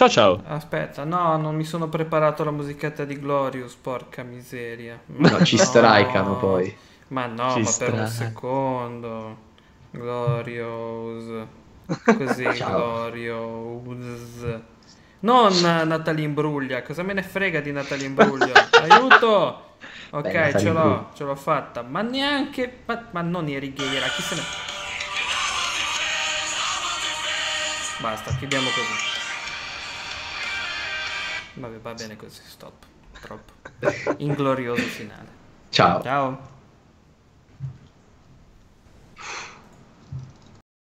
[0.00, 0.42] Ciao ciao.
[0.46, 4.98] Aspetta, no, non mi sono preparato la musichetta di Glorious, porca miseria.
[5.04, 6.74] No, ci strikano poi.
[7.08, 9.36] Ma no, Ci ma per un secondo.
[9.90, 11.44] Glorious.
[12.16, 12.44] Così.
[12.64, 14.58] Glorious.
[15.20, 18.54] Non Natalie Imbruglia, cosa me ne frega di Natalie Imbruglia?
[18.80, 19.64] Aiuto!
[20.12, 21.10] Ok, Beh, ce l'ho, Imbruglia.
[21.12, 21.82] ce l'ho fatta.
[21.82, 22.78] Ma neanche...
[22.86, 24.40] Ma, ma non Erighera, chi se ne...
[28.00, 29.09] Basta, chiudiamo così.
[31.54, 32.84] Vabbè, va bene così, stop.
[33.20, 33.52] Troppo.
[34.18, 35.28] Inglorioso finale.
[35.70, 36.02] Ciao.
[36.02, 36.49] Ciao.